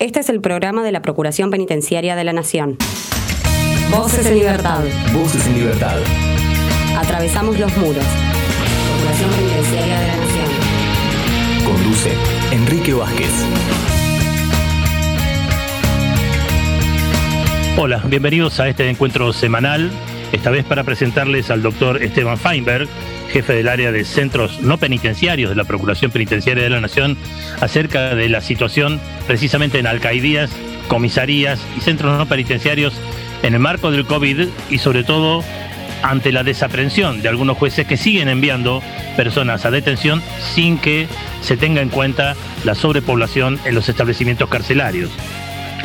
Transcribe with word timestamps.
Este 0.00 0.20
es 0.20 0.30
el 0.30 0.40
programa 0.40 0.82
de 0.82 0.92
la 0.92 1.02
Procuración 1.02 1.50
Penitenciaria 1.50 2.16
de 2.16 2.24
la 2.24 2.32
Nación. 2.32 2.78
Voces 3.90 4.24
en 4.24 4.38
libertad. 4.38 4.82
Voces 5.12 5.46
en 5.46 5.56
libertad. 5.56 5.98
Atravesamos 6.96 7.58
los 7.58 7.76
muros. 7.76 8.02
Procuración 8.88 9.30
Penitenciaria 9.30 10.00
de 10.00 10.06
la 10.06 10.16
Nación. 10.16 10.46
Conduce 11.66 12.12
Enrique 12.50 12.94
Vázquez. 12.94 13.30
Hola, 17.76 18.02
bienvenidos 18.08 18.58
a 18.58 18.68
este 18.70 18.88
encuentro 18.88 19.34
semanal, 19.34 19.90
esta 20.32 20.50
vez 20.50 20.64
para 20.64 20.84
presentarles 20.84 21.50
al 21.50 21.62
doctor 21.62 22.02
Esteban 22.02 22.38
Feinberg, 22.38 22.88
jefe 23.32 23.52
del 23.52 23.68
área 23.68 23.92
de 23.92 24.04
centros 24.04 24.60
no 24.60 24.78
penitenciarios 24.78 25.50
de 25.50 25.56
la 25.56 25.64
Procuración 25.64 26.10
Penitenciaria 26.10 26.62
de 26.62 26.70
la 26.70 26.80
Nación, 26.80 27.16
acerca 27.60 28.14
de 28.14 28.28
la 28.28 28.40
situación 28.40 29.00
precisamente 29.26 29.78
en 29.78 29.86
alcaidías, 29.86 30.50
comisarías 30.88 31.60
y 31.76 31.80
centros 31.80 32.16
no 32.16 32.26
penitenciarios 32.26 32.94
en 33.42 33.54
el 33.54 33.60
marco 33.60 33.90
del 33.90 34.06
COVID 34.06 34.48
y 34.70 34.78
sobre 34.78 35.04
todo 35.04 35.42
ante 36.02 36.32
la 36.32 36.44
desaprensión 36.44 37.22
de 37.22 37.28
algunos 37.28 37.58
jueces 37.58 37.86
que 37.86 37.96
siguen 37.96 38.28
enviando 38.28 38.82
personas 39.16 39.64
a 39.66 39.70
detención 39.70 40.22
sin 40.54 40.78
que 40.78 41.08
se 41.42 41.56
tenga 41.56 41.82
en 41.82 41.90
cuenta 41.90 42.36
la 42.64 42.74
sobrepoblación 42.74 43.58
en 43.64 43.74
los 43.74 43.88
establecimientos 43.88 44.48
carcelarios. 44.48 45.10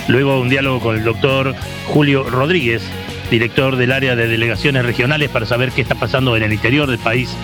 Luego 0.08 0.40
un 0.40 0.50
diálogo 0.50 0.80
con 0.80 0.96
el 0.96 1.04
doctor 1.04 1.56
Julio 1.88 2.24
Rodríguez, 2.30 2.84
director 3.30 3.76
del 3.76 3.92
área 3.92 4.16
de 4.16 4.28
delegaciones 4.28 4.86
regionales, 4.86 5.30
para 5.30 5.46
saber 5.46 5.72
qué 5.72 5.82
está 5.82 5.96
pasando 5.96 6.36
en 6.38 6.44
el 6.44 6.54
interior 6.54 6.90
del 6.90 7.00
país, 7.00 7.36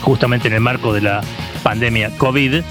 justamente 0.00 0.48
en 0.48 0.54
el 0.54 0.60
marco 0.60 0.92
de 0.92 1.02
la 1.02 1.20
pandemia 1.62 2.10
COVID. 2.16 2.62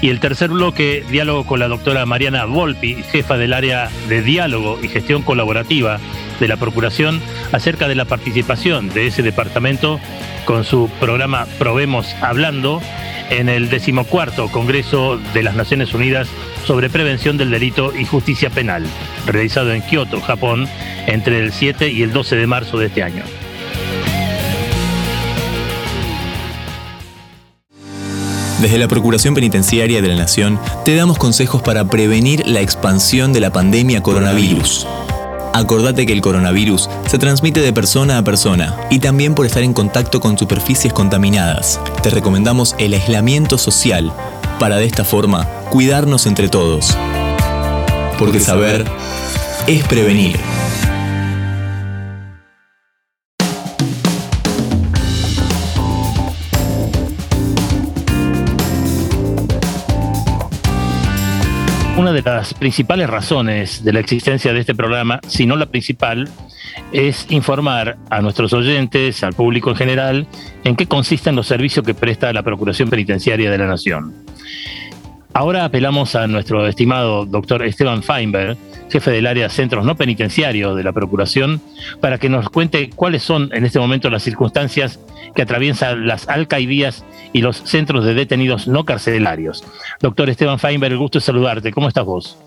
Y 0.00 0.08
el 0.08 0.18
tercer 0.18 0.50
bloque, 0.50 1.04
diálogo 1.10 1.44
con 1.44 1.60
la 1.60 1.68
doctora 1.68 2.04
Mariana 2.06 2.44
Volpi, 2.44 2.96
jefa 3.10 3.36
del 3.36 3.52
área 3.52 3.88
de 4.08 4.22
diálogo 4.22 4.78
y 4.82 4.88
gestión 4.88 5.22
colaborativa 5.22 6.00
de 6.42 6.48
la 6.48 6.56
Procuración, 6.56 7.22
acerca 7.52 7.86
de 7.86 7.94
la 7.94 8.04
participación 8.04 8.88
de 8.88 9.06
ese 9.06 9.22
departamento 9.22 10.00
con 10.44 10.64
su 10.64 10.90
programa 10.98 11.46
Probemos 11.58 12.16
Hablando 12.20 12.82
en 13.30 13.48
el 13.48 13.70
decimocuarto 13.70 14.48
Congreso 14.48 15.18
de 15.32 15.44
las 15.44 15.54
Naciones 15.54 15.94
Unidas 15.94 16.26
sobre 16.66 16.90
Prevención 16.90 17.38
del 17.38 17.52
Delito 17.52 17.92
y 17.96 18.04
Justicia 18.04 18.50
Penal, 18.50 18.84
realizado 19.24 19.72
en 19.72 19.82
Kioto, 19.82 20.20
Japón, 20.20 20.68
entre 21.06 21.38
el 21.38 21.52
7 21.52 21.88
y 21.90 22.02
el 22.02 22.12
12 22.12 22.34
de 22.34 22.46
marzo 22.48 22.76
de 22.76 22.86
este 22.86 23.04
año. 23.04 23.22
Desde 28.60 28.78
la 28.78 28.88
Procuración 28.88 29.34
Penitenciaria 29.34 30.02
de 30.02 30.08
la 30.08 30.16
Nación 30.16 30.58
te 30.84 30.96
damos 30.96 31.18
consejos 31.18 31.62
para 31.62 31.84
prevenir 31.84 32.46
la 32.48 32.60
expansión 32.60 33.32
de 33.32 33.40
la 33.40 33.52
pandemia 33.52 34.02
coronavirus. 34.02 34.88
Acordate 35.52 36.06
que 36.06 36.12
el 36.12 36.22
coronavirus 36.22 36.88
se 37.06 37.18
transmite 37.18 37.60
de 37.60 37.72
persona 37.72 38.18
a 38.18 38.24
persona 38.24 38.76
y 38.90 39.00
también 39.00 39.34
por 39.34 39.44
estar 39.44 39.62
en 39.62 39.74
contacto 39.74 40.18
con 40.20 40.38
superficies 40.38 40.92
contaminadas. 40.92 41.78
Te 42.02 42.10
recomendamos 42.10 42.74
el 42.78 42.94
aislamiento 42.94 43.58
social 43.58 44.12
para 44.58 44.76
de 44.76 44.86
esta 44.86 45.04
forma 45.04 45.46
cuidarnos 45.70 46.26
entre 46.26 46.48
todos. 46.48 46.96
Porque 48.18 48.40
saber 48.40 48.86
es 49.66 49.84
prevenir. 49.84 50.38
Una 61.94 62.12
de 62.12 62.22
las 62.22 62.54
principales 62.54 63.08
razones 63.08 63.84
de 63.84 63.92
la 63.92 64.00
existencia 64.00 64.52
de 64.54 64.60
este 64.60 64.74
programa, 64.74 65.20
si 65.28 65.44
no 65.44 65.56
la 65.56 65.66
principal, 65.66 66.26
es 66.90 67.26
informar 67.30 67.98
a 68.08 68.22
nuestros 68.22 68.54
oyentes, 68.54 69.22
al 69.22 69.34
público 69.34 69.70
en 69.70 69.76
general, 69.76 70.26
en 70.64 70.74
qué 70.74 70.86
consisten 70.86 71.36
los 71.36 71.46
servicios 71.46 71.84
que 71.84 71.92
presta 71.92 72.32
la 72.32 72.42
Procuración 72.42 72.88
Penitenciaria 72.88 73.50
de 73.50 73.58
la 73.58 73.66
Nación. 73.66 74.14
Ahora 75.34 75.66
apelamos 75.66 76.14
a 76.14 76.26
nuestro 76.26 76.66
estimado 76.66 77.26
doctor 77.26 77.62
Esteban 77.62 78.02
Feinberg, 78.02 78.56
jefe 78.92 79.10
del 79.10 79.26
área 79.26 79.48
de 79.48 79.54
centros 79.54 79.84
no 79.84 79.96
penitenciarios 79.96 80.76
de 80.76 80.84
la 80.84 80.92
Procuración, 80.92 81.60
para 82.00 82.18
que 82.18 82.28
nos 82.28 82.48
cuente 82.48 82.90
cuáles 82.90 83.22
son 83.22 83.50
en 83.52 83.64
este 83.64 83.80
momento 83.80 84.10
las 84.10 84.22
circunstancias 84.22 85.00
que 85.34 85.42
atraviesan 85.42 86.06
las 86.06 86.28
alcaidías 86.28 87.04
y 87.32 87.40
los 87.40 87.56
centros 87.56 88.04
de 88.04 88.14
detenidos 88.14 88.68
no 88.68 88.84
carcelarios. 88.84 89.64
Doctor 90.00 90.30
Esteban 90.30 90.58
Feinberg, 90.58 90.92
el 90.92 90.98
gusto 90.98 91.18
de 91.18 91.24
saludarte. 91.24 91.72
¿Cómo 91.72 91.88
estás 91.88 92.04
vos? 92.04 92.38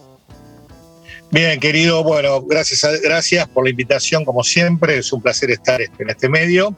Bien, 1.31 1.59
querido, 1.59 2.03
bueno, 2.03 2.41
gracias, 2.43 3.01
gracias 3.01 3.47
por 3.47 3.63
la 3.65 3.71
invitación, 3.71 4.23
como 4.23 4.43
siempre, 4.43 4.99
es 4.99 5.11
un 5.11 5.21
placer 5.21 5.49
estar 5.49 5.81
en 5.81 6.09
este 6.09 6.29
medio. 6.29 6.75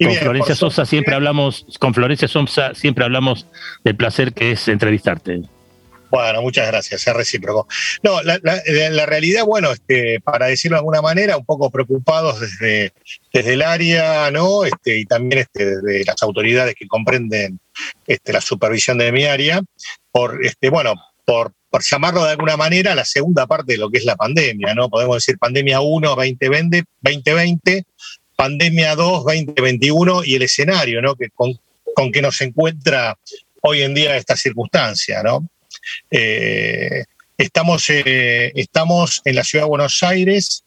con 0.00 0.14
Florencia 0.14 0.54
Sosa 0.54 0.86
siempre 0.86 1.14
hablamos, 1.14 1.66
con 1.78 1.94
Florencia 1.94 2.26
Sosa 2.26 2.74
siempre 2.74 3.04
hablamos 3.04 3.46
del 3.84 3.96
placer 3.96 4.32
que 4.32 4.52
es 4.52 4.66
entrevistarte. 4.68 5.42
Bueno, 6.10 6.42
muchas 6.42 6.66
gracias, 6.66 7.06
es 7.06 7.14
recíproco. 7.14 7.68
No, 8.02 8.20
la, 8.22 9.06
realidad, 9.06 9.44
bueno, 9.44 9.70
este, 9.70 10.20
para 10.20 10.46
decirlo 10.46 10.76
de 10.76 10.80
alguna 10.80 11.02
manera, 11.02 11.36
un 11.36 11.44
poco 11.44 11.70
preocupados 11.70 12.40
desde, 12.40 12.92
desde 13.32 13.52
el 13.52 13.62
área, 13.62 14.30
¿no? 14.30 14.64
Este, 14.64 14.98
y 14.98 15.04
también 15.04 15.42
este, 15.42 15.76
desde 15.76 16.04
las 16.04 16.20
autoridades 16.22 16.74
que 16.74 16.88
comprenden 16.88 17.60
este, 18.06 18.32
la 18.32 18.40
supervisión 18.40 18.98
de 18.98 19.12
mi 19.12 19.24
área, 19.24 19.60
por, 20.10 20.44
este, 20.44 20.68
bueno, 20.68 20.94
por, 21.24 21.52
llamarlo 21.88 22.24
de 22.24 22.32
alguna 22.32 22.56
manera, 22.56 22.96
la 22.96 23.04
segunda 23.04 23.46
parte 23.46 23.74
de 23.74 23.78
lo 23.78 23.88
que 23.88 23.98
es 23.98 24.04
la 24.04 24.16
pandemia, 24.16 24.74
¿no? 24.74 24.90
Podemos 24.90 25.16
decir 25.16 25.38
pandemia 25.38 25.80
1, 25.80 26.08
2020, 26.16 26.84
2020 27.00 27.84
pandemia 28.40 28.96
2, 28.96 29.24
2021 29.24 30.24
y 30.24 30.34
el 30.34 30.42
escenario, 30.42 31.02
¿no? 31.02 31.14
Que 31.14 31.28
con, 31.28 31.52
con 31.94 32.10
que 32.10 32.22
nos 32.22 32.40
encuentra 32.40 33.18
hoy 33.60 33.82
en 33.82 33.92
día 33.92 34.16
esta 34.16 34.34
circunstancia, 34.34 35.22
¿no? 35.22 35.46
Eh, 36.10 37.04
estamos, 37.36 37.88
eh, 37.90 38.52
estamos 38.54 39.20
en 39.24 39.36
la 39.36 39.44
ciudad 39.44 39.64
de 39.64 39.70
Buenos 39.70 40.02
Aires, 40.02 40.64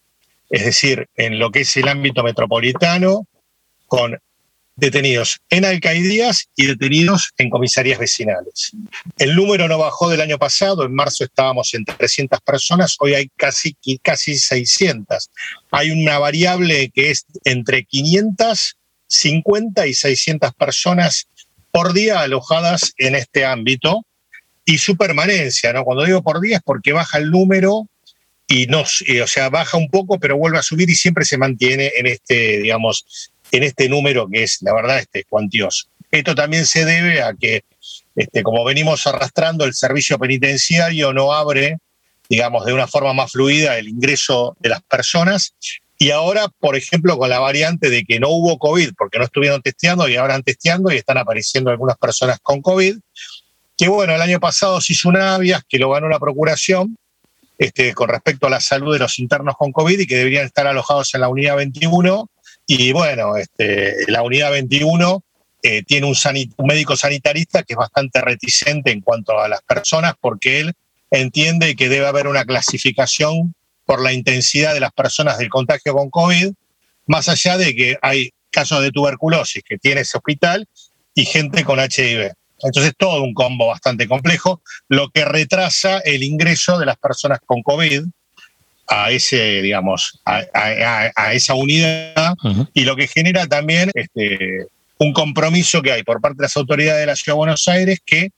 es 0.50 0.66
decir, 0.66 1.08
en 1.16 1.40
lo 1.40 1.52
que 1.52 1.62
es 1.62 1.78
el 1.78 1.88
ámbito 1.88 2.24
metropolitano, 2.24 3.28
con 3.88 4.20
detenidos 4.76 5.40
en 5.50 5.66
alcaidías 5.66 6.50
y 6.56 6.66
detenidos 6.66 7.32
en 7.38 7.50
comisarías 7.50 8.00
vecinales. 8.00 8.72
El 9.18 9.36
número 9.36 9.68
no 9.68 9.78
bajó 9.78 10.10
del 10.10 10.22
año 10.22 10.40
pasado, 10.40 10.86
en 10.86 10.96
marzo 10.96 11.24
estábamos 11.24 11.74
en 11.74 11.86
300 11.86 12.42
personas, 12.42 12.96
hoy 13.00 13.14
hay 13.14 13.30
casi, 13.36 13.78
casi 14.02 14.38
600. 14.38 15.30
Hay 15.72 15.92
una 15.92 16.18
variable 16.18 16.90
que 16.90 17.12
es 17.12 17.26
entre 17.44 17.86
550 17.86 19.88
y 19.88 19.94
600 19.94 20.54
personas 20.54 21.28
por 21.72 21.94
día 21.94 22.22
alojadas 22.22 22.94
en 22.98 23.16
este 23.16 23.46
ámbito 23.46 24.06
y 24.66 24.78
su 24.78 24.96
permanencia, 24.96 25.74
¿no? 25.74 25.84
Cuando 25.84 26.06
digo 26.06 26.22
por 26.22 26.40
día 26.40 26.58
es 26.58 26.64
porque 26.64 26.94
baja 26.94 27.18
el 27.18 27.32
número 27.32 27.88
y 28.48 28.68
no, 28.68 28.82
o 28.82 29.28
sea, 29.28 29.50
baja 29.50 29.78
un 29.78 29.90
poco, 29.90 30.20
pero 30.20 30.38
vuelve 30.38 30.58
a 30.58 30.64
subir 30.64 30.90
y 30.90 30.96
siempre 30.96 31.26
se 31.26 31.38
mantiene 31.38 31.92
en 31.96 32.08
este, 32.08 32.60
digamos, 32.60 33.32
en 33.52 33.64
este 33.64 33.90
número 33.90 34.28
que 34.30 34.44
es, 34.44 34.60
la 34.62 34.74
verdad, 34.74 35.00
este, 35.00 35.24
cuantioso. 35.26 35.86
Esto 36.12 36.36
también 36.36 36.66
se 36.66 36.86
debe 36.86 37.22
a 37.22 37.34
que, 37.34 37.64
este, 38.16 38.44
como 38.44 38.64
venimos 38.64 39.08
arrastrando, 39.08 39.66
el 39.66 39.74
servicio 39.74 40.20
penitenciario 40.20 41.14
no 41.14 41.34
abre, 41.34 41.80
digamos, 42.30 42.66
de 42.66 42.74
una 42.74 42.88
forma 42.88 43.14
más 43.14 43.32
fluida 43.32 43.78
el 43.78 43.88
ingreso 43.88 44.56
de 44.60 44.70
las 44.70 44.82
personas. 44.84 45.56
Y 45.98 46.12
ahora, 46.12 46.50
por 46.60 46.76
ejemplo, 46.76 47.18
con 47.18 47.30
la 47.30 47.40
variante 47.40 47.90
de 47.90 48.04
que 48.04 48.20
no 48.20 48.30
hubo 48.30 48.58
COVID 48.58 48.92
porque 48.98 49.20
no 49.20 49.26
estuvieron 49.26 49.62
testeando 49.62 50.08
y 50.08 50.16
ahora 50.16 50.36
han 50.36 50.44
testeando 50.44 50.92
y 50.92 50.98
están 50.98 51.18
apareciendo 51.18 51.72
algunas 51.72 51.98
personas 51.98 52.40
con 52.42 52.62
COVID, 52.62 52.98
que 53.78 53.88
bueno, 53.88 54.14
el 54.16 54.22
año 54.22 54.40
pasado 54.40 54.80
se 54.82 54.94
hizo 54.94 55.10
un 55.10 55.18
avias 55.18 55.64
que 55.68 55.80
lo 55.80 55.90
ganó 55.90 56.08
la 56.10 56.20
Procuración 56.20 56.98
este, 57.58 57.94
con 57.94 58.10
respecto 58.10 58.48
a 58.48 58.50
la 58.50 58.60
salud 58.60 58.94
de 58.94 59.00
los 59.00 59.20
internos 59.20 59.56
con 59.58 59.72
COVID 59.72 60.00
y 60.00 60.08
que 60.08 60.18
deberían 60.18 60.46
estar 60.46 60.68
alojados 60.68 61.14
en 61.14 61.22
la 61.22 61.30
unidad 61.30 61.56
21. 61.56 62.30
Y 62.68 62.92
bueno, 62.92 63.38
este, 63.38 63.96
la 64.08 64.24
unidad 64.24 64.52
21 64.52 65.24
eh, 65.62 65.84
tiene 65.84 66.08
un, 66.08 66.16
un 66.58 66.68
médico 66.68 66.96
sanitarista 66.96 67.64
que 67.64 67.74
es 67.74 67.78
bastante 67.78 68.22
reticente 68.22 68.92
en 68.92 69.02
cuanto 69.02 69.40
a 69.40 69.48
las 69.48 69.62
personas 69.62 70.14
porque 70.20 70.60
él 70.60 70.74
entiende 71.12 71.76
que 71.76 71.90
debe 71.90 72.08
haber 72.08 72.28
una 72.28 72.44
clasificación 72.44 73.54
por 73.86 74.02
la 74.02 74.14
intensidad 74.14 74.74
de 74.74 74.80
las 74.80 74.92
personas 74.92 75.38
del 75.38 75.50
contagio 75.50 75.94
con 75.94 76.10
COVID, 76.10 76.54
más 77.06 77.30
allá 77.30 77.58
de 77.58 77.76
que 77.76 77.98
hay 78.02 78.32
casos 78.50 78.82
de 78.82 78.92
tuberculosis 78.92 79.64
que 79.64 79.78
tiene 79.78 80.02
ese 80.02 80.18
hospital 80.18 80.68
y 81.14 81.26
gente 81.26 81.64
con 81.64 81.80
HIV. 81.80 82.34
Entonces, 82.64 82.94
todo 82.98 83.24
un 83.24 83.34
combo 83.34 83.68
bastante 83.68 84.08
complejo, 84.08 84.62
lo 84.88 85.10
que 85.10 85.26
retrasa 85.26 86.00
el 86.00 86.24
ingreso 86.24 86.80
de 86.80 86.86
las 86.86 86.98
personas 86.98 87.40
con 87.46 87.62
COVID 87.62 88.04
a 88.88 89.12
ese, 89.12 89.62
digamos, 89.62 90.20
a, 90.26 91.32
esa 91.34 91.54
unidad 91.54 92.36
y 92.74 92.84
lo 92.84 92.96
que 92.96 93.08
genera 93.08 93.48
también 93.48 93.92
este, 93.94 94.68
un 94.98 95.14
compromiso 95.14 95.82
que 95.82 95.92
hay 95.92 96.04
por 96.04 96.22
parte 96.22 96.38
de 96.38 96.44
las 96.44 96.58
autoridades 96.58 97.00
de 97.02 97.06
la 97.08 97.16
Ciudad 97.16 97.36
de 97.36 97.38
Buenos 97.38 97.68
Aires 97.68 98.00
que 98.06 98.30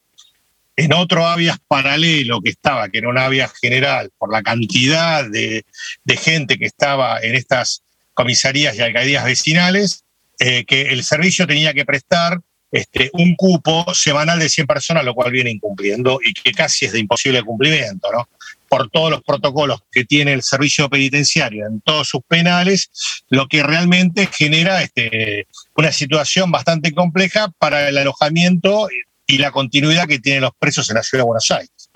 en 0.77 0.93
otro 0.93 1.25
habeas 1.25 1.57
paralelo 1.67 2.41
que 2.41 2.49
estaba, 2.49 2.89
que 2.89 2.97
era 2.97 3.09
un 3.09 3.17
habeas 3.17 3.53
general, 3.59 4.11
por 4.17 4.31
la 4.31 4.43
cantidad 4.43 5.29
de, 5.29 5.63
gente 6.07 6.57
que 6.57 6.65
estaba 6.65 7.19
en 7.21 7.35
estas 7.35 7.81
comisarías 8.13 8.75
y 8.77 8.81
alcaldías 8.81 9.25
vecinales, 9.25 10.03
eh, 10.39 10.65
que 10.65 10.89
el 10.89 11.03
servicio 11.03 11.47
tenía 11.47 11.73
que 11.73 11.85
prestar 11.85 12.39
este, 12.71 13.09
un 13.13 13.35
cupo 13.35 13.85
semanal 13.93 14.39
de 14.39 14.49
100 14.49 14.67
personas, 14.67 15.05
lo 15.05 15.13
cual 15.13 15.31
viene 15.31 15.51
incumpliendo 15.51 16.19
y 16.23 16.33
que 16.33 16.51
casi 16.51 16.85
es 16.85 16.91
de 16.91 16.99
imposible 16.99 17.43
cumplimiento, 17.43 18.09
¿no? 18.11 18.27
Por 18.67 18.89
todos 18.89 19.11
los 19.11 19.21
protocolos 19.21 19.81
que 19.91 20.03
tiene 20.03 20.33
el 20.33 20.41
servicio 20.41 20.89
penitenciario 20.89 21.67
en 21.67 21.79
todos 21.81 22.09
sus 22.09 22.21
penales, 22.27 22.89
lo 23.29 23.47
que 23.47 23.63
realmente 23.63 24.27
genera 24.27 24.81
este, 24.81 25.47
una 25.75 25.91
situación 25.91 26.51
bastante 26.51 26.91
compleja 26.91 27.49
para 27.59 27.87
el 27.87 27.97
alojamiento 27.97 28.87
y 29.27 29.37
la 29.37 29.51
continuidad 29.51 30.07
que 30.07 30.19
tienen 30.19 30.41
los 30.41 30.51
presos 30.57 30.89
en 30.89 30.95
la 30.95 31.03
ciudad 31.03 31.23
de 31.23 31.27
Buenos 31.27 31.51
Aires. 31.51 31.89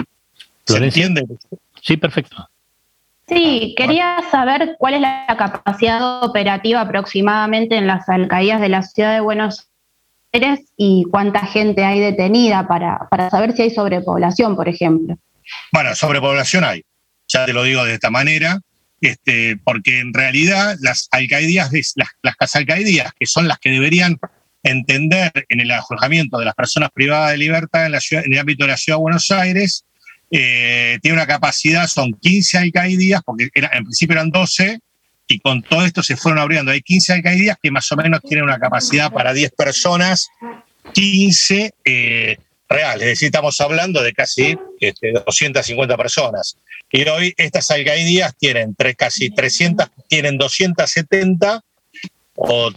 ¿Se 0.66 0.77
entiende? 0.77 1.25
Sí, 1.81 1.98
perfecto. 1.98 2.48
Sí, 3.27 3.75
quería 3.77 4.18
saber 4.31 4.75
cuál 4.80 4.95
es 4.95 5.01
la 5.01 5.25
capacidad 5.38 6.24
operativa 6.24 6.81
aproximadamente 6.81 7.75
en 7.75 7.86
las 7.86 8.07
alcaldías 8.10 8.62
de 8.62 8.69
la 8.69 8.81
ciudad 8.81 9.13
de 9.13 9.19
Buenos 9.19 9.60
Aires 9.60 9.69
y 10.78 11.06
cuánta 11.10 11.46
gente 11.46 11.84
hay 11.84 12.00
detenida 12.00 12.68
para, 12.68 13.08
para 13.10 13.30
saber 13.30 13.54
si 13.54 13.64
hay 13.64 13.72
sobrepoblación, 13.72 14.56
por 14.56 14.70
ejemplo. 14.70 15.18
Bueno, 15.72 15.96
sobrepoblación 15.96 16.64
hay, 16.64 16.84
ya 17.28 17.46
te 17.46 17.54
lo 17.54 17.64
digo 17.64 17.84
de 17.84 17.96
esta 17.96 18.10
manera, 18.10 18.60
este, 19.02 19.58
porque 19.64 20.00
en 20.00 20.14
realidad 20.14 20.76
las 20.81 21.08
alcaldías, 21.12 21.72
las, 21.96 22.10
las 22.22 22.56
alcaldías, 22.56 23.12
que 23.18 23.26
son 23.26 23.48
las 23.48 23.60
que 23.60 23.70
deberían 23.70 24.20
entender 24.64 25.31
en 25.48 25.62
el 25.62 25.72
alojamiento 25.72 26.38
de 26.38 26.46
las 26.46 26.56
personas 26.56 26.90
privadas 26.94 27.31
de 27.31 27.38
libertad 27.38 27.86
en, 27.86 27.94
la 27.94 28.02
ciudad, 28.02 28.26
en 28.26 28.34
el 28.34 28.40
ámbito 28.40 28.66
de 28.66 28.72
la 28.72 28.78
ciudad 28.78 28.98
de 28.98 29.02
Buenos 29.02 29.31
Aires, 29.31 29.86
eh, 30.31 31.00
tiene 31.02 31.18
una 31.18 31.26
capacidad, 31.26 31.88
son 31.88 32.14
15 32.14 32.58
alcaldías, 32.58 33.22
porque 33.26 33.50
en 33.54 33.84
principio 33.84 34.14
eran 34.14 34.30
12, 34.30 34.80
y 35.30 35.40
con 35.40 35.62
todo 35.62 35.86
esto 35.86 36.04
se 36.04 36.18
fueron 36.18 36.40
abriendo. 36.40 36.72
Hay 36.72 36.81
15 36.81 37.14
alcaldías 37.14 37.58
que 37.62 37.72
más 37.72 37.90
o 37.92 37.96
menos 37.96 38.20
tienen 38.22 38.44
una 38.44 38.60
capacidad 38.60 39.12
para 39.12 39.31
10 39.31 39.52
personas, 39.52 40.30
15 40.94 41.74
eh, 41.86 42.38
reales, 42.68 43.04
es 43.04 43.10
decir, 43.10 43.28
estamos 43.28 43.62
hablando 43.62 44.02
de 44.02 44.12
casi 44.12 44.58
este, 44.80 45.12
250 45.12 45.96
personas. 45.96 46.58
Y 46.92 47.08
hoy 47.08 47.34
estas 47.38 47.70
alcaldías 47.70 48.36
tienen 48.38 48.74
tres, 48.76 48.96
casi 48.96 49.30
300, 49.30 49.88
tienen 50.08 50.38
270 50.38 51.64
o 52.36 52.72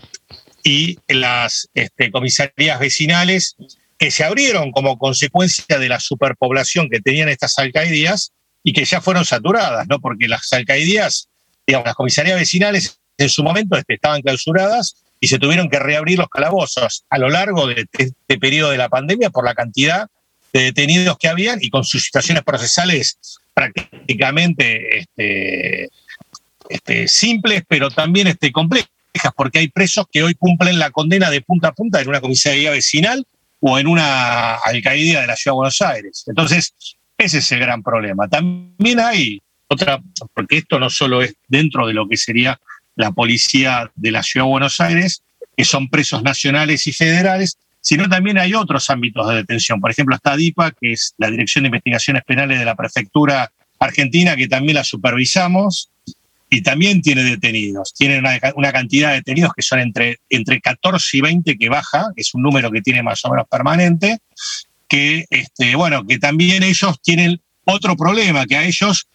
y 0.64 0.98
las 1.08 1.68
este, 1.74 2.12
comisarías 2.12 2.78
vecinales 2.78 3.56
que 3.98 4.10
se 4.10 4.24
abrieron 4.24 4.70
como 4.70 4.98
consecuencia 4.98 5.78
de 5.78 5.88
la 5.88 5.98
superpoblación 5.98 6.88
que 6.88 7.00
tenían 7.00 7.28
estas 7.28 7.58
alcaldías 7.58 8.32
y 8.62 8.72
que 8.72 8.84
ya 8.84 9.00
fueron 9.00 9.24
saturadas, 9.24 9.88
¿no? 9.88 10.00
Porque 10.00 10.28
las 10.28 10.52
alcaldías, 10.52 11.28
digamos, 11.66 11.86
las 11.86 11.94
comisarías 11.94 12.38
vecinales 12.38 12.98
en 13.18 13.28
su 13.28 13.42
momento 13.42 13.76
este, 13.76 13.94
estaban 13.94 14.22
clausuradas 14.22 14.96
y 15.20 15.28
se 15.28 15.38
tuvieron 15.38 15.68
que 15.68 15.78
reabrir 15.78 16.18
los 16.18 16.28
calabozos 16.28 17.04
a 17.08 17.18
lo 17.18 17.28
largo 17.28 17.66
de 17.66 17.86
este 17.92 18.38
periodo 18.38 18.70
de 18.70 18.78
la 18.78 18.88
pandemia 18.88 19.30
por 19.30 19.44
la 19.44 19.54
cantidad 19.54 20.08
de 20.52 20.64
detenidos 20.64 21.16
que 21.18 21.28
habían 21.28 21.58
y 21.62 21.70
con 21.70 21.84
sus 21.84 22.02
situaciones 22.02 22.42
procesales 22.42 23.18
prácticamente 23.54 24.98
este, 24.98 25.88
este, 26.68 27.08
simples, 27.08 27.62
pero 27.68 27.90
también 27.90 28.26
este, 28.26 28.50
complejas 28.50 28.90
porque 29.36 29.58
hay 29.58 29.68
presos 29.68 30.06
que 30.10 30.22
hoy 30.22 30.34
cumplen 30.34 30.78
la 30.78 30.90
condena 30.90 31.30
de 31.30 31.42
punta 31.42 31.68
a 31.68 31.72
punta 31.72 32.00
en 32.00 32.08
una 32.08 32.20
comisaría 32.20 32.70
vecinal 32.70 33.26
o 33.60 33.78
en 33.78 33.86
una 33.86 34.54
alcaldía 34.54 35.20
de 35.20 35.26
la 35.26 35.36
Ciudad 35.36 35.52
de 35.52 35.56
Buenos 35.56 35.82
Aires. 35.82 36.24
Entonces, 36.26 36.74
ese 37.18 37.38
es 37.38 37.52
el 37.52 37.60
gran 37.60 37.82
problema. 37.82 38.26
También 38.28 38.98
hay 39.00 39.40
otra, 39.72 40.00
porque 40.34 40.58
esto 40.58 40.78
no 40.78 40.90
solo 40.90 41.22
es 41.22 41.34
dentro 41.48 41.86
de 41.86 41.94
lo 41.94 42.08
que 42.08 42.16
sería 42.16 42.60
la 42.96 43.10
policía 43.10 43.90
de 43.94 44.10
la 44.10 44.22
Ciudad 44.22 44.46
de 44.46 44.50
Buenos 44.50 44.80
Aires, 44.80 45.22
que 45.56 45.64
son 45.64 45.88
presos 45.88 46.22
nacionales 46.22 46.86
y 46.86 46.92
federales, 46.92 47.58
sino 47.80 48.08
también 48.08 48.38
hay 48.38 48.54
otros 48.54 48.88
ámbitos 48.90 49.28
de 49.28 49.36
detención. 49.36 49.80
Por 49.80 49.90
ejemplo, 49.90 50.14
está 50.14 50.36
DIPA, 50.36 50.72
que 50.72 50.92
es 50.92 51.14
la 51.18 51.30
Dirección 51.30 51.64
de 51.64 51.68
Investigaciones 51.68 52.22
Penales 52.24 52.58
de 52.58 52.64
la 52.64 52.76
Prefectura 52.76 53.50
Argentina, 53.78 54.36
que 54.36 54.46
también 54.46 54.76
la 54.76 54.84
supervisamos, 54.84 55.90
y 56.52 56.60
también 56.60 57.00
tiene 57.00 57.24
detenidos. 57.24 57.94
Tiene 57.94 58.18
una, 58.18 58.72
cantidad 58.72 59.08
de 59.08 59.14
detenidos 59.16 59.54
que 59.56 59.62
son 59.62 59.80
entre, 59.80 60.18
entre 60.28 60.60
14 60.60 61.16
y 61.16 61.20
20 61.22 61.56
que 61.56 61.68
baja, 61.70 62.08
es 62.14 62.34
un 62.34 62.42
número 62.42 62.70
que 62.70 62.82
tiene 62.82 63.02
más 63.02 63.24
o 63.24 63.30
menos 63.30 63.48
permanente, 63.48 64.18
que, 64.86 65.24
este, 65.30 65.74
bueno, 65.76 66.06
que 66.06 66.18
también 66.18 66.62
ellos 66.62 67.00
tienen 67.00 67.40
otro 67.64 67.96
problema, 67.96 68.44
que 68.44 68.58
a 68.58 68.64
ellos, 68.64 69.08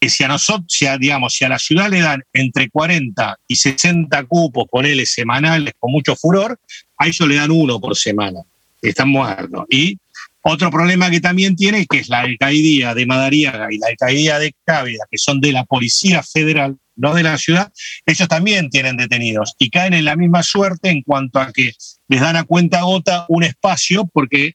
que 0.00 0.08
si 0.08 0.24
a 0.24 0.28
nosotros, 0.28 0.66
digamos, 0.98 1.34
si 1.34 1.44
a 1.44 1.48
la 1.50 1.58
ciudad 1.58 1.90
le 1.90 2.00
dan 2.00 2.22
entre 2.32 2.70
40 2.70 3.38
y 3.46 3.56
60 3.56 4.24
cupos, 4.24 4.66
ponele 4.70 5.04
semanales 5.04 5.74
con 5.78 5.92
mucho 5.92 6.16
furor, 6.16 6.58
a 6.96 7.06
ellos 7.06 7.28
le 7.28 7.36
dan 7.36 7.50
uno 7.50 7.78
por 7.78 7.94
semana, 7.94 8.40
están 8.80 9.10
muertos. 9.10 9.66
Y 9.68 9.98
otro 10.42 10.70
problema 10.70 11.10
que 11.10 11.20
también 11.20 11.54
tiene, 11.54 11.86
que 11.86 11.98
es 11.98 12.08
la 12.08 12.20
alcaldía 12.20 12.94
de 12.94 13.04
Madariaga 13.04 13.68
y 13.70 13.76
la 13.76 13.88
alcaldía 13.88 14.38
de 14.38 14.54
Cávida, 14.64 15.04
que 15.10 15.18
son 15.18 15.38
de 15.40 15.52
la 15.52 15.64
Policía 15.64 16.22
Federal, 16.22 16.78
no 16.96 17.14
de 17.14 17.22
la 17.22 17.36
ciudad, 17.36 17.72
ellos 18.06 18.28
también 18.28 18.70
tienen 18.70 18.96
detenidos 18.96 19.54
y 19.58 19.70
caen 19.70 19.94
en 19.94 20.04
la 20.04 20.16
misma 20.16 20.42
suerte 20.42 20.90
en 20.90 21.02
cuanto 21.02 21.40
a 21.40 21.52
que 21.52 21.72
les 22.08 22.20
dan 22.20 22.36
a 22.36 22.44
cuenta 22.44 22.82
gota 22.82 23.26
un 23.28 23.42
espacio 23.42 24.06
porque 24.06 24.54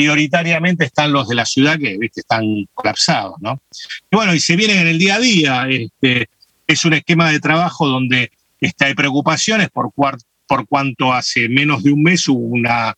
prioritariamente 0.00 0.86
están 0.86 1.12
los 1.12 1.28
de 1.28 1.34
la 1.34 1.44
ciudad 1.44 1.78
que 1.78 1.98
¿viste? 1.98 2.20
están 2.20 2.46
colapsados. 2.72 3.34
¿no? 3.40 3.60
Y 4.10 4.16
bueno, 4.16 4.34
y 4.34 4.40
se 4.40 4.56
vienen 4.56 4.78
en 4.78 4.86
el 4.86 4.98
día 4.98 5.16
a 5.16 5.18
día. 5.18 5.66
Este, 5.68 6.30
es 6.66 6.84
un 6.86 6.94
esquema 6.94 7.30
de 7.30 7.38
trabajo 7.38 7.86
donde 7.86 8.32
está, 8.58 8.86
hay 8.86 8.94
preocupaciones 8.94 9.68
por, 9.68 9.92
cuanto 10.66 11.12
hace 11.12 11.50
menos 11.50 11.82
de 11.82 11.92
un 11.92 12.02
mes 12.02 12.26
hubo 12.28 12.40
una 12.40 12.94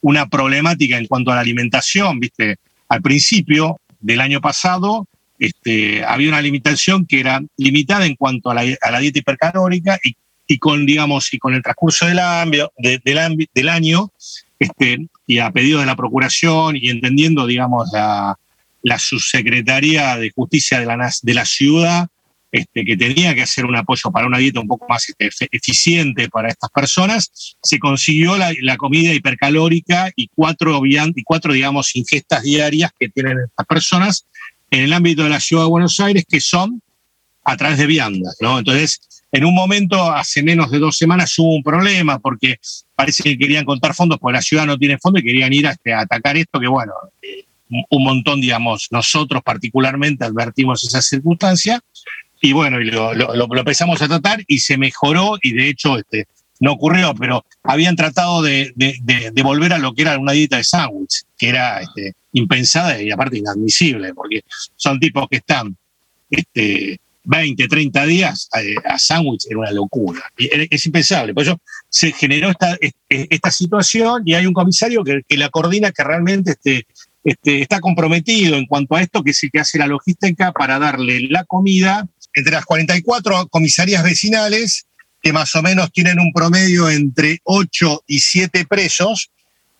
una 0.00 0.28
problemática 0.28 0.98
en 0.98 1.06
cuanto 1.06 1.32
a 1.32 1.34
la 1.34 1.40
alimentación, 1.40 2.20
¿viste? 2.20 2.56
Al 2.88 3.02
principio 3.02 3.80
del 3.98 4.20
año 4.20 4.40
pasado 4.40 5.06
este, 5.38 6.04
había 6.04 6.28
una 6.28 6.40
limitación 6.40 7.06
que 7.06 7.18
era 7.20 7.40
limitada 7.56 8.06
en 8.06 8.14
cuanto 8.14 8.50
a 8.50 8.54
la, 8.54 9.00
dieta 9.00 9.18
hipercalórica 9.18 9.98
y, 10.46 10.58
con, 10.58 10.86
digamos, 10.86 11.34
y 11.34 11.38
con 11.38 11.54
el 11.54 11.62
transcurso 11.62 12.06
del 12.06 12.20
año 13.68 14.12
este, 14.58 15.08
y 15.26 15.38
a 15.38 15.50
pedido 15.50 15.80
de 15.80 15.86
la 15.86 15.96
Procuración 15.96 16.76
y 16.76 16.88
entendiendo, 16.88 17.46
digamos, 17.46 17.88
la, 17.92 18.38
la 18.82 18.98
Subsecretaría 18.98 20.16
de 20.16 20.30
Justicia 20.30 20.78
de 20.78 21.34
la, 21.34 21.44
ciudad, 21.44 22.08
este, 22.52 22.84
que 22.84 22.96
tenía 22.96 23.34
que 23.34 23.42
hacer 23.42 23.64
un 23.64 23.76
apoyo 23.76 24.10
para 24.12 24.26
una 24.26 24.38
dieta 24.38 24.60
un 24.60 24.68
poco 24.68 24.86
más 24.88 25.12
eficiente 25.18 26.28
para 26.28 26.48
estas 26.48 26.70
personas, 26.70 27.56
se 27.62 27.78
consiguió 27.78 28.36
la, 28.36 28.76
comida 28.76 29.12
hipercalórica 29.12 30.12
y 30.14 30.28
cuatro, 30.28 30.80
y 30.84 31.22
cuatro, 31.24 31.52
digamos, 31.52 31.96
ingestas 31.96 32.44
diarias 32.44 32.92
que 32.98 33.08
tienen 33.08 33.38
estas 33.46 33.66
personas 33.66 34.26
en 34.70 34.84
el 34.84 34.92
ámbito 34.92 35.24
de 35.24 35.30
la 35.30 35.40
ciudad 35.40 35.64
de 35.64 35.70
Buenos 35.70 35.98
Aires, 35.98 36.24
que 36.28 36.40
son 36.40 36.80
a 37.44 37.56
través 37.56 37.78
de 37.78 37.86
viandas, 37.86 38.36
¿no? 38.40 38.58
Entonces, 38.58 39.00
en 39.36 39.44
un 39.44 39.54
momento, 39.54 40.10
hace 40.10 40.42
menos 40.42 40.70
de 40.70 40.78
dos 40.78 40.96
semanas, 40.96 41.38
hubo 41.38 41.54
un 41.54 41.62
problema 41.62 42.18
porque 42.18 42.56
parece 42.94 43.22
que 43.22 43.36
querían 43.36 43.66
contar 43.66 43.94
fondos 43.94 44.18
porque 44.18 44.36
la 44.36 44.42
ciudad 44.42 44.64
no 44.64 44.78
tiene 44.78 44.96
fondos 44.96 45.20
y 45.20 45.26
querían 45.26 45.52
ir 45.52 45.66
a, 45.66 45.72
este, 45.72 45.92
atacar 45.92 46.38
esto, 46.38 46.58
que 46.58 46.68
bueno, 46.68 46.92
eh, 47.20 47.44
un 47.68 48.02
montón, 48.02 48.40
digamos, 48.40 48.88
nosotros 48.90 49.42
particularmente 49.42 50.24
advertimos 50.24 50.82
esa 50.84 51.02
circunstancia, 51.02 51.82
y 52.40 52.52
bueno, 52.52 52.80
y 52.80 52.86
lo, 52.86 53.12
empezamos 53.58 54.00
a 54.00 54.08
tratar 54.08 54.42
y 54.46 54.58
se 54.58 54.78
mejoró 54.78 55.36
y 55.42 55.52
de 55.52 55.68
hecho 55.68 55.98
este, 55.98 56.28
no 56.60 56.72
ocurrió, 56.72 57.14
pero 57.14 57.44
habían 57.62 57.94
tratado 57.94 58.40
de, 58.40 58.72
volver 59.42 59.74
a 59.74 59.78
lo 59.78 59.92
que 59.92 60.02
era 60.02 60.18
una 60.18 60.32
dieta 60.32 60.56
de 60.56 60.64
sándwich, 60.64 61.24
que 61.36 61.50
era 61.50 61.82
este, 61.82 62.14
impensada 62.32 63.02
y 63.02 63.10
aparte 63.10 63.36
inadmisible, 63.36 64.14
porque 64.14 64.44
son 64.76 64.98
tipos 64.98 65.28
que 65.28 65.36
están 65.36 65.76
este, 66.30 67.00
20, 67.26 67.66
30 67.66 68.06
días 68.06 68.48
a, 68.84 68.98
sándwich, 68.98 69.46
era 69.50 69.58
una 69.58 69.72
locura. 69.72 70.22
es 70.36 70.86
impensable. 70.86 71.34
Por 71.34 71.42
eso 71.42 71.60
se 71.88 72.12
generó 72.12 72.50
esta, 72.50 73.50
situación 73.50 74.22
y 74.24 74.34
hay 74.34 74.46
un 74.46 74.54
comisario 74.54 75.02
que, 75.04 75.22
la 75.36 75.48
coordina 75.50 75.90
que 75.90 76.04
realmente 76.04 76.52
este, 76.52 76.86
este, 77.24 77.62
está 77.62 77.80
comprometido 77.80 78.56
en 78.56 78.66
cuanto 78.66 78.94
a 78.94 79.02
esto, 79.02 79.22
que 79.22 79.32
es 79.32 79.42
el 79.42 79.50
que 79.50 79.60
hace 79.60 79.78
la 79.78 79.88
logística 79.88 80.52
para 80.52 80.78
darle 80.78 81.26
la 81.28 81.44
comida 81.44 82.06
entre 82.34 82.52
las 82.52 82.64
44 82.64 83.48
comisarías 83.48 84.04
vecinales, 84.04 84.86
que 85.20 85.32
más 85.32 85.54
o 85.56 85.62
menos 85.62 85.90
tienen 85.90 86.20
un 86.20 86.32
promedio 86.32 86.88
entre 86.88 87.40
8 87.42 88.04
y 88.06 88.20
7 88.20 88.66
presos, 88.66 89.30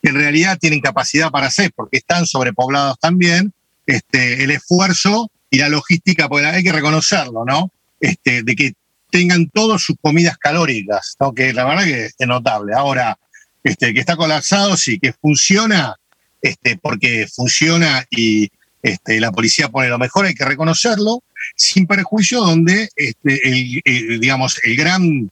que 0.02 0.08
en 0.08 0.16
realidad 0.16 0.58
tienen 0.58 0.80
capacidad 0.80 1.30
para 1.30 1.46
hacer, 1.46 1.70
porque 1.76 1.98
están 1.98 2.26
sobrepoblados 2.26 2.98
también, 2.98 3.52
este, 3.86 4.42
el 4.42 4.50
esfuerzo 4.50 5.30
y 5.56 5.58
la 5.58 5.70
logística, 5.70 6.28
porque 6.28 6.44
hay 6.44 6.62
que 6.62 6.72
reconocerlo, 6.72 7.46
¿no? 7.46 7.70
Este, 7.98 8.42
de 8.42 8.54
que 8.54 8.74
tengan 9.10 9.48
todas 9.48 9.80
sus 9.80 9.96
comidas 10.02 10.36
calóricas, 10.36 11.16
¿no? 11.18 11.32
que 11.32 11.54
la 11.54 11.64
verdad 11.64 11.84
que 11.84 12.06
es 12.06 12.26
notable. 12.26 12.74
Ahora, 12.74 13.18
este, 13.64 13.94
que 13.94 14.00
está 14.00 14.16
colapsado, 14.16 14.76
sí, 14.76 14.98
que 14.98 15.14
funciona, 15.14 15.96
este, 16.42 16.76
porque 16.76 17.26
funciona 17.26 18.04
y 18.10 18.50
la 19.06 19.32
policía 19.32 19.70
pone 19.70 19.88
lo 19.88 19.98
mejor, 19.98 20.26
hay 20.26 20.34
que 20.34 20.44
reconocerlo, 20.44 21.24
sin 21.56 21.86
perjuicio 21.86 22.40
donde 22.40 22.90
este, 22.94 23.48
el, 23.48 24.20
digamos, 24.20 24.60
el 24.62 24.76
gran 24.76 25.30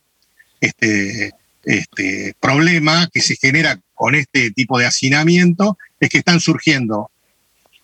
problema 2.41 3.11
que 3.13 3.21
se 3.21 3.37
genera 3.37 3.79
con 3.93 4.15
este 4.15 4.51
tipo 4.53 4.79
de 4.79 4.87
hacinamiento 4.87 5.77
es 6.01 6.09
que 6.09 6.19
están 6.19 6.41
surgiendo 6.41 7.11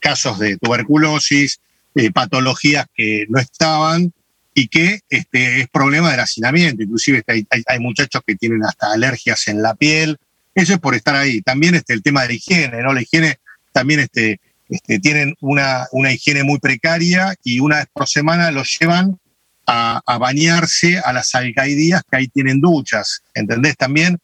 casos 0.01 0.39
de 0.39 0.57
tuberculosis, 0.57 1.61
eh, 1.95 2.11
patologías 2.11 2.87
que 2.95 3.27
no 3.29 3.39
estaban 3.39 4.13
y 4.55 4.69
que 4.69 5.01
este, 5.09 5.61
es 5.61 5.69
problema 5.69 6.11
del 6.11 6.21
hacinamiento. 6.21 6.83
Inclusive 6.83 7.23
este, 7.27 7.47
hay, 7.67 7.79
muchachos 7.79 8.23
que 8.27 8.37
tienen 8.37 8.65
hasta 8.65 8.93
alergias 8.93 9.49
en 9.49 9.63
la 9.63 9.75
piel. 9.75 10.19
Eso 10.55 10.75
es 10.75 10.79
por 10.79 10.95
estar 10.95 11.17
ahí. 11.17 11.43
También 11.43 11.75
este, 11.75 11.93
el 11.95 12.03
tema 12.03 12.23
de 12.23 12.29
la 12.29 12.35
higiene, 12.35 12.83
¿no? 12.83 12.93
La 12.93 13.03
higiene 13.03 13.39
también 13.73 14.01
este, 14.01 14.41
tienen 15.01 15.35
una, 15.41 15.87
una 15.93 16.13
higiene 16.13 16.45
muy 16.45 16.59
precaria 16.59 17.35
y 17.43 17.61
una 17.61 17.79
vez 17.79 17.87
por 17.93 18.09
semana 18.09 18.51
los 18.51 18.77
llevan 18.79 19.19
a, 19.67 20.19
bañarse 20.19 20.99
a 20.99 21.13
las 21.13 21.35
alcaidías 21.35 22.03
que 22.11 22.17
ahí 22.17 22.29
tienen 22.29 22.61
duchas. 22.61 23.23
¿Entendés? 23.35 23.77
También 23.77 24.19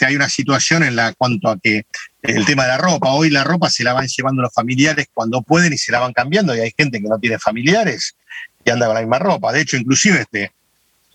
hay 0.00 0.16
una 0.16 0.28
situación 0.28 0.82
en 0.82 0.96
la 0.96 1.12
cuanto 1.12 1.48
a 1.48 1.58
que 1.58 1.86
el 2.26 2.44
tema 2.44 2.64
de 2.64 2.68
la 2.70 2.78
ropa, 2.78 3.10
hoy 3.10 3.30
la 3.30 3.44
ropa 3.44 3.70
se 3.70 3.84
la 3.84 3.92
van 3.92 4.06
llevando 4.06 4.42
los 4.42 4.52
familiares 4.52 5.08
cuando 5.12 5.42
pueden 5.42 5.72
y 5.72 5.78
se 5.78 5.92
la 5.92 6.00
van 6.00 6.12
cambiando 6.12 6.54
y 6.54 6.60
hay 6.60 6.72
gente 6.76 7.00
que 7.00 7.08
no 7.08 7.18
tiene 7.18 7.38
familiares 7.38 8.16
y 8.64 8.70
anda 8.70 8.86
con 8.86 8.94
la 8.94 9.00
misma 9.00 9.18
ropa. 9.18 9.52
De 9.52 9.60
hecho, 9.60 9.76
inclusive 9.76 10.20
este, 10.22 10.52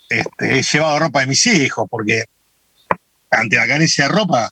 este, 0.09 0.59
he 0.59 0.63
llevado 0.63 0.99
ropa 0.99 1.21
de 1.21 1.27
mis 1.27 1.45
hijos 1.45 1.87
porque 1.89 2.25
ante 3.29 3.55
la 3.57 3.67
carencia 3.67 4.05
de 4.05 4.13
ropa 4.13 4.49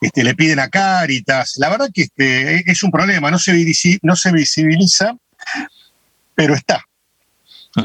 este, 0.00 0.24
le 0.24 0.34
piden 0.34 0.58
a 0.58 0.68
Cáritas. 0.68 1.54
La 1.56 1.68
verdad 1.68 1.88
que 1.92 2.02
este, 2.02 2.70
es 2.70 2.82
un 2.82 2.90
problema, 2.90 3.30
no 3.30 3.38
se, 3.38 3.52
no 4.02 4.16
se 4.16 4.32
visibiliza, 4.32 5.16
pero 6.34 6.54
está. 6.54 6.84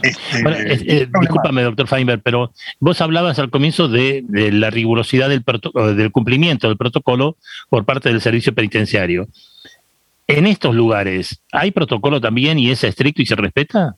Este, 0.04 1.04
eh, 1.04 1.10
discúlpame, 1.22 1.62
doctor 1.62 1.88
Feinberg, 1.88 2.22
pero 2.22 2.54
vos 2.80 3.00
hablabas 3.00 3.40
al 3.40 3.50
comienzo 3.50 3.88
de, 3.88 4.24
la 4.30 4.70
rigurosidad 4.70 5.30
del, 5.30 5.44
del, 5.96 6.12
cumplimiento 6.12 6.68
del 6.68 6.78
protocolo 6.78 7.38
por 7.70 7.86
parte 7.86 8.10
del 8.10 8.22
servicio 8.22 8.54
penitenciario. 8.54 9.28
En 10.28 10.46
estos 10.46 10.76
lugares, 10.76 11.40
¿hay 11.54 11.72
protocolo 11.72 12.20
también 12.20 12.60
y 12.60 12.70
es 12.70 12.84
estricto 12.84 13.22
y 13.22 13.26
se 13.26 13.36
respeta? 13.36 13.96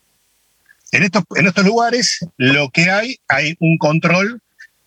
En 0.91 1.03
estos, 1.03 1.23
en 1.35 1.47
estos 1.47 1.65
lugares 1.65 2.19
lo 2.37 2.69
que 2.69 2.89
hay, 2.89 3.17
hay 3.27 3.55
un 3.59 3.77
control 3.79 4.41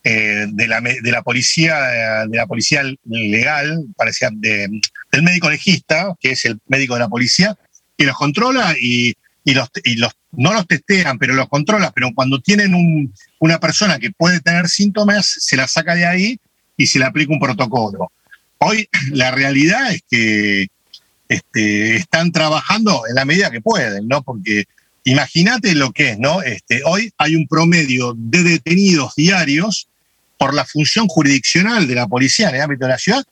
eh, 0.05 0.47
de, 0.49 0.67
la, 0.69 0.81
de, 0.81 1.11
la, 1.11 1.23
policía, 1.23 2.27
de 2.29 2.37
la 2.37 2.47
policía 2.47 2.83
legal, 3.05 3.85
parecía 3.97 4.31
del 4.33 5.23
médico 5.23 5.51
legista, 5.51 6.15
que 6.21 6.33
es 6.33 6.45
el 6.45 6.59
médico 6.67 6.95
de 6.95 7.01
la 7.01 7.09
policía, 7.09 7.57
que 7.97 8.07
los 8.07 8.17
controla 8.17 8.75
y, 8.81 9.15
y, 9.45 9.55
los, 9.55 9.69
y 9.85 9.97
los, 9.97 10.13
no 10.33 10.53
los 10.53 10.67
testean, 10.67 11.19
pero 11.19 11.35
los 11.35 11.49
controla, 11.49 11.91
pero 11.93 12.11
cuando 12.15 12.41
tienen 12.41 12.75
un, 12.75 13.13
una 13.39 13.59
persona 13.59 13.99
que 13.99 14.11
puede 14.11 14.41
tener 14.41 14.69
síntomas, 14.69 15.27
se 15.27 15.57
la 15.57 15.67
saca 15.67 15.95
de 15.95 16.07
ahí 16.07 16.39
y 16.77 16.87
se 16.87 16.99
le 16.99 17.05
aplica 17.05 17.33
un 17.33 17.41
protocolo. 17.41 18.13
Hoy 18.59 18.89
la 19.13 19.31
realidad 19.31 19.93
es 19.93 20.03
que 20.09 20.69
este, 21.29 21.97
están 21.97 22.31
trabajando 22.33 23.03
en 23.09 23.15
la 23.15 23.25
medida 23.25 23.51
que 23.51 23.61
pueden, 23.61 24.09
¿no? 24.09 24.23
Porque 24.23 24.65
Imagínate 25.05 25.75
lo 25.75 25.93
que 25.93 26.11
es, 26.11 26.19
¿no? 26.19 26.43
Este, 26.43 26.83
hoy 26.85 27.13
hay 27.19 27.35
un 27.35 27.47
promedio 27.49 28.15
de 28.17 28.43
detenidos 28.45 29.15
diarios 29.17 29.89
por 30.39 30.55
la 30.55 30.65
función 30.65 31.09
jurisdiccional 31.09 31.89
de 31.89 31.95
la 31.97 32.07
policía 32.07 32.49
en 32.49 32.57
el 32.57 32.61
ámbito 32.63 32.85
de 32.85 32.93
la 32.93 32.99
ciudad 32.99 33.25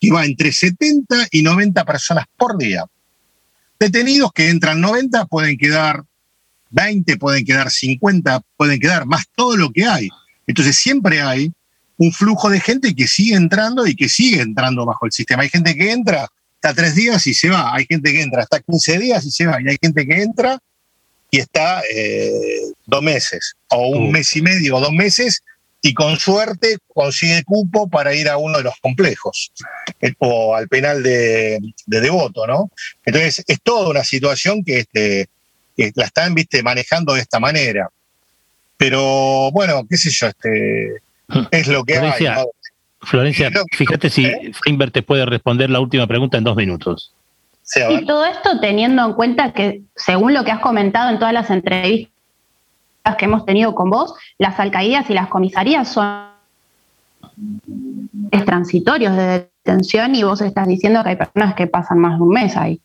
que 0.00 0.12
va 0.12 0.24
entre 0.24 0.52
70 0.52 1.28
y 1.32 1.42
90 1.42 1.84
personas 1.84 2.26
por 2.36 2.56
día. 2.56 2.84
Detenidos 3.78 4.32
que 4.32 4.48
entran 4.48 4.80
90 4.80 5.26
pueden 5.26 5.56
quedar 5.58 6.04
20, 6.70 7.16
pueden 7.16 7.44
quedar 7.44 7.70
50, 7.70 8.40
pueden 8.56 8.80
quedar 8.80 9.06
más 9.06 9.24
todo 9.34 9.56
lo 9.56 9.70
que 9.70 9.84
hay. 9.86 10.08
Entonces 10.46 10.76
siempre 10.76 11.20
hay 11.20 11.52
un 11.98 12.12
flujo 12.12 12.50
de 12.50 12.60
gente 12.60 12.94
que 12.94 13.06
sigue 13.06 13.34
entrando 13.34 13.86
y 13.86 13.94
que 13.94 14.08
sigue 14.08 14.40
entrando 14.40 14.84
bajo 14.84 15.06
el 15.06 15.12
sistema. 15.12 15.42
Hay 15.42 15.48
gente 15.48 15.74
que 15.74 15.90
entra 15.90 16.28
hasta 16.54 16.74
tres 16.74 16.94
días 16.94 17.26
y 17.26 17.34
se 17.34 17.48
va, 17.48 17.74
hay 17.74 17.86
gente 17.86 18.12
que 18.12 18.22
entra 18.22 18.42
hasta 18.42 18.60
15 18.60 18.98
días 18.98 19.24
y 19.24 19.30
se 19.30 19.46
va, 19.46 19.60
y 19.60 19.68
hay 19.68 19.76
gente 19.80 20.06
que 20.06 20.22
entra 20.22 20.58
y 21.30 21.38
está 21.38 21.82
eh, 21.92 22.60
dos 22.86 23.02
meses, 23.02 23.54
o 23.68 23.88
un 23.88 24.12
mes 24.12 24.34
y 24.36 24.42
medio, 24.42 24.76
o 24.76 24.80
dos 24.80 24.92
meses, 24.92 25.42
y 25.82 25.94
con 25.94 26.18
suerte 26.18 26.78
consigue 26.92 27.44
cupo 27.44 27.88
para 27.88 28.14
ir 28.14 28.28
a 28.28 28.38
uno 28.38 28.58
de 28.58 28.64
los 28.64 28.74
complejos, 28.80 29.52
eh, 30.00 30.14
o 30.18 30.54
al 30.54 30.68
penal 30.68 31.02
de, 31.02 31.58
Devoto, 31.86 32.46
¿no? 32.46 32.70
Entonces, 33.04 33.44
es 33.46 33.60
toda 33.62 33.90
una 33.90 34.04
situación 34.04 34.64
que, 34.64 34.80
este, 34.80 35.28
la 35.76 36.06
están, 36.06 36.34
viste, 36.34 36.62
manejando 36.62 37.14
de 37.14 37.20
esta 37.20 37.38
manera. 37.38 37.88
Pero, 38.76 39.50
bueno, 39.52 39.86
qué 39.88 39.96
sé 39.96 40.10
yo, 40.10 40.26
este, 40.26 40.96
es 41.50 41.68
lo 41.68 41.84
que 41.84 41.98
hay. 41.98 42.26
Florencia, 43.02 43.50
fíjate 43.72 44.10
si 44.10 44.26
Feinberg 44.64 44.90
te 44.90 45.02
puede 45.02 45.26
responder 45.26 45.70
la 45.70 45.78
última 45.78 46.06
pregunta 46.08 46.38
en 46.38 46.44
dos 46.44 46.56
minutos. 46.56 47.12
Y 47.88 48.06
todo 48.06 48.24
esto 48.24 48.60
teniendo 48.60 49.04
en 49.04 49.12
cuenta 49.14 49.52
que, 49.52 49.82
según 49.94 50.34
lo 50.34 50.44
que 50.44 50.52
has 50.52 50.60
comentado 50.60 51.10
en 51.10 51.18
todas 51.18 51.34
las 51.34 51.50
entrevistas 51.50 52.15
que 53.14 53.26
hemos 53.26 53.46
tenido 53.46 53.74
con 53.74 53.88
vos, 53.90 54.14
las 54.38 54.58
alcaldías 54.58 55.08
y 55.08 55.14
las 55.14 55.28
comisarías 55.28 55.88
son 55.88 56.26
transitorios 58.44 59.16
de 59.16 59.48
detención 59.64 60.14
y 60.14 60.24
vos 60.24 60.40
estás 60.40 60.66
diciendo 60.66 61.02
que 61.04 61.10
hay 61.10 61.16
personas 61.16 61.54
que 61.54 61.68
pasan 61.68 61.98
más 61.98 62.18
de 62.18 62.22
un 62.22 62.30
mes 62.30 62.56
ahí. 62.56 62.80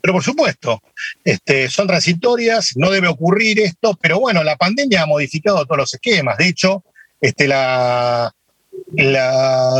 Pero 0.00 0.14
por 0.14 0.22
supuesto, 0.22 0.80
este, 1.24 1.68
son 1.68 1.86
transitorias, 1.86 2.72
no 2.76 2.90
debe 2.90 3.08
ocurrir 3.08 3.60
esto, 3.60 3.96
pero 4.00 4.20
bueno, 4.20 4.42
la 4.44 4.56
pandemia 4.56 5.02
ha 5.02 5.06
modificado 5.06 5.64
todos 5.64 5.78
los 5.78 5.94
esquemas. 5.94 6.38
De 6.38 6.48
hecho, 6.48 6.84
este, 7.20 7.48
la, 7.48 8.32
la, 8.94 9.70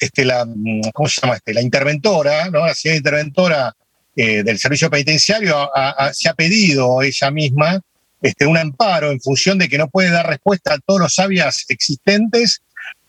este, 0.00 0.24
la, 0.24 0.46
¿cómo 0.94 1.08
se 1.08 1.20
llama 1.20 1.36
este? 1.36 1.54
La 1.54 1.62
interventora, 1.62 2.50
¿no? 2.50 2.66
la 2.66 2.74
señora 2.74 2.96
interventora 2.96 3.76
eh, 4.16 4.42
del 4.42 4.58
servicio 4.58 4.90
penitenciario 4.90 5.70
se 6.12 6.28
ha 6.28 6.34
pedido 6.34 7.02
ella 7.02 7.30
misma 7.30 7.80
este, 8.22 8.46
un 8.46 8.56
amparo 8.56 9.10
en 9.10 9.20
función 9.20 9.58
de 9.58 9.68
que 9.68 9.78
no 9.78 9.88
puede 9.88 10.10
dar 10.10 10.26
respuesta 10.26 10.74
a 10.74 10.78
todos 10.78 11.00
los 11.00 11.18
avias 11.18 11.64
existentes 11.68 12.62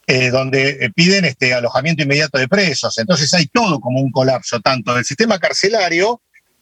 eh, 0.08 0.30
donde 0.30 0.78
eh, 0.82 0.92
piden 0.96 1.26
este, 1.26 1.54
alojamiento 1.54 2.04
inmediato 2.04 2.38
de 2.38 2.48
presos. 2.48 2.98
Entonces 2.98 3.34
hay 3.34 3.48
todo 3.48 3.80
como 3.80 4.02
un 4.02 4.12
colapso, 4.12 4.60
tanto 4.60 4.94
del 4.96 5.06
sistema 5.06 5.38
carcelario, 5.40 6.22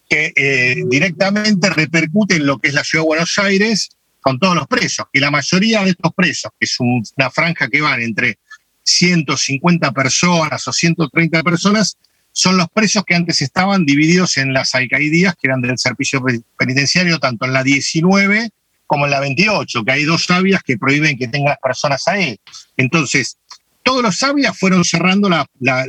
que 0.10 0.86
directamente 0.90 1.70
repercute 1.70 2.36
en 2.36 2.46
lo 2.46 2.60
que 2.60 2.70
es 2.70 2.74
la 2.74 2.86
ciudad 2.86 3.04
de 3.04 3.08
Buenos 3.08 3.38
Aires 3.40 3.90
con 4.22 4.40
todos 4.40 4.56
los 4.56 4.68
presos, 4.68 5.06
que 5.12 5.20
la 5.20 5.32
mayoría 5.32 5.84
de 5.84 5.92
estos 5.92 6.14
presos, 6.14 6.52
que 6.60 6.66
es 6.66 6.78
una 6.80 7.30
franja 7.30 7.68
que 7.68 7.82
van 7.82 8.02
entre 8.02 8.40
150 8.84 9.92
personas 9.92 10.68
o 10.68 10.74
130 10.74 11.44
personas, 11.44 11.98
son 12.38 12.56
los 12.56 12.70
presos 12.70 13.04
que 13.04 13.16
antes 13.16 13.42
estaban 13.42 13.84
divididos 13.84 14.38
en 14.38 14.54
las 14.54 14.76
alcaidías, 14.76 15.34
que 15.36 15.48
eran 15.48 15.60
del 15.60 15.80
servicio 15.80 16.24
penitenciario, 16.56 17.18
tanto 17.18 17.46
en 17.46 17.54
la 17.54 17.64
19 17.64 18.52
como 18.86 19.06
en 19.06 19.12
la 19.12 19.20
28, 19.20 19.84
que 19.84 19.92
hay 19.92 20.04
dos 20.04 20.26
sabias 20.26 20.62
que 20.62 20.78
prohíben 20.78 21.18
que 21.18 21.28
tengan 21.28 21.56
personas 21.64 22.08
ahí. 22.08 22.40
Entonces, 22.78 23.40
todos 23.82 24.04
los 24.04 24.20
sabias 24.20 24.56
fueron 24.56 24.86
cerrando, 24.86 25.30
la, 25.30 25.48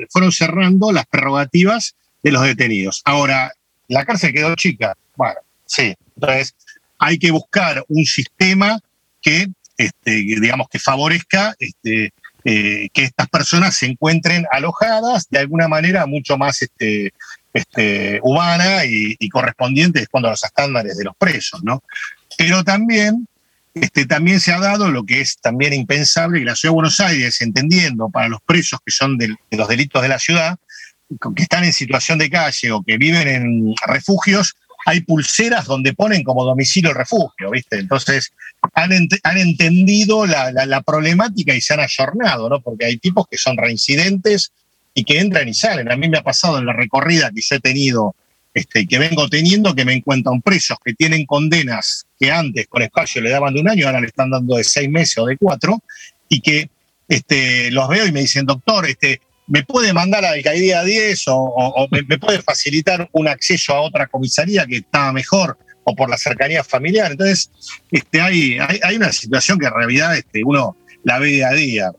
fueron 0.08 0.32
cerrando 0.32 0.90
las 0.90 1.04
prerrogativas 1.04 1.94
de 2.22 2.32
los 2.32 2.42
detenidos. 2.42 3.02
Ahora, 3.04 3.52
la 3.86 4.06
cárcel 4.06 4.32
quedó 4.32 4.54
chica. 4.54 4.96
Bueno, 5.16 5.40
sí. 5.66 5.94
Entonces, 6.16 6.54
hay 6.98 7.18
que 7.18 7.30
buscar 7.30 7.84
un 7.88 8.06
sistema 8.06 8.80
que, 9.20 9.48
este, 9.76 10.12
digamos, 10.12 10.70
que 10.70 10.78
favorezca 10.78 11.54
este, 11.58 12.14
eh, 12.50 12.88
que 12.94 13.04
estas 13.04 13.28
personas 13.28 13.76
se 13.76 13.84
encuentren 13.84 14.46
alojadas 14.50 15.28
de 15.28 15.38
alguna 15.38 15.68
manera 15.68 16.06
mucho 16.06 16.38
más 16.38 16.62
este, 16.62 17.12
este, 17.52 18.20
humana 18.22 18.86
y, 18.86 19.28
correspondiente 19.28 20.06
cuando 20.06 20.28
a 20.28 20.30
los 20.30 20.42
estándares 20.42 20.96
de 20.96 21.04
los 21.04 21.14
presos, 21.14 21.62
¿no? 21.62 21.82
Pero 22.38 22.64
también, 22.64 23.28
este, 23.74 24.06
también 24.06 24.40
se 24.40 24.54
ha 24.54 24.60
dado 24.60 24.90
lo 24.90 25.04
que 25.04 25.20
es 25.20 25.36
también 25.42 25.74
impensable, 25.74 26.38
que 26.38 26.46
la 26.46 26.56
Ciudad 26.56 26.72
de 26.72 26.76
Buenos 26.76 27.00
Aires, 27.00 27.38
entendiendo 27.42 28.08
para 28.08 28.28
los 28.28 28.40
presos 28.40 28.80
que 28.82 28.92
son 28.92 29.18
de 29.18 29.36
los 29.50 29.68
delitos 29.68 30.00
de 30.00 30.08
la 30.08 30.18
ciudad, 30.18 30.56
que 31.36 31.42
están 31.42 31.64
en 31.64 31.74
situación 31.74 32.16
de 32.16 32.30
calle 32.30 32.72
o 32.72 32.82
que 32.82 32.96
viven 32.96 33.28
en 33.28 33.74
refugios, 33.86 34.56
hay 34.88 35.00
pulseras 35.00 35.66
donde 35.66 35.92
ponen 35.92 36.24
como 36.24 36.46
domicilio 36.46 36.94
refugio, 36.94 37.50
¿viste? 37.50 37.78
Entonces 37.78 38.32
han, 38.72 38.90
entendido 39.36 40.24
la, 40.24 40.50
la, 40.50 40.80
problemática 40.80 41.54
y 41.54 41.60
se 41.60 41.74
han 41.74 41.80
ayornado, 41.80 42.48
¿no? 42.48 42.62
Porque 42.62 42.86
hay 42.86 42.96
tipos 42.96 43.26
que 43.30 43.36
son 43.36 43.58
reincidentes 43.58 44.50
y 44.94 45.04
que 45.04 45.18
entran 45.20 45.46
y 45.46 45.52
salen. 45.52 45.92
A 45.92 45.96
mí 45.96 46.08
me 46.08 46.16
ha 46.16 46.22
pasado 46.22 46.56
en 46.56 46.64
la 46.64 46.72
recorrida 46.72 47.30
que 47.30 47.42
yo 47.42 47.56
he 47.56 47.60
tenido 47.60 48.16
este, 48.54 48.86
que 48.86 48.98
vengo 48.98 49.28
teniendo, 49.28 49.74
que 49.74 49.84
me 49.84 49.92
encuentran 49.92 50.40
presos 50.40 50.78
que 50.82 50.94
tienen 50.94 51.26
condenas 51.26 52.06
que 52.18 52.32
antes 52.32 52.66
con 52.66 52.80
espacio 52.80 53.20
le 53.20 53.28
daban 53.28 53.52
de 53.52 53.60
un 53.60 53.68
año, 53.68 53.86
ahora 53.86 54.00
le 54.00 54.06
están 54.06 54.30
dando 54.30 54.56
de 54.56 54.64
seis 54.64 54.88
meses 54.88 55.18
o 55.18 55.26
de 55.26 55.36
cuatro, 55.36 55.82
y 56.30 56.40
que 56.40 56.70
este, 57.08 57.70
los 57.72 57.90
veo 57.90 58.06
y 58.06 58.12
me 58.12 58.20
dicen, 58.20 58.46
doctor, 58.46 58.86
este, 58.86 59.20
¿me 59.48 59.62
puede 59.64 59.92
mandar 59.92 60.24
a 60.24 60.30
Alcaidía 60.30 60.84
10 60.84 61.24
o, 61.28 61.88
me, 61.90 62.18
puede 62.18 62.42
facilitar 62.42 63.08
un 63.12 63.28
acceso 63.28 63.74
a 63.74 63.80
otra 63.80 64.06
comisaría 64.06 64.66
que 64.66 64.76
está 64.78 65.12
mejor? 65.12 65.58
o 65.90 65.96
por 65.96 66.10
la 66.10 66.18
cercanía 66.18 66.62
familiar. 66.62 67.12
Entonces, 67.12 67.50
este, 67.90 68.20
hay, 68.20 68.58
hay, 68.58 68.96
una 68.96 69.10
situación 69.10 69.58
que 69.58 69.64
en 69.64 69.72
realidad 69.72 70.18
este, 70.18 70.42
uno 70.44 70.76
la 71.02 71.18
ve 71.18 71.28
día 71.28 71.48
a 71.48 71.54
día. 71.54 71.92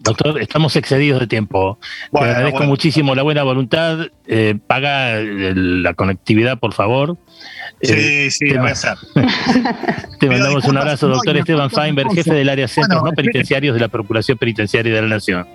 Doctor, 0.00 0.40
estamos 0.40 0.76
excedidos 0.76 1.20
de 1.20 1.26
tiempo. 1.26 1.78
Te 2.12 2.18
agradezco 2.18 2.64
muchísimo 2.64 3.14
la 3.14 3.22
buena 3.22 3.42
voluntad. 3.42 4.06
Eh, 4.26 4.56
paga 4.66 5.20
la 5.20 5.94
conectividad, 5.94 6.58
por 6.58 6.72
favor. 6.72 7.18
Sí, 7.82 7.92
eh, 7.94 8.30
sí, 8.30 8.50
te, 8.50 8.58
voy 8.58 8.68
a 8.68 8.72
hacer. 8.72 8.96
te 10.20 10.28
mandamos 10.28 10.64
un 10.64 10.78
abrazo, 10.78 11.08
doctor 11.08 11.36
Esteban 11.36 11.70
Feinberg, 11.70 12.14
jefe 12.14 12.32
del 12.32 12.48
área 12.48 12.68
Centros 12.68 13.02
no 13.02 13.10
Penitenciarios 13.12 13.74
de 13.74 13.80
la 13.80 13.88
Procuración 13.88 14.38
Penitenciaria 14.38 14.94
de 14.94 15.02
la 15.02 15.08
Nación. 15.08 15.46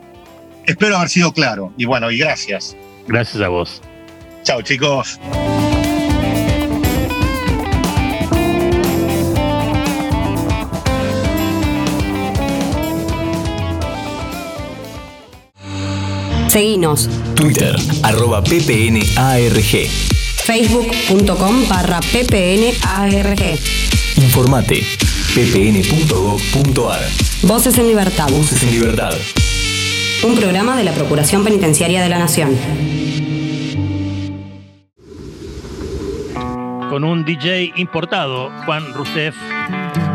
Espero 0.69 0.97
haber 0.97 1.09
sido 1.09 1.33
claro. 1.33 1.73
Y 1.77 1.85
bueno, 1.85 2.11
y 2.11 2.19
gracias. 2.19 2.77
Gracias 3.07 3.41
a 3.41 3.47
vos. 3.47 3.81
Chao, 4.43 4.61
chicos. 4.61 5.19
Seguinos. 16.49 17.09
Twitter, 17.33 17.75
arroba 18.03 18.43
ppnarg. 18.43 19.89
Facebook.com 20.43 21.67
barra 21.67 21.99
ppnarg. 21.99 23.59
Informate, 24.17 24.83
ppn.gov.ar. 25.33 27.01
Voces 27.41 27.75
en 27.79 27.87
Libertad. 27.87 28.29
Voces 28.29 28.61
en 28.61 28.71
Libertad. 28.71 29.15
Un 30.21 30.35
programa 30.35 30.75
de 30.75 30.83
la 30.83 30.91
Procuración 30.91 31.45
Penitenciaria 31.45 32.01
de 32.03 32.09
la 32.09 32.19
Nación. 32.19 32.57
Con 36.89 37.05
un 37.05 37.23
DJ 37.23 37.71
importado, 37.77 38.51
Juan 38.65 38.93
Rousseff, 38.93 39.35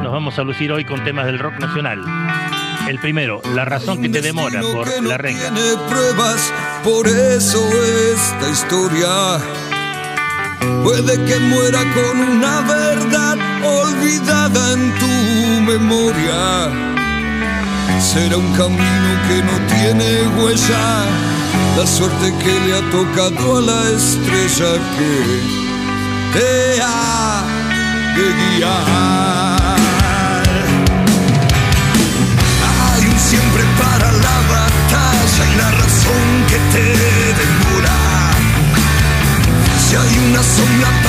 nos 0.02 0.12
vamos 0.12 0.38
a 0.38 0.42
lucir 0.42 0.70
hoy 0.72 0.84
con 0.84 1.02
temas 1.04 1.24
del 1.24 1.38
rock 1.38 1.58
nacional. 1.58 2.04
El 2.86 2.98
primero, 2.98 3.40
la 3.54 3.64
razón 3.64 4.02
que 4.02 4.10
te 4.10 4.20
demora 4.20 4.60
por 4.60 5.02
la 5.02 5.16
renga. 5.16 5.40
Tiene 5.40 5.74
pruebas, 5.88 6.52
por 6.84 7.06
eso 7.08 7.66
esta 8.12 8.50
historia 8.50 9.38
puede 10.82 11.14
que 11.24 11.38
muera 11.40 11.80
con 11.94 12.20
una 12.20 12.60
verdad 12.60 13.38
olvidada 13.64 14.72
en 14.74 14.92
tu 14.98 15.72
memoria. 15.72 17.03
Será 18.00 18.36
un 18.36 18.52
camino 18.52 19.10
que 19.28 19.42
no 19.42 19.56
tiene 19.74 20.26
huella, 20.36 21.06
la 21.76 21.86
suerte 21.86 22.32
que 22.42 22.60
le 22.66 22.76
ha 22.76 22.90
tocado 22.90 23.58
a 23.58 23.60
la 23.60 23.90
estrella 23.90 24.72
que 24.96 26.38
te 26.38 26.82
ha 26.82 27.42
de 28.16 28.56
guiar. 28.56 29.74
siempre 33.30 33.64
para 33.78 34.12
la 34.12 34.36
batalla 34.54 35.42
y 35.50 35.56
la 35.56 35.70
razón 35.70 36.26
que 36.48 36.58
te 36.72 36.84
demora. 37.40 37.98
Si 39.78 39.96
hay 39.96 40.14
una 40.28 40.42
sombra 40.42 41.03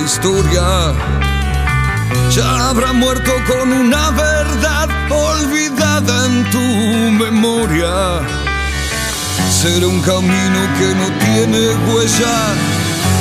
historia 0.00 0.94
ya 2.30 2.68
habrá 2.68 2.92
muerto 2.92 3.32
con 3.46 3.72
una 3.72 4.10
verdad 4.10 4.88
olvidada 5.10 6.26
en 6.26 6.50
tu 6.50 6.58
memoria. 7.24 8.20
Será 9.50 9.86
un 9.88 10.00
camino 10.02 10.60
que 10.78 10.94
no 10.94 11.06
tiene 11.24 11.74
huella, 11.86 12.36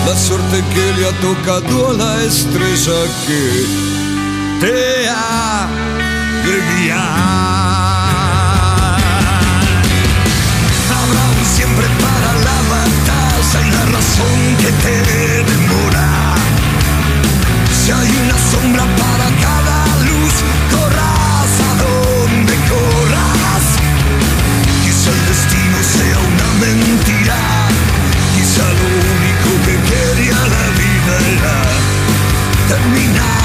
la 0.06 0.16
suerte 0.16 0.64
que 0.74 0.94
le 0.94 1.08
ha 1.08 1.14
tocado 1.20 1.90
a 1.90 1.94
la 1.94 2.24
estrella 2.24 3.00
que 3.26 3.66
te 4.62 5.10
ha 5.10 5.68
de 6.46 6.94
Habrá 6.94 7.87
batalla 14.18 14.26
y 14.26 14.26
la 14.26 14.26
razón 14.26 14.56
que 14.58 14.72
te 14.84 15.44
demora 15.52 16.36
si 17.72 17.92
hay 17.92 18.12
una 18.24 18.38
sombra 18.52 18.84
para 18.84 19.28
cada 19.42 19.86
luz, 20.06 20.34
corras 20.72 21.52
a 21.60 21.76
donde 21.84 22.56
corras. 22.70 23.66
Quizá 24.84 25.10
el 25.12 25.26
destino 25.26 25.78
sea 25.82 26.20
una 26.20 26.50
mentira, 26.66 27.38
quizá 28.36 28.64
lo 28.64 28.88
único 29.16 29.50
que 29.66 29.76
quería 29.90 30.36
la 30.36 30.66
vida 30.82 31.14
era 31.34 31.56
terminar 32.68 33.37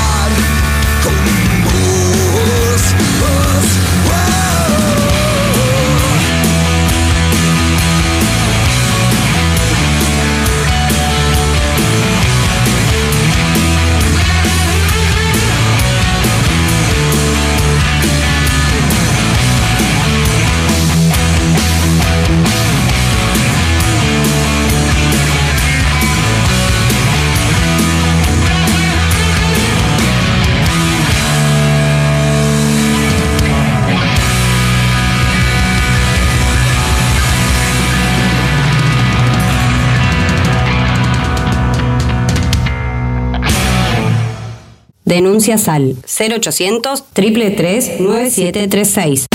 Denuncias 45.13 45.69
al 45.69 45.95
0800 46.07 47.05
333 47.13 48.01
9736. 48.01 49.27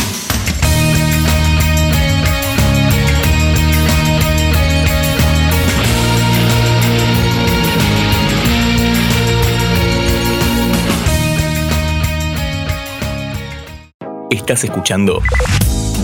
Estás 14.31 14.63
escuchando 14.63 15.21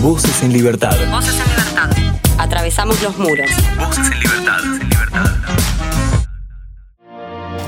Voces 0.00 0.44
en 0.44 0.52
Libertad. 0.52 0.96
Voces 1.10 1.34
en 1.34 1.48
Libertad. 1.48 1.90
Atravesamos 2.38 3.02
los 3.02 3.18
muros. 3.18 3.50
Voces 3.76 4.06
en 4.06 4.20
Libertad. 4.20 5.73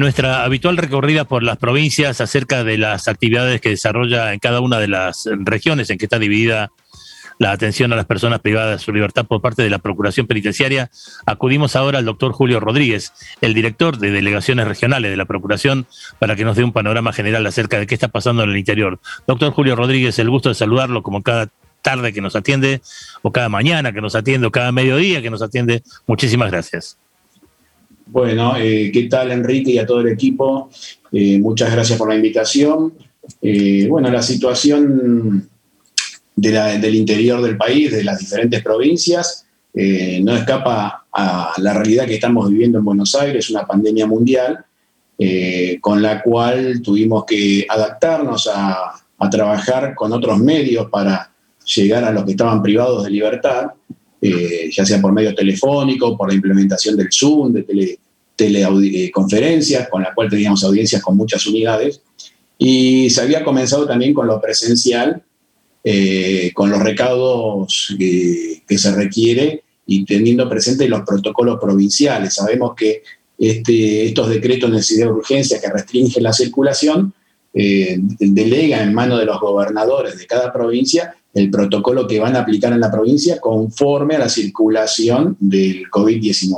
Nuestra 0.00 0.44
habitual 0.44 0.76
recorrida 0.76 1.24
por 1.24 1.42
las 1.42 1.58
provincias 1.58 2.20
acerca 2.20 2.64
de 2.64 2.78
las 2.78 3.06
actividades 3.06 3.60
que 3.60 3.68
desarrolla 3.68 4.32
en 4.32 4.40
cada 4.40 4.60
una 4.60 4.80
de 4.80 4.88
las 4.88 5.28
regiones 5.44 5.90
en 5.90 5.98
que 5.98 6.06
está 6.06 6.18
dividida 6.18 6.70
la 7.38 7.52
atención 7.52 7.92
a 7.92 7.96
las 7.96 8.04
personas 8.04 8.40
privadas 8.40 8.80
de 8.80 8.84
su 8.84 8.92
libertad 8.92 9.24
por 9.26 9.40
parte 9.40 9.62
de 9.62 9.70
la 9.70 9.78
Procuración 9.78 10.26
Penitenciaria, 10.26 10.90
acudimos 11.24 11.74
ahora 11.74 11.98
al 11.98 12.04
doctor 12.04 12.32
Julio 12.32 12.60
Rodríguez, 12.60 13.14
el 13.40 13.54
director 13.54 13.96
de 13.96 14.10
delegaciones 14.10 14.68
regionales 14.68 15.10
de 15.10 15.16
la 15.16 15.24
Procuración, 15.24 15.86
para 16.18 16.36
que 16.36 16.44
nos 16.44 16.56
dé 16.56 16.64
un 16.64 16.72
panorama 16.72 17.14
general 17.14 17.46
acerca 17.46 17.78
de 17.78 17.86
qué 17.86 17.94
está 17.94 18.08
pasando 18.08 18.42
en 18.42 18.50
el 18.50 18.58
interior. 18.58 19.00
Doctor 19.26 19.52
Julio 19.52 19.74
Rodríguez, 19.74 20.18
el 20.18 20.28
gusto 20.28 20.50
de 20.50 20.54
saludarlo 20.54 21.02
como 21.02 21.22
cada 21.22 21.48
tarde 21.80 22.12
que 22.12 22.20
nos 22.20 22.36
atiende, 22.36 22.82
o 23.22 23.32
cada 23.32 23.48
mañana 23.48 23.92
que 23.92 24.02
nos 24.02 24.14
atiende, 24.14 24.46
o 24.46 24.50
cada 24.50 24.70
mediodía 24.70 25.22
que 25.22 25.30
nos 25.30 25.40
atiende. 25.40 25.82
Muchísimas 26.06 26.50
gracias. 26.50 26.98
Bueno, 28.12 28.56
eh, 28.56 28.90
¿qué 28.92 29.04
tal 29.04 29.30
Enrique 29.30 29.70
y 29.70 29.78
a 29.78 29.86
todo 29.86 30.00
el 30.00 30.08
equipo? 30.08 30.68
Eh, 31.12 31.38
muchas 31.38 31.70
gracias 31.70 31.96
por 31.96 32.08
la 32.08 32.16
invitación. 32.16 32.92
Eh, 33.40 33.86
bueno, 33.88 34.10
la 34.10 34.20
situación 34.20 35.48
del 36.34 36.94
interior 36.96 37.40
del 37.40 37.56
país, 37.56 37.92
de 37.92 38.02
las 38.02 38.18
diferentes 38.18 38.62
provincias, 38.62 39.46
no 39.72 40.34
escapa 40.34 41.06
a 41.12 41.52
la 41.58 41.74
realidad 41.74 42.06
que 42.06 42.14
estamos 42.14 42.50
viviendo 42.50 42.78
en 42.78 42.84
Buenos 42.84 43.14
Aires, 43.14 43.48
una 43.50 43.64
pandemia 43.64 44.06
mundial, 44.06 44.64
con 45.80 46.02
la 46.02 46.22
cual 46.22 46.80
tuvimos 46.82 47.24
que 47.24 47.66
adaptarnos 47.68 48.48
a 48.52 49.30
trabajar 49.30 49.94
con 49.94 50.12
otros 50.12 50.38
medios 50.38 50.88
para 50.90 51.30
llegar 51.64 52.04
a 52.04 52.10
los 52.10 52.24
que 52.24 52.32
estaban 52.32 52.62
privados 52.62 53.04
de 53.04 53.10
libertad. 53.10 53.66
Eh, 54.22 54.70
ya 54.70 54.84
sea 54.84 55.00
por 55.00 55.12
medio 55.12 55.34
telefónico, 55.34 56.16
por 56.16 56.28
la 56.28 56.34
implementación 56.34 56.96
del 56.96 57.08
Zoom, 57.10 57.52
de 57.52 57.98
teleconferencias, 58.36 59.88
con 59.88 60.02
la 60.02 60.14
cual 60.14 60.28
teníamos 60.28 60.62
audiencias 60.62 61.02
con 61.02 61.16
muchas 61.16 61.46
unidades. 61.46 62.02
Y 62.58 63.08
se 63.10 63.22
había 63.22 63.42
comenzado 63.42 63.86
también 63.86 64.12
con 64.12 64.26
lo 64.26 64.40
presencial, 64.40 65.22
eh, 65.82 66.50
con 66.54 66.70
los 66.70 66.80
recaudos 66.80 67.96
que 67.98 68.78
se 68.78 68.94
requiere 68.94 69.62
y 69.86 70.04
teniendo 70.04 70.48
presente 70.48 70.88
los 70.88 71.02
protocolos 71.02 71.58
provinciales. 71.60 72.34
Sabemos 72.34 72.74
que 72.76 73.02
este, 73.40 74.04
estos 74.04 74.28
decretos 74.28 74.70
de 74.70 74.76
necesidad 74.76 75.06
de 75.06 75.12
urgencia 75.12 75.60
que 75.60 75.70
restringen 75.70 76.22
la 76.22 76.32
circulación 76.32 77.14
eh, 77.54 77.96
delega 78.18 78.82
en 78.82 78.92
manos 78.92 79.18
de 79.18 79.24
los 79.24 79.40
gobernadores 79.40 80.18
de 80.18 80.26
cada 80.26 80.52
provincia 80.52 81.16
el 81.32 81.50
protocolo 81.50 82.06
que 82.06 82.18
van 82.18 82.36
a 82.36 82.40
aplicar 82.40 82.72
en 82.72 82.80
la 82.80 82.90
provincia 82.90 83.38
conforme 83.38 84.16
a 84.16 84.20
la 84.20 84.28
circulación 84.28 85.36
del 85.38 85.88
COVID-19. 85.90 86.56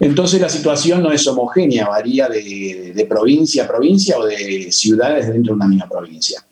Entonces 0.00 0.40
la 0.40 0.48
situación 0.48 1.02
no 1.02 1.12
es 1.12 1.26
homogénea, 1.26 1.88
varía 1.88 2.28
de, 2.28 3.06
provincia 3.08 3.64
a 3.64 3.68
provincia 3.68 4.18
o 4.18 4.26
de 4.26 4.70
ciudades 4.70 5.28
dentro 5.28 5.52
de 5.52 5.56
una 5.56 5.68
misma 5.68 5.88
provincia. 5.88 6.44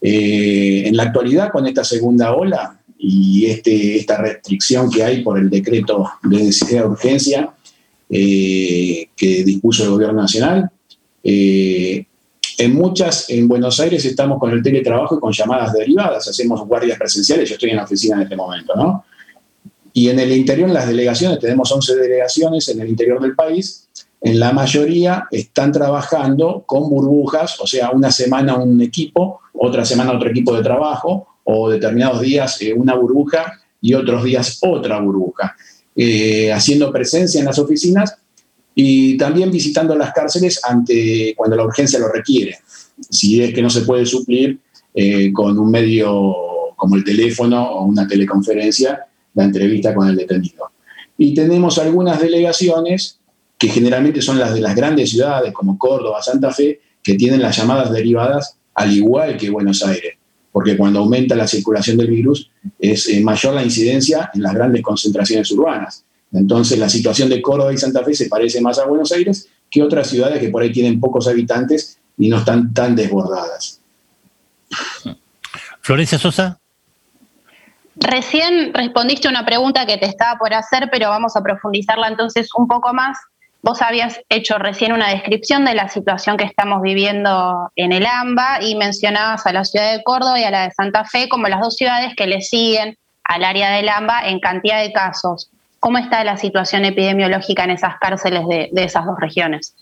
Eh, 0.00 0.84
en 0.86 0.96
la 0.96 1.04
actualidad, 1.04 1.50
con 1.50 1.66
esta 1.66 1.84
segunda 1.84 2.34
ola 2.34 2.78
y 2.98 3.46
este, 3.46 3.96
esta 3.96 4.18
restricción 4.18 4.90
que 4.90 5.02
hay 5.02 5.22
por 5.22 5.38
el 5.38 5.50
decreto 5.50 6.08
de 6.22 6.36
necesidad 6.38 6.82
de 6.82 6.88
urgencia 6.88 7.50
eh, 8.08 9.08
que 9.16 9.44
dispuso 9.44 9.84
el 9.84 9.90
Gobierno 9.90 10.22
Nacional, 10.22 10.70
eh, 11.24 12.04
en 12.58 12.74
muchas, 12.74 13.28
en 13.30 13.48
Buenos 13.48 13.80
Aires 13.80 14.04
estamos 14.04 14.38
con 14.38 14.50
el 14.50 14.62
teletrabajo 14.62 15.16
y 15.16 15.20
con 15.20 15.32
llamadas 15.32 15.72
derivadas, 15.72 16.28
hacemos 16.28 16.66
guardias 16.66 16.98
presenciales, 16.98 17.48
yo 17.48 17.54
estoy 17.54 17.70
en 17.70 17.76
la 17.76 17.84
oficina 17.84 18.16
en 18.16 18.22
este 18.22 18.36
momento, 18.36 18.74
¿no? 18.74 19.04
Y 19.92 20.08
en 20.08 20.18
el 20.18 20.32
interior, 20.32 20.68
en 20.68 20.74
las 20.74 20.86
delegaciones, 20.86 21.38
tenemos 21.38 21.70
11 21.70 21.96
delegaciones 21.96 22.68
en 22.68 22.80
el 22.80 22.88
interior 22.88 23.20
del 23.20 23.34
país, 23.34 23.88
en 24.20 24.38
la 24.38 24.52
mayoría 24.52 25.26
están 25.30 25.72
trabajando 25.72 26.62
con 26.64 26.88
burbujas, 26.88 27.60
o 27.60 27.66
sea, 27.66 27.90
una 27.90 28.10
semana 28.10 28.56
un 28.56 28.80
equipo, 28.80 29.40
otra 29.52 29.84
semana 29.84 30.12
otro 30.12 30.30
equipo 30.30 30.54
de 30.56 30.62
trabajo, 30.62 31.26
o 31.44 31.68
determinados 31.68 32.20
días 32.20 32.62
eh, 32.62 32.72
una 32.72 32.94
burbuja 32.94 33.60
y 33.80 33.94
otros 33.94 34.22
días 34.22 34.58
otra 34.62 35.00
burbuja, 35.00 35.56
eh, 35.96 36.52
haciendo 36.52 36.92
presencia 36.92 37.40
en 37.40 37.46
las 37.46 37.58
oficinas 37.58 38.16
y 38.74 39.16
también 39.16 39.50
visitando 39.50 39.94
las 39.94 40.12
cárceles 40.12 40.60
ante, 40.64 41.34
cuando 41.36 41.56
la 41.56 41.64
urgencia 41.64 41.98
lo 41.98 42.08
requiere, 42.08 42.58
si 43.10 43.42
es 43.42 43.54
que 43.54 43.62
no 43.62 43.70
se 43.70 43.82
puede 43.82 44.06
suplir 44.06 44.58
eh, 44.94 45.32
con 45.32 45.58
un 45.58 45.70
medio 45.70 46.34
como 46.76 46.96
el 46.96 47.04
teléfono 47.04 47.62
o 47.62 47.84
una 47.84 48.06
teleconferencia, 48.06 49.06
la 49.34 49.44
entrevista 49.44 49.94
con 49.94 50.08
el 50.08 50.16
detenido. 50.16 50.70
Y 51.16 51.34
tenemos 51.34 51.78
algunas 51.78 52.20
delegaciones, 52.20 53.18
que 53.58 53.68
generalmente 53.68 54.20
son 54.20 54.40
las 54.40 54.52
de 54.52 54.60
las 54.60 54.74
grandes 54.74 55.10
ciudades 55.10 55.52
como 55.52 55.78
Córdoba, 55.78 56.20
Santa 56.20 56.50
Fe, 56.50 56.80
que 57.02 57.14
tienen 57.14 57.40
las 57.40 57.56
llamadas 57.56 57.92
derivadas 57.92 58.56
al 58.74 58.92
igual 58.92 59.36
que 59.36 59.50
Buenos 59.50 59.84
Aires, 59.84 60.16
porque 60.50 60.76
cuando 60.76 60.98
aumenta 60.98 61.36
la 61.36 61.46
circulación 61.46 61.96
del 61.96 62.10
virus 62.10 62.50
es 62.78 63.08
eh, 63.08 63.20
mayor 63.20 63.54
la 63.54 63.62
incidencia 63.62 64.30
en 64.34 64.42
las 64.42 64.54
grandes 64.54 64.82
concentraciones 64.82 65.50
urbanas. 65.52 66.04
Entonces 66.32 66.78
la 66.78 66.88
situación 66.88 67.28
de 67.28 67.42
Córdoba 67.42 67.72
y 67.72 67.78
Santa 67.78 68.02
Fe 68.02 68.14
se 68.14 68.28
parece 68.28 68.60
más 68.60 68.78
a 68.78 68.86
Buenos 68.86 69.12
Aires 69.12 69.48
que 69.70 69.82
otras 69.82 70.08
ciudades 70.08 70.40
que 70.40 70.48
por 70.48 70.62
ahí 70.62 70.72
tienen 70.72 71.00
pocos 71.00 71.28
habitantes 71.28 71.98
y 72.18 72.28
no 72.28 72.38
están 72.38 72.72
tan 72.72 72.96
desbordadas. 72.96 73.80
Florencia 75.80 76.18
Sosa. 76.18 76.58
Recién 77.96 78.72
respondiste 78.72 79.28
una 79.28 79.44
pregunta 79.44 79.84
que 79.86 79.98
te 79.98 80.06
estaba 80.06 80.38
por 80.38 80.54
hacer, 80.54 80.88
pero 80.90 81.10
vamos 81.10 81.36
a 81.36 81.42
profundizarla 81.42 82.08
entonces 82.08 82.48
un 82.56 82.66
poco 82.66 82.94
más. 82.94 83.18
Vos 83.62 83.80
habías 83.80 84.18
hecho 84.28 84.58
recién 84.58 84.92
una 84.92 85.10
descripción 85.10 85.64
de 85.64 85.74
la 85.74 85.88
situación 85.88 86.36
que 86.36 86.44
estamos 86.44 86.82
viviendo 86.82 87.70
en 87.76 87.92
el 87.92 88.06
AMBA 88.06 88.62
y 88.62 88.74
mencionabas 88.74 89.46
a 89.46 89.52
la 89.52 89.64
ciudad 89.64 89.92
de 89.92 90.02
Córdoba 90.02 90.40
y 90.40 90.44
a 90.44 90.50
la 90.50 90.64
de 90.64 90.72
Santa 90.72 91.04
Fe 91.04 91.28
como 91.28 91.46
las 91.46 91.60
dos 91.60 91.76
ciudades 91.76 92.14
que 92.16 92.26
le 92.26 92.40
siguen 92.40 92.96
al 93.22 93.44
área 93.44 93.70
del 93.70 93.88
AMBA 93.88 94.28
en 94.28 94.40
cantidad 94.40 94.82
de 94.82 94.92
casos. 94.92 95.51
¿Cómo 95.82 95.98
está 95.98 96.22
la 96.22 96.36
situación 96.36 96.84
epidemiológica 96.84 97.64
en 97.64 97.70
esas 97.70 97.94
cárceles 98.00 98.42
de, 98.46 98.84
esas 98.84 99.04
dos 99.04 99.16
regiones? 99.18 99.74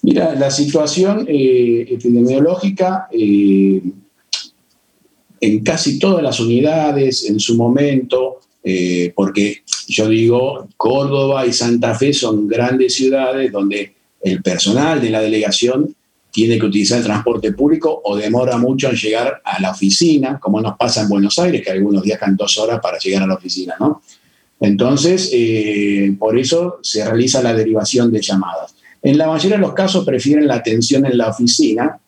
Mira, 0.00 0.34
la 0.34 0.50
situación 0.50 1.26
eh, 1.28 1.84
epidemiológica 1.86 3.08
eh, 3.12 3.82
en 5.38 5.62
casi 5.62 5.98
todas 5.98 6.22
las 6.22 6.40
unidades 6.40 7.28
en 7.28 7.38
su 7.38 7.58
momento, 7.58 8.40
eh, 8.64 9.12
porque 9.14 9.62
yo 9.86 10.08
digo, 10.08 10.66
Córdoba 10.78 11.44
y 11.44 11.52
Santa 11.52 11.94
Fe 11.94 12.14
son 12.14 12.48
grandes 12.48 12.94
ciudades 12.94 13.52
donde 13.52 13.96
el 14.22 14.42
personal 14.42 14.98
de 14.98 15.10
la 15.10 15.20
delegación 15.20 15.94
tiene 16.36 16.58
que 16.58 16.66
utilizar 16.66 16.98
el 16.98 17.04
transporte 17.04 17.52
público 17.52 18.02
o 18.04 18.14
demora 18.14 18.58
mucho 18.58 18.90
en 18.90 18.94
llegar 18.94 19.40
a 19.42 19.58
la 19.58 19.70
oficina, 19.70 20.38
como 20.38 20.60
nos 20.60 20.76
pasa 20.76 21.00
en 21.00 21.08
Buenos 21.08 21.38
Aires, 21.38 21.62
que 21.64 21.70
algunos 21.70 22.02
días 22.02 22.18
viajan 22.18 22.36
dos 22.36 22.58
horas 22.58 22.78
para 22.78 22.98
llegar 22.98 23.22
a 23.22 23.26
la 23.26 23.36
oficina, 23.36 23.74
¿no? 23.80 24.02
Entonces, 24.60 25.30
eh, 25.32 26.14
por 26.18 26.38
eso 26.38 26.78
se 26.82 27.02
realiza 27.06 27.42
la 27.42 27.54
derivación 27.54 28.12
de 28.12 28.20
llamadas. 28.20 28.74
En 29.02 29.16
la 29.16 29.28
mayoría 29.28 29.56
de 29.56 29.62
los 29.62 29.72
casos 29.72 30.04
prefieren 30.04 30.46
la 30.46 30.56
atención 30.56 31.06
en 31.06 31.16
la 31.16 31.30
oficina, 31.30 31.98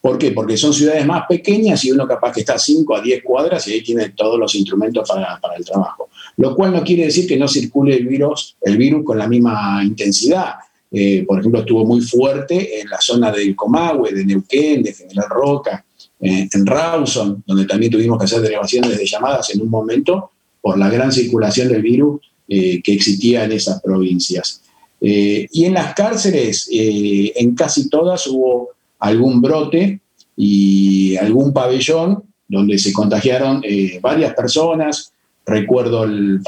¿Por 0.00 0.18
qué? 0.18 0.32
Porque 0.32 0.58
son 0.58 0.74
ciudades 0.74 1.06
más 1.06 1.24
pequeñas 1.26 1.82
y 1.86 1.90
uno 1.90 2.06
capaz 2.06 2.30
que 2.32 2.40
está 2.40 2.56
a 2.56 2.58
5 2.58 2.94
a 2.94 3.00
10 3.00 3.22
cuadras 3.22 3.66
y 3.68 3.72
ahí 3.72 3.82
tiene 3.82 4.10
todos 4.10 4.38
los 4.38 4.54
instrumentos 4.54 5.08
para, 5.08 5.56
el 5.56 5.64
trabajo. 5.64 6.10
Lo 6.36 6.54
cual 6.54 6.74
no 6.74 6.84
quiere 6.84 7.06
decir 7.06 7.26
que 7.26 7.38
no 7.38 7.48
circule 7.48 7.96
el 7.96 8.06
virus, 8.06 8.54
el 8.60 8.76
virus 8.76 9.02
con 9.02 9.16
la 9.16 9.26
misma 9.26 9.82
intensidad. 9.82 10.56
Eh, 10.96 11.24
por 11.26 11.40
ejemplo, 11.40 11.58
estuvo 11.58 11.84
muy 11.84 12.00
fuerte 12.02 12.80
en 12.80 12.88
la 12.88 13.00
zona 13.00 13.32
del 13.32 13.56
Comahue, 13.56 14.12
de 14.12 14.24
Neuquén, 14.24 14.80
de 14.80 14.92
General 14.92 15.28
Roca, 15.28 15.84
eh, 16.20 16.48
en 16.52 16.64
Rawson, 16.64 17.42
donde 17.44 17.64
también 17.64 17.90
tuvimos 17.90 18.16
que 18.16 18.26
hacer 18.26 18.40
delegaciones 18.40 18.96
de 18.96 19.04
llamadas 19.04 19.52
en 19.52 19.60
un 19.60 19.70
momento 19.70 20.30
por 20.60 20.78
la 20.78 20.88
gran 20.88 21.10
circulación 21.10 21.66
del 21.66 21.82
virus 21.82 22.20
eh, 22.46 22.80
que 22.80 22.92
existía 22.92 23.44
en 23.44 23.52
esas 23.52 23.82
provincias. 23.82 24.60
y 25.00 25.64
en 25.64 25.74
las 25.74 25.94
cárceles, 25.94 26.66
en 26.70 27.54
casi 27.54 27.90
todas 27.90 28.26
hubo 28.26 28.70
algún 29.00 29.42
brote 29.42 30.00
y 30.34 31.14
algún 31.16 31.52
pabellón 31.52 32.22
donde 32.48 32.78
se 32.78 32.90
contagiaron 32.92 33.62
varias 34.00 34.32
personas. 34.34 35.12
Recuerdo 35.44 36.04
el, 36.04 36.40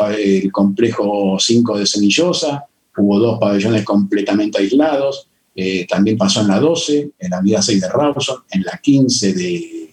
complejo 0.52 1.36
5 1.38 1.78
de 1.78 1.86
Cenillosa, 1.86 2.64
hubo 2.96 3.18
dos 3.18 3.38
pabellones 3.38 3.84
completamente 3.84 4.58
aislados. 4.58 5.28
Eh, 5.54 5.86
también 5.88 6.18
pasó 6.18 6.42
en 6.42 6.48
la 6.48 6.60
12, 6.60 7.10
en 7.18 7.30
la 7.30 7.40
vida 7.40 7.62
6 7.62 7.80
de 7.80 7.88
Rawson, 7.88 8.38
en 8.50 8.62
la 8.62 8.78
15 8.78 9.32
de 9.32 9.90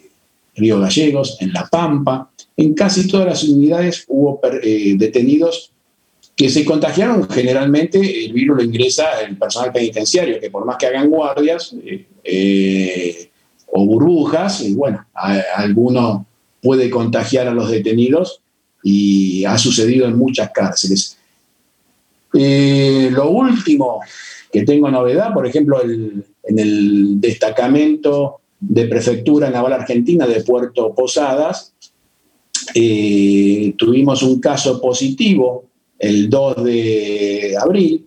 Río 0.55 0.79
Gallegos, 0.79 1.37
en 1.39 1.53
La 1.53 1.67
Pampa. 1.67 2.29
En 2.57 2.73
casi 2.73 3.07
todas 3.07 3.27
las 3.27 3.43
unidades 3.43 4.03
hubo 4.07 4.41
eh, 4.61 4.95
detenidos 4.97 5.71
que 6.35 6.49
se 6.49 6.65
contagiaron. 6.65 7.29
Generalmente 7.29 8.25
el 8.25 8.33
virus 8.33 8.57
lo 8.57 8.63
ingresa 8.63 9.21
el 9.21 9.37
personal 9.37 9.71
penitenciario, 9.71 10.39
que 10.39 10.49
por 10.49 10.65
más 10.65 10.77
que 10.77 10.87
hagan 10.87 11.09
guardias 11.09 11.75
eh, 12.23 13.29
o 13.67 13.85
burbujas, 13.85 14.63
bueno, 14.73 15.05
alguno 15.55 16.25
puede 16.61 16.89
contagiar 16.89 17.47
a 17.47 17.53
los 17.53 17.69
detenidos 17.69 18.41
y 18.83 19.45
ha 19.45 19.57
sucedido 19.57 20.05
en 20.07 20.17
muchas 20.17 20.51
cárceles. 20.51 21.12
Eh, 22.33 23.09
lo 23.11 23.29
último 23.29 24.01
que 24.51 24.63
tengo 24.63 24.89
novedad, 24.89 25.33
por 25.33 25.45
ejemplo, 25.47 25.81
en 25.83 26.59
el 26.59 27.19
destacamento 27.19 28.41
de 28.59 28.85
Prefectura 28.85 29.49
Naval 29.49 29.73
Argentina 29.73 30.27
de 30.27 30.43
Puerto 30.43 30.93
Posadas, 30.93 31.73
tuvimos 33.77 34.23
un 34.23 34.39
caso 34.39 34.79
positivo 34.79 35.65
el 35.99 36.29
2 36.29 36.63
de 36.63 37.55
abril 37.59 38.05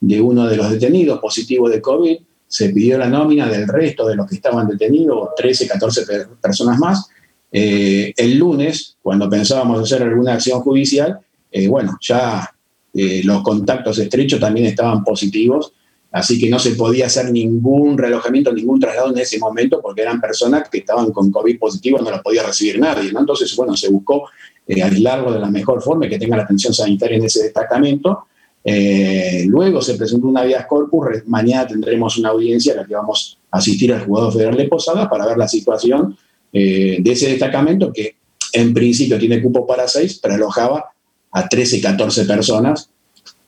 de 0.00 0.20
uno 0.20 0.46
de 0.46 0.56
los 0.56 0.70
detenidos 0.70 1.18
positivo 1.18 1.68
de 1.68 1.80
COVID, 1.80 2.16
se 2.46 2.70
pidió 2.70 2.98
la 2.98 3.08
nómina 3.08 3.48
del 3.48 3.66
resto 3.66 4.06
de 4.06 4.14
los 4.14 4.26
que 4.26 4.36
estaban 4.36 4.68
detenidos, 4.68 5.30
13, 5.36 5.66
14 5.66 6.02
personas 6.40 6.78
más. 6.78 7.08
Eh, 7.50 8.12
el 8.16 8.38
lunes, 8.38 8.96
cuando 9.02 9.28
pensábamos 9.28 9.80
hacer 9.82 10.02
alguna 10.02 10.34
acción 10.34 10.60
judicial, 10.60 11.18
eh, 11.50 11.66
bueno, 11.68 11.96
ya 12.00 12.48
eh, 12.96 13.20
los 13.24 13.42
contactos 13.42 13.98
estrechos 13.98 14.40
también 14.40 14.66
estaban 14.66 15.04
positivos, 15.04 15.72
así 16.12 16.40
que 16.40 16.48
no 16.48 16.58
se 16.58 16.70
podía 16.70 17.06
hacer 17.06 17.30
ningún 17.30 17.98
relojamiento, 17.98 18.52
ningún 18.52 18.80
traslado 18.80 19.10
en 19.10 19.18
ese 19.18 19.38
momento, 19.38 19.82
porque 19.82 20.00
eran 20.00 20.20
personas 20.20 20.68
que 20.70 20.78
estaban 20.78 21.10
con 21.12 21.30
COVID 21.30 21.58
positivo, 21.58 21.98
no 21.98 22.10
los 22.10 22.22
podía 22.22 22.42
recibir 22.42 22.78
nadie. 22.78 23.10
Entonces, 23.10 23.54
bueno, 23.54 23.76
se 23.76 23.90
buscó 23.90 24.30
eh, 24.66 24.82
aislarlo 24.82 25.32
de 25.32 25.40
la 25.40 25.50
mejor 25.50 25.82
forma 25.82 26.06
y 26.06 26.08
que 26.08 26.18
tenga 26.18 26.36
la 26.36 26.44
atención 26.44 26.72
sanitaria 26.72 27.18
en 27.18 27.24
ese 27.24 27.42
destacamento. 27.42 28.26
Eh, 28.64 29.44
luego 29.46 29.80
se 29.80 29.94
presentó 29.94 30.26
una 30.26 30.42
vía 30.42 30.66
corpus, 30.66 31.06
mañana 31.26 31.68
tendremos 31.68 32.16
una 32.18 32.30
audiencia 32.30 32.72
en 32.72 32.78
la 32.78 32.86
que 32.86 32.94
vamos 32.94 33.38
a 33.50 33.58
asistir 33.58 33.92
al 33.92 34.04
jugador 34.04 34.32
federal 34.32 34.56
de 34.56 34.68
Posadas 34.68 35.06
para 35.08 35.26
ver 35.26 35.36
la 35.36 35.46
situación 35.46 36.16
eh, 36.52 36.96
de 36.98 37.12
ese 37.12 37.28
destacamento 37.28 37.92
que 37.92 38.16
en 38.52 38.74
principio 38.74 39.18
tiene 39.18 39.40
cupo 39.40 39.66
para 39.66 39.86
seis, 39.86 40.18
pero 40.20 40.34
alojaba 40.34 40.95
a 41.36 41.48
13 41.48 41.76
y 41.76 41.80
14 41.80 42.24
personas 42.24 42.88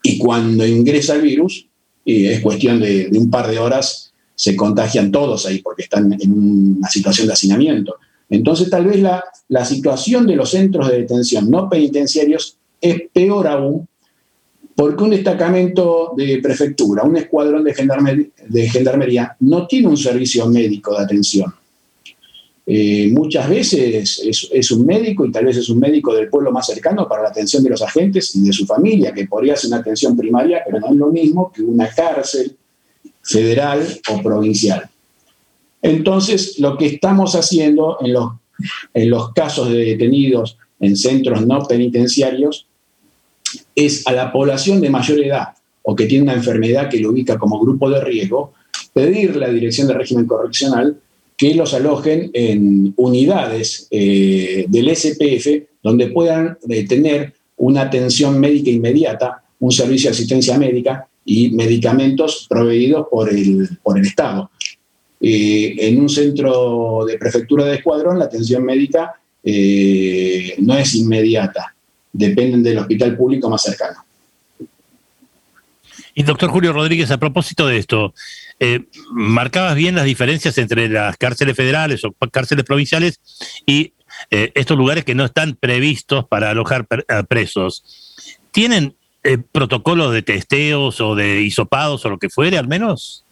y 0.03 0.19
cuando 0.19 0.67
ingresa 0.67 1.15
el 1.15 1.23
virus, 1.23 1.67
y 2.05 2.27
es 2.27 2.41
cuestión 2.41 2.81
de, 2.81 3.09
de 3.09 3.19
un 3.19 3.31
par 3.31 3.49
de 3.49 3.59
horas, 3.59 4.13
se 4.35 4.55
contagian 4.55 5.11
todos 5.11 5.47
ahí 5.47 5.61
porque 5.61 5.83
están 5.83 6.13
en 6.13 6.33
una 6.79 6.89
situación 6.89 7.27
de 7.27 7.33
hacinamiento. 7.33 7.97
Entonces, 8.31 8.71
tal 8.71 8.87
vez 8.87 9.01
la, 9.01 9.25
la 9.49 9.65
situación 9.65 10.27
de 10.27 10.37
los 10.37 10.51
centros 10.51 10.89
de 10.89 10.99
detención 10.99 11.51
no 11.51 11.69
penitenciarios 11.69 12.57
es 12.81 13.03
peor 13.13 13.49
aún 13.49 13.89
porque 14.79 15.03
un 15.03 15.11
destacamento 15.11 16.13
de 16.17 16.39
prefectura, 16.41 17.03
un 17.03 17.17
escuadrón 17.17 17.65
de, 17.65 17.75
gendarmería, 18.69 19.37
no 19.41 19.67
tiene 19.67 19.89
un 19.89 19.97
servicio 19.97 20.47
médico 20.47 20.97
de 20.97 21.03
atención. 21.03 21.53
Eh, 22.71 23.09
muchas 23.11 23.49
veces 23.49 24.21
es, 24.53 24.71
un 24.73 24.85
médico 24.85 25.25
y 25.25 25.33
tal 25.33 25.47
vez 25.47 25.57
es 25.57 25.71
un 25.71 25.79
médico 25.79 26.15
del 26.15 26.29
pueblo 26.29 26.53
más 26.53 26.67
cercano 26.67 27.09
para 27.09 27.23
la 27.23 27.31
atención 27.31 27.63
de 27.63 27.71
los 27.71 27.81
agentes 27.81 28.37
y 28.37 28.43
de 28.43 28.53
su 28.53 28.67
familia, 28.67 29.15
que 29.15 29.27
podría 29.27 29.57
ser 29.57 29.69
una 29.69 29.79
atención 29.79 30.15
primaria, 30.15 30.61
pero 30.67 30.79
no 30.79 30.89
es 30.89 30.97
lo 30.97 31.09
mismo 31.09 31.51
que 31.51 31.63
una 31.63 31.89
cárcel 31.89 32.55
federal 33.23 33.83
o 34.11 34.23
provincial. 34.23 34.87
Entonces, 35.81 36.59
lo 36.59 36.77
que 36.77 36.85
estamos 36.85 37.35
haciendo 37.37 37.97
en 38.03 38.13
los, 38.13 38.33
en 38.93 39.09
los 39.09 39.33
casos 39.33 39.71
de 39.71 39.79
detenidos 39.79 40.59
en 40.79 40.95
centros 40.95 41.47
no 41.47 41.61
penitenciarios 41.63 42.67
es 43.75 44.07
a 44.07 44.13
la 44.13 44.31
población 44.31 44.83
de 44.83 44.91
mayor 44.91 45.21
edad 45.25 45.55
o 45.81 45.97
que 45.97 46.05
tiene 46.05 46.25
una 46.25 46.35
enfermedad 46.35 46.91
que 46.91 47.01
lo 47.01 47.13
ubica 47.13 47.39
como 47.39 47.59
grupo 47.59 47.89
de 47.89 48.05
riesgo, 48.05 48.53
pedirle 48.93 49.47
a 49.47 49.49
la 49.49 49.55
Dirección 49.55 49.89
de 49.89 49.95
Régimen 49.95 50.27
Correccional 50.27 51.01
que 51.39 51.55
los 51.55 51.73
alojen 51.73 52.31
en 52.35 52.93
unidades 52.97 53.87
eh, 53.93 54.67
del 54.69 54.95
SPF 54.95 55.69
donde 55.81 56.09
puedan 56.09 56.59
eh, 56.69 56.85
tener 56.87 57.33
una 57.57 57.83
atención 57.83 58.39
médica 58.41 58.71
inmediata, 58.71 59.45
un 59.61 59.71
servicio 59.71 60.11
de 60.11 60.17
asistencia 60.17 60.59
médica 60.59 61.07
y 61.25 61.51
medicamentos 61.51 62.47
proveídos 62.49 63.07
por 63.09 63.31
el, 63.31 63.69
por 63.85 63.99
el 63.99 64.05
Estado. 64.05 64.51
Eh, 65.21 65.77
en 65.79 66.01
un 66.01 66.09
centro 66.09 67.05
de 67.07 67.17
prefectura 67.19 67.65
de 67.65 67.77
escuadrón 67.77 68.19
la 68.19 68.27
atención 68.27 68.65
médica 68.65 69.15
no 70.59 70.77
es 70.77 70.95
inmediata, 70.95 71.75
dependen 72.13 72.63
del 72.63 72.79
hospital 72.79 73.17
público 73.17 73.49
más 73.49 73.63
cercano. 73.63 74.05
Y 76.15 76.25
doctor 76.25 76.51
Julio 76.51 76.73
Rodríguez, 76.73 77.11
a 77.13 77.19
propósito 77.19 77.67
de 77.67 77.79
esto, 77.79 78.13
eh, 78.61 78.85
marcabas 79.13 79.75
bien 79.77 79.95
las 79.95 80.05
diferencias 80.05 80.59
entre 80.59 80.89
las 80.89 81.17
cárceles 81.17 81.57
federales 81.57 82.05
o 82.05 82.13
cárceles 82.31 82.65
provinciales 82.65 83.21
y 83.67 83.93
estos 84.31 84.77
lugares 84.77 85.05
que 85.05 85.15
no 85.15 85.25
están 85.25 85.55
previstos 85.55 86.27
para 86.27 86.51
alojar 86.51 86.89
presos. 87.29 88.17
¿Tienen 88.51 88.97
protocolos 89.53 90.13
de 90.13 90.23
testeos 90.23 91.01
o 91.01 91.15
de 91.15 91.43
hisopados 91.43 92.05
o 92.05 92.11
lo 92.11 92.19
que 92.19 92.29
fuere 92.29 92.59
al 92.59 92.67
menos? 92.67 93.25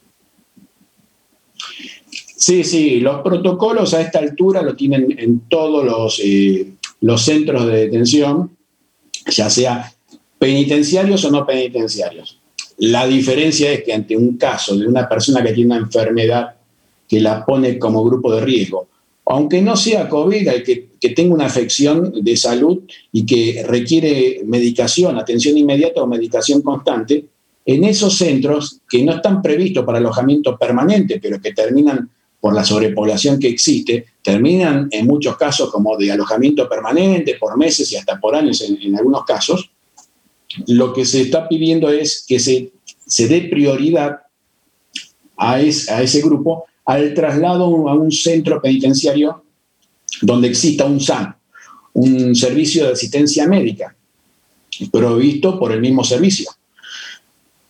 Sí, 2.36 2.64
sí, 2.64 3.00
los 3.00 3.22
protocolos 3.22 3.94
a 3.94 4.02
esta 4.02 4.18
altura 4.18 4.62
lo 4.62 4.76
tienen 4.76 5.18
en 5.18 5.40
todos 5.48 5.84
los, 5.84 6.20
eh, 6.22 6.74
los 7.00 7.22
centros 7.22 7.66
de 7.66 7.86
detención, 7.86 8.56
ya 9.26 9.48
sea 9.48 9.92
penitenciarios 10.38 11.24
o 11.24 11.30
no 11.30 11.46
penitenciarios. 11.46 12.36
La 12.78 13.06
diferencia 13.06 13.72
es 13.72 13.82
que 13.82 13.92
ante 13.92 14.16
un 14.16 14.36
caso 14.36 14.76
de 14.76 14.86
una 14.86 15.08
persona 15.08 15.42
que 15.42 15.52
tiene 15.52 15.74
una 15.74 15.84
enfermedad 15.84 16.54
que 17.08 17.20
la 17.20 17.44
pone 17.44 17.78
como 17.78 18.04
grupo 18.04 18.34
de 18.34 18.40
riesgo, 18.42 18.88
aunque 19.26 19.62
no 19.62 19.76
sea 19.76 20.08
COVID, 20.08 20.62
que, 20.62 20.88
que 21.00 21.10
tenga 21.10 21.34
una 21.34 21.46
afección 21.46 22.12
de 22.22 22.36
salud 22.36 22.80
y 23.12 23.24
que 23.26 23.64
requiere 23.66 24.42
medicación, 24.44 25.18
atención 25.18 25.56
inmediata 25.56 26.02
o 26.02 26.06
medicación 26.06 26.62
constante, 26.62 27.26
en 27.64 27.82
esos 27.82 28.16
centros 28.16 28.80
que 28.88 29.02
no 29.02 29.14
están 29.14 29.42
previstos 29.42 29.84
para 29.84 29.98
alojamiento 29.98 30.56
permanente, 30.56 31.18
pero 31.20 31.40
que 31.40 31.52
terminan 31.52 32.08
por 32.40 32.54
la 32.54 32.64
sobrepoblación 32.64 33.40
que 33.40 33.48
existe, 33.48 34.06
terminan 34.22 34.88
en 34.92 35.04
muchos 35.04 35.36
casos 35.36 35.70
como 35.70 35.96
de 35.96 36.12
alojamiento 36.12 36.68
permanente 36.68 37.36
por 37.40 37.56
meses 37.56 37.90
y 37.90 37.96
hasta 37.96 38.20
por 38.20 38.36
años 38.36 38.62
en, 38.62 38.96
algunos 38.96 39.24
casos, 39.24 39.68
lo 40.66 40.92
que 40.92 41.05
se 41.05 41.23
está 41.23 41.49
pidiendo 41.49 41.90
es 41.90 42.25
que 42.27 42.38
se, 42.38 42.73
se 43.07 43.29
dé 43.29 43.42
prioridad 43.42 44.21
a, 45.37 45.55
a 45.55 45.61
ese 45.61 46.21
grupo 46.23 46.66
al 46.85 47.14
traslado 47.14 47.88
a 47.88 47.95
un 47.95 48.12
centro 48.12 48.61
penitenciario 48.62 49.42
donde 50.23 50.49
exista 50.49 50.85
un 50.85 51.01
SAM, 51.01 51.35
un 51.95 52.35
servicio 52.35 52.87
de 52.87 52.92
asistencia 52.92 53.47
médica, 53.47 53.95
provisto 54.90 55.59
por 55.59 55.73
el 55.73 55.81
mismo 55.81 56.05
servicio. 56.05 56.51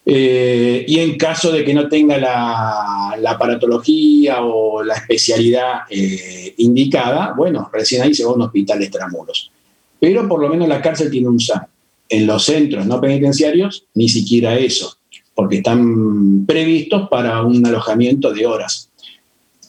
Eh, 0.09 0.85
y 0.87 1.01
en 1.01 1.18
caso 1.18 1.51
de 1.51 1.64
que 1.64 1.75
no 1.75 1.88
tenga 1.88 2.16
la, 2.16 3.16
la 3.18 3.31
aparatología 3.33 4.40
o 4.42 4.83
la 4.85 4.94
especialidad 4.94 5.81
eh, 5.90 6.55
indicada, 6.59 7.35
bueno, 7.37 7.68
recién 7.72 8.03
ahí 8.03 8.14
se 8.14 8.25
va 8.25 8.31
a 8.31 8.35
un 8.35 8.42
hospital 8.42 8.83
extramuros. 8.83 9.51
Pero 9.99 10.29
por 10.29 10.40
lo 10.40 10.49
menos 10.49 10.68
la 10.68 10.81
cárcel 10.81 11.11
tiene 11.11 11.29
un 11.29 11.40
SAM. 11.40 11.66
En 12.08 12.26
los 12.26 12.44
centros 12.44 12.86
no 12.86 13.00
penitenciarios, 13.00 13.86
ni 13.94 14.08
siquiera 14.08 14.58
eso, 14.58 14.96
porque 15.34 15.56
están 15.58 16.46
previstos 16.46 17.08
para 17.08 17.42
un 17.42 17.64
alojamiento 17.66 18.32
de 18.32 18.46
horas. 18.46 18.90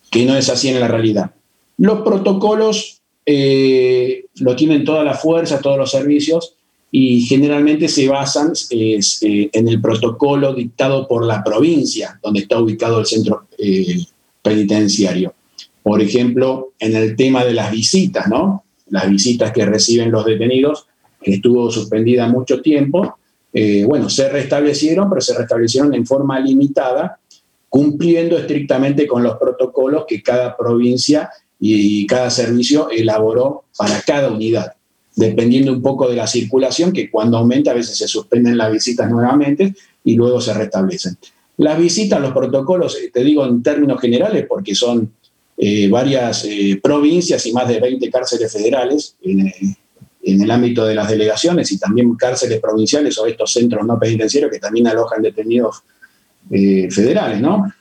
que 0.10 0.24
no 0.26 0.38
es 0.38 0.50
así 0.50 0.70
en 0.70 0.80
la 0.80 0.88
realidad. 0.88 1.32
Los 1.78 2.02
protocolos 2.02 3.02
eh, 3.26 4.24
lo 4.36 4.56
tienen 4.56 4.86
toda 4.86 5.04
la 5.04 5.16
fuerza, 5.16 5.60
todos 5.60 5.78
los 5.78 5.92
servicios, 5.92 6.56
y 6.92 7.22
generalmente 7.22 7.88
se 7.88 8.08
basan 8.08 8.54
eh, 8.72 9.00
en 9.22 9.68
el 9.68 9.82
protocolo 9.82 10.54
dictado 10.54 11.08
por 11.08 11.26
la 11.26 11.44
provincia 11.44 12.20
donde 12.24 12.42
está 12.42 12.60
ubicado 12.60 13.00
el 13.00 13.06
centro 13.06 13.48
eh, 13.58 14.00
penitenciario. 14.42 15.34
Por 15.84 16.02
ejemplo, 16.02 16.72
en 16.80 16.96
el 16.96 17.16
tema 17.16 17.44
de 17.44 17.54
las 17.54 17.72
visitas, 17.72 18.28
¿no? 18.28 18.64
Las 18.90 19.10
visitas 19.10 19.52
que 19.52 19.66
reciben 19.66 20.12
los 20.12 20.26
detenidos, 20.26 20.88
que 21.28 21.36
estuvo 21.36 21.70
suspendida 21.70 22.26
mucho 22.28 22.62
tiempo, 22.62 23.18
eh, 23.52 23.84
bueno, 23.86 24.10
se 24.10 24.30
restablecieron, 24.30 25.10
pero 25.10 25.20
se 25.20 25.38
restablecieron 25.38 25.94
en 25.94 26.06
forma 26.06 26.40
limitada, 26.40 27.20
cumpliendo 27.68 28.38
estrictamente 28.38 29.06
con 29.06 29.24
los 29.24 29.36
protocolos 29.36 30.06
que 30.08 30.24
cada 30.24 30.56
provincia 30.56 31.30
y 31.60 32.08
cada 32.08 32.30
servicio 32.30 32.90
elaboró 32.90 33.66
para 33.78 34.02
cada 34.02 34.32
unidad 34.32 34.74
dependiendo 35.16 35.74
un 35.74 35.82
poco 35.82 36.08
de 36.08 36.16
la 36.16 36.28
circulación, 36.28 36.94
que 36.94 37.10
cuando 37.10 37.40
aumenta 37.40 37.72
a 37.72 37.74
veces 37.74 37.98
se 37.98 38.08
suspenden 38.08 38.56
las 38.56 38.72
visitas 38.72 39.10
nuevamente 39.10 39.74
y 40.04 40.14
luego 40.14 40.40
se 40.40 40.54
restablecen. 40.54 41.18
Las 41.58 41.80
visitas, 41.80 42.22
los 42.22 42.34
protocolos, 42.34 42.96
eh, 42.98 43.10
te 43.12 43.24
digo 43.24 43.44
en 43.44 43.64
términos 43.64 44.00
generales, 44.00 44.46
porque 44.48 44.76
son 44.76 45.12
eh, 45.58 45.90
varias 45.90 46.48
provincias 46.84 47.44
y 47.48 47.52
más 47.52 47.68
de 47.68 47.80
20 47.80 48.12
cárceles 48.12 48.54
federales 48.54 49.16
en, 49.24 49.52
el 50.34 50.52
ámbito 50.52 50.86
de 50.86 50.96
las 50.96 51.10
delegaciones 51.10 51.72
y 51.72 51.80
también 51.80 52.16
cárceles 52.16 52.60
provinciales 52.60 53.18
o 53.18 53.26
estos 53.26 53.52
centros 53.52 53.86
no 53.86 53.98
penitenciarios 53.98 54.52
que 54.52 54.60
también 54.60 54.88
alojan 54.88 55.22
detenidos 55.22 55.84
federales, 56.50 57.42
¿no? 57.42 57.72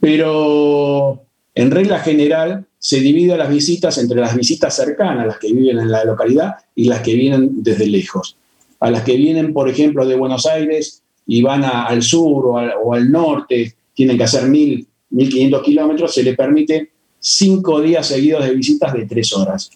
Pero 0.00 1.22
en 1.54 1.70
regla 1.70 1.98
general, 2.00 2.64
se 2.78 3.00
divide 3.00 3.36
las 3.36 3.50
visitas 3.50 3.98
entre 3.98 4.20
las 4.20 4.34
visitas 4.34 4.74
cercanas, 4.74 5.26
las 5.26 5.38
que 5.38 5.52
viven 5.52 5.78
en 5.78 5.90
la 5.90 6.04
localidad, 6.04 6.54
y 6.74 6.84
las 6.84 7.02
que 7.02 7.14
vienen 7.14 7.62
desde 7.62 7.86
lejos. 7.86 8.36
A 8.80 8.90
las 8.90 9.02
que 9.02 9.16
vienen, 9.16 9.52
por 9.52 9.68
ejemplo, 9.68 10.06
de 10.06 10.16
Buenos 10.16 10.46
Aires 10.46 11.02
y 11.26 11.42
van 11.42 11.64
al 11.64 12.02
sur 12.02 12.46
o 12.46 12.94
al, 12.94 13.12
norte, 13.12 13.74
tienen 13.92 14.16
que 14.16 14.24
hacer 14.24 14.48
mil, 14.48 14.86
1.500 15.12 15.62
kilómetros, 15.62 16.14
se 16.14 16.22
le 16.22 16.34
permite 16.34 16.90
cinco 17.18 17.82
días 17.82 18.06
seguidos 18.06 18.44
de 18.44 18.54
visitas 18.54 18.94
de 18.94 19.04
tres 19.04 19.32
horas. 19.34 19.70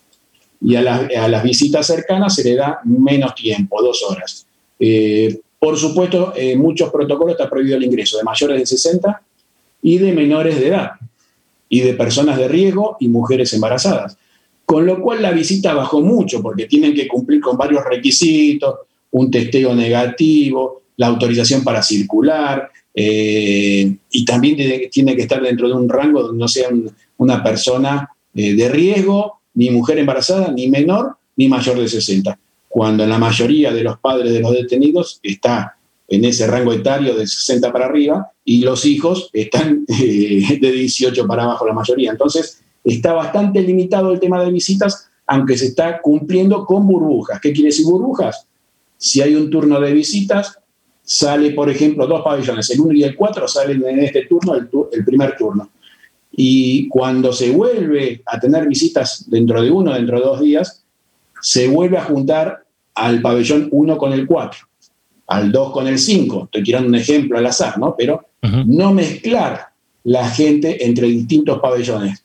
Y 0.64 0.76
a, 0.76 0.82
las 1.28 1.42
visitas 1.42 1.86
cercanas 1.86 2.34
se 2.34 2.42
le 2.42 2.56
da 2.56 2.80
menos 2.84 3.34
tiempo, 3.34 3.82
dos 3.82 4.02
horas. 4.08 4.46
Eh, 4.78 5.38
por 5.58 5.76
supuesto, 5.76 6.32
en 6.34 6.58
muchos 6.58 6.90
protocolos 6.90 7.32
está 7.32 7.48
prohibido 7.48 7.76
el 7.76 7.84
ingreso 7.84 8.16
de 8.16 8.24
mayores 8.24 8.58
de 8.58 8.66
60 8.66 9.22
y 9.82 9.98
de 9.98 10.12
menores 10.12 10.58
de 10.58 10.68
edad 10.68 10.92
y 11.68 11.80
de 11.80 11.94
personas 11.94 12.38
de 12.38 12.48
riesgo 12.48 12.96
y 12.98 13.08
mujeres 13.08 13.52
embarazadas. 13.52 14.16
Con 14.64 14.86
lo 14.86 15.00
cual 15.00 15.20
la 15.20 15.32
visita 15.32 15.74
bajó 15.74 16.00
mucho 16.00 16.42
porque 16.42 16.66
tienen 16.66 16.94
que 16.94 17.06
cumplir 17.06 17.40
con 17.40 17.56
varios 17.56 17.84
requisitos, 17.84 18.76
un 19.10 19.30
testeo 19.30 19.74
negativo, 19.74 20.82
la 20.96 21.08
autorización 21.08 21.62
para 21.62 21.82
circular 21.82 22.70
eh, 22.94 23.96
y 24.10 24.24
también 24.24 24.56
tiene, 24.90 25.16
que 25.16 25.22
estar 25.22 25.42
dentro 25.42 25.68
de 25.68 25.74
un 25.74 25.88
rango 25.88 26.22
donde 26.22 26.38
no 26.38 26.48
sea 26.48 26.68
una 27.16 27.42
persona 27.42 28.08
eh, 28.34 28.54
de 28.54 28.68
riesgo, 28.68 29.40
ni 29.54 29.70
mujer 29.70 29.98
embarazada, 29.98 30.50
ni 30.52 30.68
menor, 30.68 31.16
ni 31.36 31.48
mayor 31.48 31.78
de 31.78 31.88
60. 31.88 32.38
Cuando 32.68 33.04
en 33.04 33.10
la 33.10 33.18
mayoría 33.18 33.72
de 33.72 33.82
los 33.82 33.98
padres 33.98 34.32
de 34.32 34.40
los 34.40 34.52
detenidos 34.52 35.20
está 35.22 35.76
en 36.08 36.24
ese 36.24 36.46
rango 36.46 36.72
etario 36.72 37.14
de 37.14 37.26
60 37.26 37.72
para 37.72 37.86
arriba 37.86 38.30
y 38.44 38.62
los 38.62 38.84
hijos 38.84 39.30
están 39.32 39.84
eh, 39.88 40.58
de 40.60 40.72
18 40.72 41.26
para 41.26 41.44
abajo 41.44 41.66
la 41.66 41.72
mayoría. 41.72 42.10
Entonces, 42.10 42.62
está 42.82 43.12
bastante 43.12 43.60
limitado 43.62 44.12
el 44.12 44.20
tema 44.20 44.42
de 44.42 44.50
visitas, 44.50 45.08
aunque 45.26 45.56
se 45.56 45.66
está 45.66 46.00
cumpliendo 46.00 46.66
con 46.66 46.86
burbujas. 46.86 47.40
¿Qué 47.40 47.52
quiere 47.52 47.68
decir 47.68 47.86
burbujas? 47.86 48.46
Si 48.98 49.22
hay 49.22 49.34
un 49.34 49.50
turno 49.50 49.80
de 49.80 49.92
visitas, 49.92 50.58
sale, 51.02 51.50
por 51.50 51.70
ejemplo, 51.70 52.06
dos 52.06 52.22
pabellones, 52.22 52.70
el 52.70 52.80
1 52.80 52.92
y 52.94 53.04
el 53.04 53.16
4 53.16 53.48
salen 53.48 53.84
en 53.86 54.00
este 54.00 54.26
turno, 54.26 54.54
el, 54.54 54.68
el 54.92 55.04
primer 55.04 55.36
turno. 55.36 55.70
Y 56.36 56.88
cuando 56.88 57.32
se 57.32 57.50
vuelve 57.50 58.22
a 58.26 58.40
tener 58.40 58.66
visitas 58.66 59.28
dentro 59.28 59.62
de 59.62 59.70
uno, 59.70 59.94
dentro 59.94 60.18
de 60.18 60.24
dos 60.24 60.40
días, 60.40 60.84
se 61.40 61.68
vuelve 61.68 61.98
a 61.98 62.04
juntar 62.04 62.64
al 62.94 63.20
pabellón 63.20 63.68
1 63.70 63.98
con 63.98 64.12
el 64.12 64.26
4 64.26 64.66
al 65.26 65.50
2 65.50 65.72
con 65.72 65.86
el 65.86 65.98
5, 65.98 66.44
estoy 66.44 66.62
tirando 66.62 66.88
un 66.88 66.94
ejemplo 66.94 67.38
al 67.38 67.46
azar, 67.46 67.78
¿no? 67.78 67.94
Pero 67.96 68.28
no 68.66 68.92
mezclar 68.92 69.68
la 70.02 70.28
gente 70.28 70.84
entre 70.84 71.06
distintos 71.06 71.60
pabellones, 71.60 72.22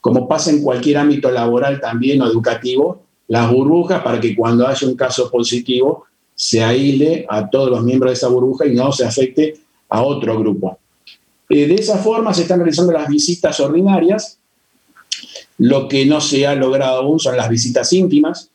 como 0.00 0.28
pasa 0.28 0.50
en 0.50 0.62
cualquier 0.62 0.98
ámbito 0.98 1.30
laboral 1.30 1.80
también 1.80 2.22
o 2.22 2.26
educativo, 2.26 3.02
las 3.26 3.50
burbujas 3.50 4.02
para 4.02 4.20
que 4.20 4.36
cuando 4.36 4.66
haya 4.66 4.86
un 4.86 4.94
caso 4.94 5.28
positivo 5.28 6.04
se 6.36 6.62
aísle 6.62 7.26
a 7.28 7.50
todos 7.50 7.70
los 7.70 7.82
miembros 7.82 8.10
de 8.10 8.14
esa 8.14 8.28
burbuja 8.28 8.66
y 8.66 8.74
no 8.74 8.92
se 8.92 9.04
afecte 9.04 9.54
a 9.88 10.02
otro 10.02 10.38
grupo. 10.38 10.78
Eh, 11.48 11.66
de 11.66 11.74
esa 11.74 11.98
forma 11.98 12.34
se 12.34 12.42
están 12.42 12.58
realizando 12.58 12.92
las 12.92 13.08
visitas 13.08 13.58
ordinarias. 13.60 14.38
Lo 15.58 15.88
que 15.88 16.04
no 16.06 16.20
se 16.20 16.46
ha 16.46 16.54
logrado 16.54 17.00
aún 17.00 17.18
son 17.18 17.36
las 17.36 17.48
visitas 17.48 17.92
íntimas, 17.92 18.50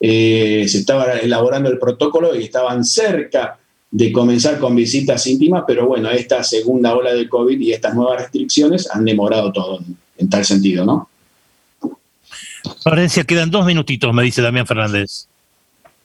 eh, 0.00 0.66
se 0.68 0.78
estaba 0.78 1.14
elaborando 1.14 1.70
el 1.70 1.78
protocolo 1.78 2.34
y 2.34 2.44
estaban 2.44 2.84
cerca 2.84 3.58
de 3.90 4.12
comenzar 4.12 4.58
con 4.58 4.74
visitas 4.74 5.26
íntimas, 5.26 5.64
pero 5.66 5.86
bueno, 5.86 6.10
esta 6.10 6.42
segunda 6.42 6.94
ola 6.94 7.14
de 7.14 7.28
COVID 7.28 7.60
y 7.60 7.72
estas 7.72 7.94
nuevas 7.94 8.22
restricciones 8.22 8.90
han 8.90 9.04
demorado 9.04 9.52
todo 9.52 9.80
en, 10.18 10.28
tal 10.28 10.44
sentido, 10.44 10.84
¿no? 10.84 11.08
Florencia, 12.82 13.24
quedan 13.24 13.50
dos 13.50 13.64
minutitos, 13.64 14.12
me 14.12 14.24
dice 14.24 14.42
Damián 14.42 14.66
Fernández. 14.66 15.28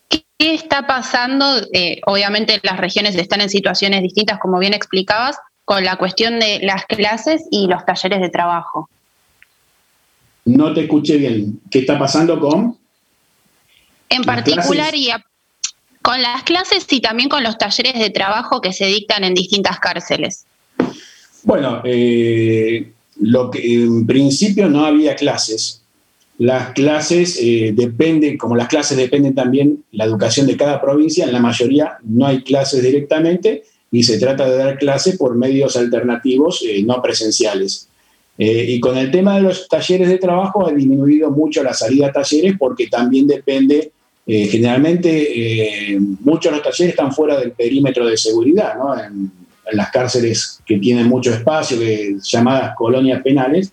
¿Qué 0.08 0.54
está 0.54 0.86
pasando? 0.86 1.46
Eh, 1.74 2.00
obviamente 2.06 2.60
las 2.64 2.78
regiones 2.78 3.16
están 3.16 3.42
en 3.42 3.50
situaciones 3.50 4.02
distintas, 4.02 4.40
como 4.40 4.60
bien 4.60 4.74
explicabas, 4.74 5.38
con 5.70 5.84
la 5.84 5.98
cuestión 5.98 6.40
de 6.40 6.62
las 6.64 6.84
clases 6.88 7.44
y 7.52 7.68
los 7.68 7.86
talleres 7.86 8.22
de 8.22 8.30
trabajo. 8.30 8.90
No 10.46 10.74
te 10.74 10.82
escuché 10.82 11.18
bien. 11.18 11.62
¿Qué 11.70 11.78
está 11.78 12.00
pasando 12.00 12.40
con? 12.40 12.76
En 14.10 14.24
particular 14.24 14.96
y 14.96 15.10
con 16.02 16.24
las 16.24 16.42
clases 16.42 16.88
y 16.90 17.02
también 17.02 17.30
con 17.30 17.44
los 17.44 17.60
talleres 17.60 18.00
de 18.00 18.10
trabajo 18.10 18.62
que 18.62 18.74
se 18.74 18.88
dictan 18.88 19.24
en 19.24 19.36
distintas 19.36 19.80
cárceles. 19.80 20.48
Bueno, 21.44 21.84
eh, 21.84 22.92
lo 23.20 23.52
que 23.52 23.84
en 23.84 24.08
principio 24.08 24.70
no 24.70 24.86
había 24.86 25.16
clases. 25.16 25.84
Las 26.40 26.72
clases 26.72 27.38
eh, 27.40 27.74
dependen, 27.76 28.40
como 28.40 28.56
las 28.56 28.70
clases 28.70 28.98
dependen 28.98 29.36
también 29.36 29.84
la 29.92 30.06
educación 30.06 30.48
de 30.48 30.58
cada 30.58 30.82
provincia, 30.82 31.26
en 31.26 31.32
la 31.32 31.40
mayoría 31.40 32.00
no 32.02 32.26
hay 32.26 32.42
clases 32.42 32.82
directamente 32.82 33.66
y 33.92 34.04
se 34.04 34.20
trata 34.20 34.50
de 34.50 34.58
dar 34.58 34.78
clases 34.78 35.18
por 35.18 35.36
medios 35.36 35.76
alternativos 35.76 36.64
eh, 36.68 36.84
no 36.84 37.02
presenciales. 37.02 37.88
y 38.38 38.80
con 38.80 38.98
el 38.98 39.12
tema 39.12 39.36
de 39.36 39.42
los 39.42 39.68
talleres 39.68 40.08
de 40.08 40.18
trabajo 40.18 40.66
ha 40.66 40.72
disminuido 40.72 41.30
mucho 41.30 41.62
la 41.62 41.74
salida 41.74 42.08
a 42.08 42.12
talleres 42.14 42.54
porque 42.58 42.88
también 42.88 43.28
depende 43.28 43.92
eh, 44.32 44.46
generalmente 44.46 45.10
eh, 45.92 46.00
muchos 46.00 46.52
de 46.52 46.58
los 46.58 46.64
talleres 46.64 46.94
están 46.94 47.12
fuera 47.12 47.40
del 47.40 47.52
perímetro 47.54 48.06
de 48.06 48.16
seguridad, 48.16 48.76
¿no? 48.78 48.96
en, 48.96 49.32
las 49.72 49.90
cárceles 49.90 50.62
que 50.66 50.78
tienen 50.78 51.08
mucho 51.08 51.34
espacio, 51.34 51.78
llamadas 52.24 52.76
colonias 52.76 53.24
penales, 53.24 53.72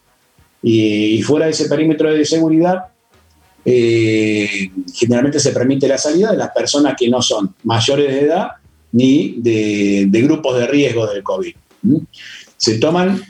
y, 0.63 1.21
fuera 1.23 1.45
de 1.47 1.53
ese 1.53 1.69
perímetro 1.69 2.13
de 2.13 2.25
seguridad 2.25 2.87
eh, 3.65 4.71
generalmente 4.95 5.41
se 5.41 5.53
permite 5.53 5.89
la 5.89 5.99
salida 5.99 6.33
de 6.33 6.39
las 6.39 6.51
personas 6.51 6.95
que 6.99 7.09
no 7.09 7.21
son 7.21 7.55
mayores 7.65 8.09
de 8.09 8.21
edad 8.21 8.49
ni 8.97 9.37
de, 9.39 10.09
grupos 10.23 10.59
de 10.59 10.67
riesgo 10.67 11.07
del 11.07 11.23
COVID. 11.23 11.55
Se 12.57 12.79
toman 12.79 13.23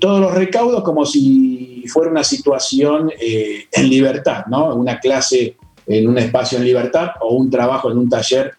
todos 0.00 0.20
los 0.20 0.34
recaudos 0.34 0.82
como 0.82 1.06
si 1.06 1.84
fuera 1.86 2.10
una 2.10 2.24
situación 2.24 3.10
en 3.20 3.88
libertad, 3.88 4.46
¿no? 4.50 4.74
una 4.74 4.98
clase 4.98 5.56
en 5.86 6.08
un 6.08 6.18
espacio 6.18 6.58
en 6.58 6.64
libertad 6.64 7.10
o 7.20 7.34
un 7.34 7.50
trabajo 7.50 7.90
en 7.90 7.98
un 7.98 8.08
taller 8.08 8.52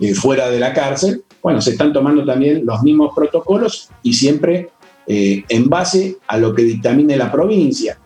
eh, 0.00 0.14
fuera 0.14 0.50
de 0.50 0.60
la 0.60 0.74
cárcel, 0.74 1.22
bueno, 1.42 1.60
se 1.60 1.70
están 1.70 1.92
tomando 1.92 2.24
también 2.24 2.66
los 2.66 2.82
mismos 2.82 3.12
protocolos 3.14 3.88
y 4.02 4.12
siempre 4.12 4.68
eh, 5.06 5.44
en 5.48 5.68
base 5.68 6.18
a 6.26 6.36
lo 6.36 6.54
que 6.54 6.62
dictamine 6.62 7.16
la 7.16 7.32
provincia. 7.32 7.98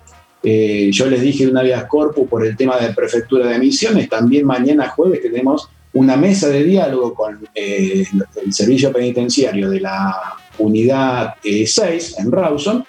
Eh, 0.42 0.90
yo 0.92 1.06
les 1.06 1.20
dije 1.20 1.48
una 1.48 1.62
vez 1.62 1.82
corpus 1.84 2.28
por 2.28 2.46
el 2.46 2.56
tema 2.56 2.78
de 2.78 2.94
prefectura 2.94 3.46
de 3.48 3.58
misiones, 3.58 4.08
también 4.08 4.46
mañana 4.46 4.88
jueves 4.88 5.20
tenemos 5.20 5.68
una 5.92 6.16
mesa 6.16 6.48
de 6.48 6.64
diálogo 6.64 7.14
con 7.14 7.48
el 7.54 8.06
servicio 8.50 8.92
penitenciario 8.92 9.70
de 9.70 9.80
la 9.80 10.14
unidad 10.58 11.34
6 11.42 12.16
en 12.18 12.30
Rawson, 12.30 12.84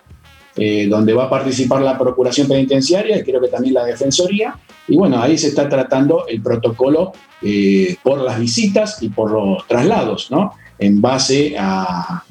donde 0.90 1.14
va 1.14 1.24
a 1.24 1.30
participar 1.30 1.82
la 1.82 1.98
Procuración 1.98 2.48
Penitenciaria 2.48 3.18
y 3.18 3.24
creo 3.24 3.42
que 3.42 3.48
también 3.48 3.74
la 3.74 3.86
Defensoría, 3.86 4.56
y 4.88 4.96
bueno, 4.96 5.22
ahí 5.22 5.38
se 5.38 5.48
está 5.48 5.70
tratando 5.70 6.28
el 6.28 6.42
protocolo 6.42 7.14
eh, 7.42 7.96
por 8.04 8.20
las 8.22 8.40
visitas 8.40 9.02
y 9.02 9.10
por 9.10 9.32
los 9.32 9.66
traslados, 9.68 10.30
¿no? 10.32 10.54
En 10.78 11.02
base 11.02 11.56
a, 11.58 12.24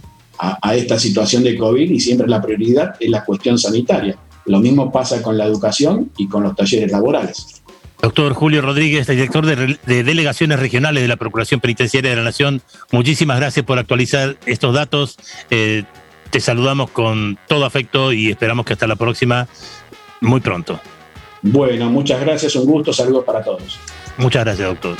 esta 0.72 0.98
situación 0.98 1.42
de 1.42 1.56
COVID 1.56 1.90
y 1.90 2.00
siempre 2.00 2.26
la 2.26 2.40
prioridad 2.40 2.94
es 2.98 3.10
la 3.10 3.24
cuestión 3.24 3.58
sanitaria. 3.58 4.16
Lo 4.46 4.58
mismo 4.60 4.90
pasa 4.90 5.22
con 5.22 5.36
la 5.36 5.44
educación 5.44 6.10
y 6.16 6.28
con 6.28 6.42
los 6.42 6.56
talleres 6.56 6.90
laborales. 6.90 7.59
Doctor 8.02 8.32
Julio 8.32 8.62
Rodríguez, 8.62 9.06
director 9.06 9.44
de, 9.44 9.78
delegaciones 10.02 10.58
regionales 10.58 11.02
de 11.02 11.08
la 11.08 11.16
Procuración 11.16 11.60
Penitenciaria 11.60 12.10
de 12.10 12.16
la 12.16 12.22
Nación, 12.22 12.62
muchísimas 12.92 13.38
gracias 13.38 13.64
por 13.66 13.78
actualizar 13.78 14.36
estos 14.46 14.74
datos. 14.74 15.18
Eh, 15.50 15.84
te 16.30 16.40
saludamos 16.40 16.90
con 16.90 17.38
todo 17.46 17.66
afecto 17.66 18.12
y 18.12 18.30
esperamos 18.30 18.64
que 18.64 18.72
hasta 18.72 18.86
la 18.86 18.96
próxima, 18.96 19.48
muy 20.20 20.40
pronto. 20.40 20.80
Bueno, 21.42 21.90
muchas 21.90 22.20
gracias, 22.20 22.56
un 22.56 22.66
gusto, 22.66 22.92
saludos 22.92 23.24
para 23.24 23.42
todos. 23.42 23.78
Muchas 24.16 24.44
gracias, 24.44 24.68
doctor. 24.68 24.96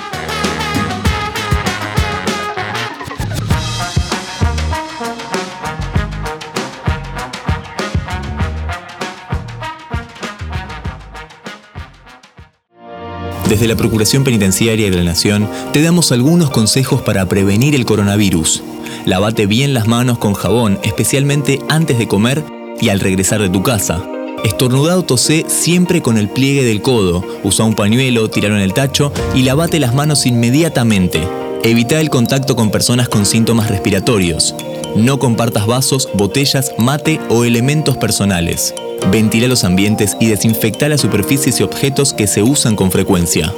Desde 13.51 13.67
la 13.67 13.75
Procuración 13.75 14.23
Penitenciaria 14.23 14.89
de 14.89 14.97
la 14.97 15.03
Nación 15.03 15.49
te 15.73 15.83
damos 15.83 16.13
algunos 16.13 16.51
consejos 16.51 17.03
para 17.03 17.27
prevenir 17.27 17.75
el 17.75 17.85
coronavirus. 17.85 18.63
Lavate 19.07 19.47
bien 19.47 19.75
las 19.75 19.89
manos 19.89 20.19
con 20.19 20.35
jabón, 20.35 20.79
especialmente 20.85 21.59
antes 21.69 21.99
de 21.99 22.07
comer 22.07 22.45
y 22.81 22.91
al 22.91 23.01
regresar 23.01 23.43
de 23.43 23.49
tu 23.49 23.65
casa. 23.65 24.05
Estornudado 24.45 25.03
tosé 25.03 25.47
siempre 25.49 26.01
con 26.01 26.17
el 26.17 26.29
pliegue 26.29 26.63
del 26.63 26.81
codo. 26.81 27.25
Usa 27.43 27.65
un 27.65 27.75
pañuelo, 27.75 28.31
tiralo 28.31 28.55
en 28.55 28.63
el 28.63 28.73
tacho 28.73 29.13
y 29.35 29.43
lavate 29.43 29.81
las 29.81 29.97
manos 29.97 30.27
inmediatamente. 30.27 31.27
Evita 31.65 32.01
el 32.01 32.09
contacto 32.09 32.55
con 32.55 32.71
personas 32.71 33.09
con 33.09 33.27
síntomas 33.27 33.69
respiratorios. 33.69 34.55
No 34.97 35.19
compartas 35.19 35.67
vasos, 35.67 36.09
botellas, 36.15 36.73
mate 36.79 37.21
o 37.29 37.45
elementos 37.45 37.97
personales. 37.97 38.75
Ventila 39.11 39.47
los 39.47 39.65
ambientes 39.65 40.17
y 40.21 40.27
desinfecta 40.27 40.89
las 40.89 41.01
superficies 41.01 41.61
y 41.61 41.63
objetos 41.63 42.13
que 42.13 42.27
se 42.27 42.43
usan 42.43 42.77
con 42.77 42.91
frecuencia. 42.91 43.53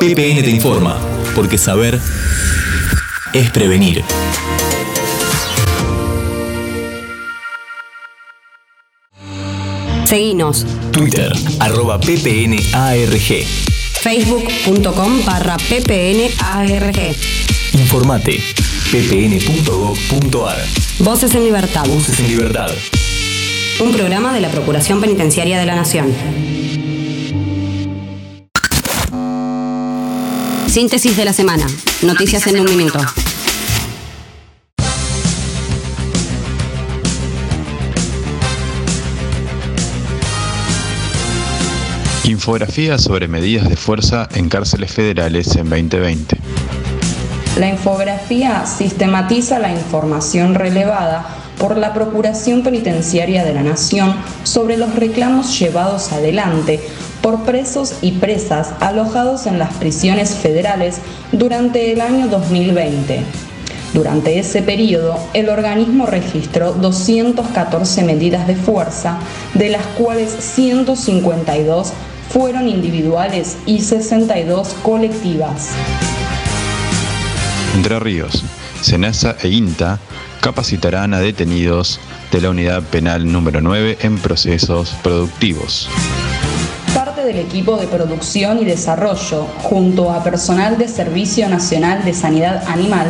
PPN 0.00 0.42
te 0.42 0.50
informa, 0.50 0.98
porque 1.34 1.58
saber 1.58 1.98
es 3.32 3.50
prevenir. 3.50 4.02
Seguinos. 10.04 10.66
Twitter, 10.92 11.32
arroba 11.60 11.98
ppnarg. 11.98 13.46
Facebook.com 14.00 15.24
barra 15.24 15.56
ppnarg. 15.56 17.16
Informate, 17.72 18.38
ppn.gov.ar. 18.94 20.58
Voces 21.00 21.34
en 21.34 21.42
libertad. 21.42 21.84
Voces 21.86 22.20
en 22.20 22.28
libertad 22.28 22.70
un 23.80 23.92
programa 23.92 24.32
de 24.32 24.40
la 24.40 24.50
Procuración 24.50 25.00
Penitenciaria 25.00 25.58
de 25.58 25.66
la 25.66 25.74
Nación. 25.74 26.12
Síntesis 30.68 31.16
de 31.16 31.24
la 31.24 31.32
semana. 31.32 31.66
Noticias 32.02 32.46
en 32.46 32.60
un 32.60 32.76
minuto. 32.76 33.00
Infografía 42.24 42.98
sobre 42.98 43.26
medidas 43.26 43.68
de 43.68 43.76
fuerza 43.76 44.28
en 44.34 44.48
cárceles 44.48 44.92
federales 44.92 45.56
en 45.56 45.68
2020. 45.68 46.83
La 47.56 47.68
infografía 47.68 48.66
sistematiza 48.66 49.60
la 49.60 49.70
información 49.70 50.56
relevada 50.56 51.24
por 51.56 51.76
la 51.76 51.94
Procuración 51.94 52.64
Penitenciaria 52.64 53.44
de 53.44 53.54
la 53.54 53.62
Nación 53.62 54.16
sobre 54.42 54.76
los 54.76 54.96
reclamos 54.96 55.56
llevados 55.56 56.12
adelante 56.12 56.80
por 57.22 57.44
presos 57.44 57.94
y 58.02 58.12
presas 58.12 58.70
alojados 58.80 59.46
en 59.46 59.60
las 59.60 59.72
prisiones 59.74 60.34
federales 60.34 60.96
durante 61.30 61.92
el 61.92 62.00
año 62.00 62.26
2020. 62.26 63.20
Durante 63.94 64.40
ese 64.40 64.60
periodo, 64.60 65.16
el 65.32 65.48
organismo 65.48 66.06
registró 66.06 66.72
214 66.72 68.02
medidas 68.02 68.48
de 68.48 68.56
fuerza, 68.56 69.18
de 69.54 69.68
las 69.68 69.86
cuales 69.96 70.32
152 70.40 71.92
fueron 72.30 72.66
individuales 72.66 73.58
y 73.64 73.80
62 73.82 74.74
colectivas. 74.82 75.68
Entre 77.74 77.98
Ríos, 77.98 78.44
Senasa 78.82 79.36
e 79.42 79.48
INTA 79.48 79.98
capacitarán 80.40 81.12
a 81.12 81.18
detenidos 81.18 81.98
de 82.30 82.40
la 82.40 82.50
unidad 82.50 82.82
penal 82.84 83.30
número 83.30 83.60
9 83.60 83.98
en 84.02 84.18
procesos 84.18 84.94
productivos. 85.02 85.88
Parte 86.94 87.24
del 87.24 87.38
equipo 87.38 87.76
de 87.76 87.88
producción 87.88 88.60
y 88.60 88.64
desarrollo, 88.64 89.46
junto 89.62 90.12
a 90.12 90.22
personal 90.22 90.78
de 90.78 90.86
Servicio 90.86 91.48
Nacional 91.48 92.04
de 92.04 92.14
Sanidad 92.14 92.62
Animal, 92.68 93.08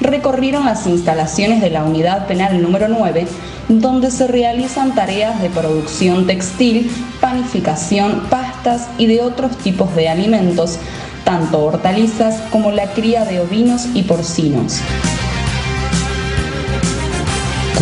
recorrieron 0.00 0.64
las 0.64 0.86
instalaciones 0.86 1.60
de 1.60 1.70
la 1.70 1.82
unidad 1.82 2.28
penal 2.28 2.62
número 2.62 2.86
9, 2.86 3.26
donde 3.68 4.12
se 4.12 4.28
realizan 4.28 4.94
tareas 4.94 5.42
de 5.42 5.50
producción 5.50 6.26
textil, 6.28 6.88
panificación, 7.20 8.22
pastas 8.30 8.88
y 8.96 9.06
de 9.06 9.22
otros 9.22 9.56
tipos 9.58 9.94
de 9.96 10.08
alimentos, 10.08 10.78
tanto 11.24 11.64
hortalizas 11.64 12.40
como 12.50 12.70
la 12.70 12.92
cría 12.92 13.24
de 13.24 13.40
ovinos 13.40 13.86
y 13.94 14.02
porcinos 14.02 14.80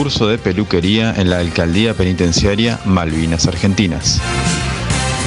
curso 0.02 0.26
de 0.26 0.36
peluquería 0.36 1.14
en 1.16 1.30
la 1.30 1.38
Alcaldía 1.38 1.94
Penitenciaria 1.94 2.80
Malvinas 2.84 3.46
Argentinas. 3.46 4.20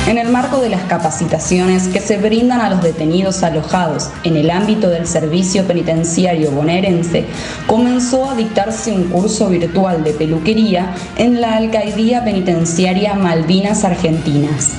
En 0.07 0.17
el 0.17 0.27
marco 0.27 0.59
de 0.59 0.69
las 0.69 0.83
capacitaciones 0.83 1.87
que 1.87 2.01
se 2.01 2.17
brindan 2.17 2.59
a 2.59 2.69
los 2.69 2.83
detenidos 2.83 3.41
alojados 3.43 4.09
en 4.23 4.35
el 4.35 4.51
ámbito 4.51 4.89
del 4.89 5.07
servicio 5.07 5.63
penitenciario 5.65 6.51
bonaerense, 6.51 7.25
comenzó 7.67 8.29
a 8.29 8.35
dictarse 8.35 8.91
un 8.91 9.05
curso 9.05 9.49
virtual 9.49 10.03
de 10.03 10.11
peluquería 10.11 10.93
en 11.15 11.39
la 11.39 11.55
Alcaldía 11.55 12.25
Penitenciaria 12.25 13.13
Malvinas 13.13 13.85
Argentinas. 13.85 14.73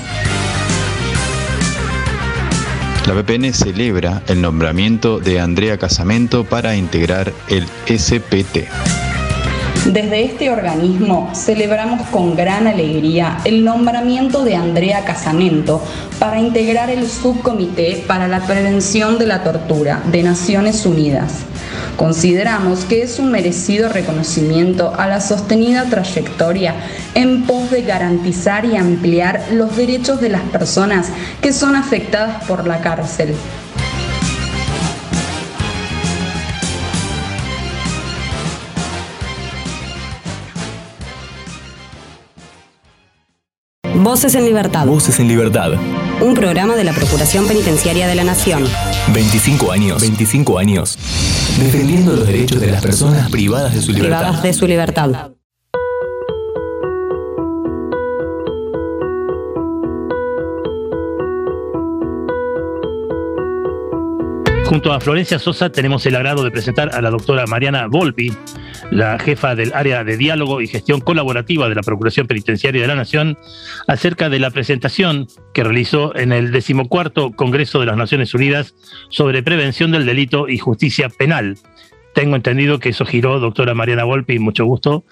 La 3.07 3.15
PPN 3.15 3.53
celebra 3.53 4.23
el 4.27 4.43
nombramiento 4.43 5.21
de 5.21 5.39
Andrea 5.39 5.79
Casamento 5.79 6.43
para 6.43 6.75
integrar 6.75 7.33
el 7.49 7.65
SPT. 7.87 8.67
Desde 9.87 10.25
este 10.25 10.51
organismo 10.51 11.31
celebramos 11.33 12.05
con 12.09 12.35
gran 12.35 12.67
alegría 12.67 13.39
el 13.45 13.65
nombramiento 13.65 14.43
de 14.43 14.57
Andrea 14.57 15.05
Casamento 15.05 15.81
para 16.19 16.41
integrar 16.41 16.91
el 16.91 17.07
subcomité 17.07 18.03
para 18.09 18.27
la 18.27 18.45
prevención 18.45 19.19
de 19.19 19.27
la 19.27 19.45
tortura 19.45 20.03
de 20.11 20.25
Naciones 20.25 20.85
Unidas. 20.85 21.45
Consideramos 21.97 22.85
que 22.85 23.03
es 23.03 23.19
un 23.19 23.31
merecido 23.31 23.89
reconocimiento 23.89 24.93
a 24.97 25.07
la 25.07 25.21
sostenida 25.21 25.85
trayectoria 25.85 26.75
en 27.15 27.45
pos 27.47 27.71
de 27.71 27.83
garantizar 27.83 28.65
y 28.67 28.77
ampliar 28.77 29.43
los 29.53 29.77
derechos 29.77 30.21
de 30.21 30.29
las 30.29 30.43
personas 30.43 31.09
que 31.41 31.53
son 31.53 31.75
afectadas 31.75 32.45
por 32.45 32.67
la 32.67 32.81
cárcel 32.81 33.35
Voces 44.07 44.37
en 44.37 44.45
Libertad. 44.45 44.87
Voces 44.87 45.19
en 45.19 45.27
Libertad. 45.27 45.73
Un 46.21 46.35
programa 46.35 46.77
de 46.77 46.85
la 46.85 46.93
Procuración 46.93 47.49
Penitenciaria 47.49 48.07
de 48.07 48.15
la 48.15 48.23
Nación. 48.23 48.65
25 49.13 49.73
años. 49.73 50.01
25 50.01 50.59
años. 50.59 50.97
Defendiendo 51.59 52.13
los 52.13 52.27
derechos 52.27 52.61
de 52.61 52.71
las 52.71 52.83
personas 52.83 53.31
privadas 53.31 53.75
de 53.75 53.81
su 53.81 53.93
libertad. 53.93 54.43
De 54.43 54.53
su 54.53 54.67
libertad. 54.67 55.36
Junto 64.67 64.93
a 64.93 65.01
Florencia 65.01 65.39
Sosa 65.39 65.71
tenemos 65.71 66.05
el 66.07 66.17
agrado 66.17 66.43
de 66.43 66.51
presentar 66.51 66.93
a 66.93 67.01
la 67.01 67.11
doctora 67.11 67.47
Mariana 67.47 67.87
Volpi, 67.87 68.33
la 68.91 69.17
jefa 69.17 69.55
del 69.55 69.73
área 69.73 70.03
de 70.03 70.17
diálogo 70.17 70.61
y 70.61 70.67
gestión 70.67 71.01
colaborativa 71.01 71.69
de 71.69 71.77
la 71.77 71.83
Procuración 71.83 72.27
Penitenciaria 72.27 72.83
de 72.83 72.89
la 72.89 72.97
Nación, 72.97 73.39
acerca 73.87 74.29
de 74.29 74.41
la 74.41 74.51
presentación 74.51 75.29
que 75.55 75.63
realizó 75.63 76.17
en 76.17 76.33
el 76.33 76.51
decimocuarto 76.51 77.31
Congreso 77.31 77.79
de 77.79 77.87
las 77.87 77.97
Naciones 77.97 78.35
Unidas 78.35 78.75
sobre 79.09 79.45
prevención 79.45 79.93
del 79.93 80.05
delito 80.05 80.49
y 80.49 80.59
justicia 80.59 81.11
penal. 81.11 81.59
Tengo 82.13 82.35
entendido 82.35 82.81
que 82.81 82.89
eso 82.89 83.07
giró, 83.07 83.39
doctora 83.39 83.73
Mariana 83.73 84.03
Volpi, 84.03 84.41
mucho 84.41 84.65
gusto, 84.65 85.05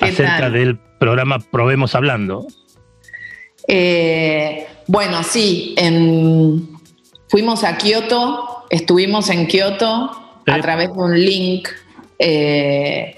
acerca 0.00 0.48
del 0.48 0.78
programa 0.98 1.38
Probemos 1.38 1.94
Hablando. 1.94 2.46
Eh, 3.68 4.66
bueno, 4.86 5.22
sí, 5.22 5.74
fuimos 7.28 7.62
a 7.62 7.76
Kioto 7.76 8.55
Estuvimos 8.70 9.30
en 9.30 9.46
Kioto 9.46 10.10
a 10.46 10.60
través 10.60 10.92
de 10.92 10.98
un 10.98 11.18
link. 11.18 11.68
Eh, 12.18 13.16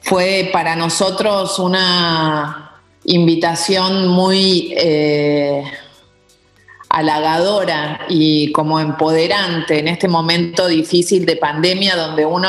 fue 0.00 0.50
para 0.52 0.76
nosotros 0.76 1.58
una 1.58 2.80
invitación 3.04 4.08
muy 4.08 4.74
eh, 4.76 5.64
halagadora 6.88 8.06
y 8.08 8.52
como 8.52 8.78
empoderante 8.80 9.78
en 9.78 9.88
este 9.88 10.08
momento 10.08 10.68
difícil 10.68 11.26
de 11.26 11.36
pandemia 11.36 11.96
donde 11.96 12.24
uno 12.24 12.48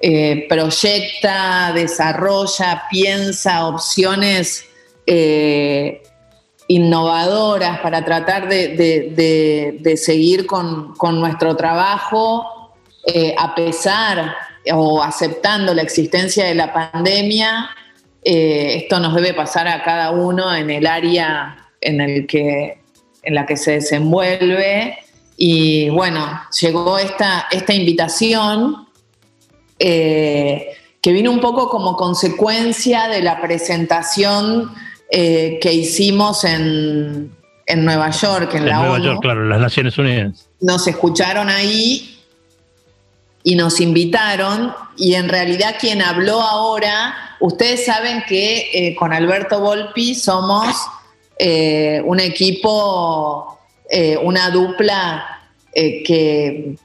eh, 0.00 0.46
proyecta, 0.48 1.72
desarrolla, 1.72 2.84
piensa 2.90 3.68
opciones 3.68 4.64
eh, 5.06 6.01
innovadoras 6.68 7.80
para 7.80 8.04
tratar 8.04 8.48
de, 8.48 9.94
seguir 9.96 10.46
con, 10.46 10.94
nuestro 11.20 11.56
trabajo 11.56 12.72
a 13.36 13.54
pesar 13.54 14.34
o 14.72 15.02
aceptando 15.02 15.74
la 15.74 15.82
existencia 15.82 16.44
de 16.44 16.54
la 16.54 16.72
pandemia, 16.72 17.70
eh, 18.24 18.76
esto 18.76 19.00
nos 19.00 19.14
debe 19.14 19.34
pasar 19.34 19.66
a 19.66 19.82
cada 19.82 20.12
uno 20.12 20.54
en 20.54 20.70
el 20.70 20.86
área 20.86 21.68
en, 21.80 22.00
el 22.00 22.26
que, 22.26 22.78
en 23.22 23.34
la 23.34 23.46
que 23.46 23.56
se 23.56 23.72
desenvuelve. 23.72 24.98
Y 25.36 25.88
bueno, 25.90 26.40
llegó 26.60 26.98
esta, 26.98 27.48
esta 27.50 27.74
invitación 27.74 28.86
eh, 29.78 30.68
que 31.00 31.12
vino 31.12 31.32
un 31.32 31.40
poco 31.40 31.68
como 31.68 31.96
consecuencia 31.96 33.08
de 33.08 33.22
la 33.22 33.40
presentación 33.40 34.72
eh, 35.14 35.58
que 35.60 35.74
hicimos 35.74 36.42
en, 36.44 37.30
Nueva 37.76 38.10
York, 38.10 38.54
en, 38.54 38.66
la 38.66 38.78
Nueva 38.78 38.98
York, 38.98 39.18
claro, 39.20 39.44
las 39.46 39.60
Naciones 39.60 39.98
Unidas. 39.98 40.48
Nos 40.60 40.86
escucharon 40.86 41.50
ahí 41.50 42.18
y 43.44 43.54
nos 43.54 43.80
invitaron 43.80 44.72
y 44.96 45.14
en 45.14 45.28
realidad 45.28 45.76
quien 45.78 46.00
habló 46.00 46.40
ahora, 46.40 47.36
ustedes 47.40 47.84
saben 47.84 48.24
que 48.26 48.70
eh, 48.72 48.94
con 48.94 49.12
Alberto 49.12 49.60
Volpi 49.60 50.14
somos 50.14 50.76
eh, 51.38 52.02
un 52.06 52.18
equipo, 52.20 53.58
eh, 53.90 54.16
una 54.16 54.50
dupla 54.50 55.40
que 55.74 56.76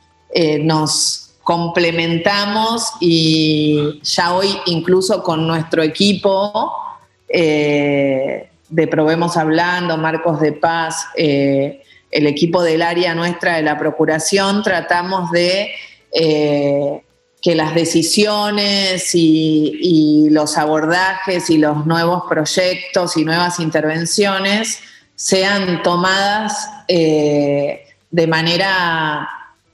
nos 0.62 1.36
complementamos 1.44 2.92
y 3.02 4.00
ya 4.02 4.34
hoy 4.34 4.48
incluso 4.66 5.22
con 5.24 5.46
nuestro 5.46 5.84
equipo 5.84 6.87
de 7.30 8.88
Probemos 8.90 9.38
Hablando, 9.38 9.98
Marcos 9.98 10.40
de 10.40 10.54
Paz, 10.54 11.08
el 11.16 12.28
equipo 12.28 12.64
del 12.64 12.82
área 12.82 13.14
nuestra 13.16 13.58
de 13.58 13.64
la 13.64 13.78
Procuración, 13.78 14.64
tratamos 14.64 15.32
de 15.32 15.72
eh, 16.12 17.04
que 17.42 17.56
las 17.56 17.76
decisiones 17.76 19.12
y, 19.14 20.28
los 20.32 20.58
abordajes 20.58 21.50
y 21.50 21.58
los 21.58 21.86
nuevos 21.86 22.24
proyectos 22.28 23.16
y 23.18 23.24
nuevas 23.24 23.60
intervenciones 23.60 24.80
sean 25.16 25.82
tomadas 25.84 26.70
eh, 26.88 27.86
de 28.12 28.28
manera 28.28 29.30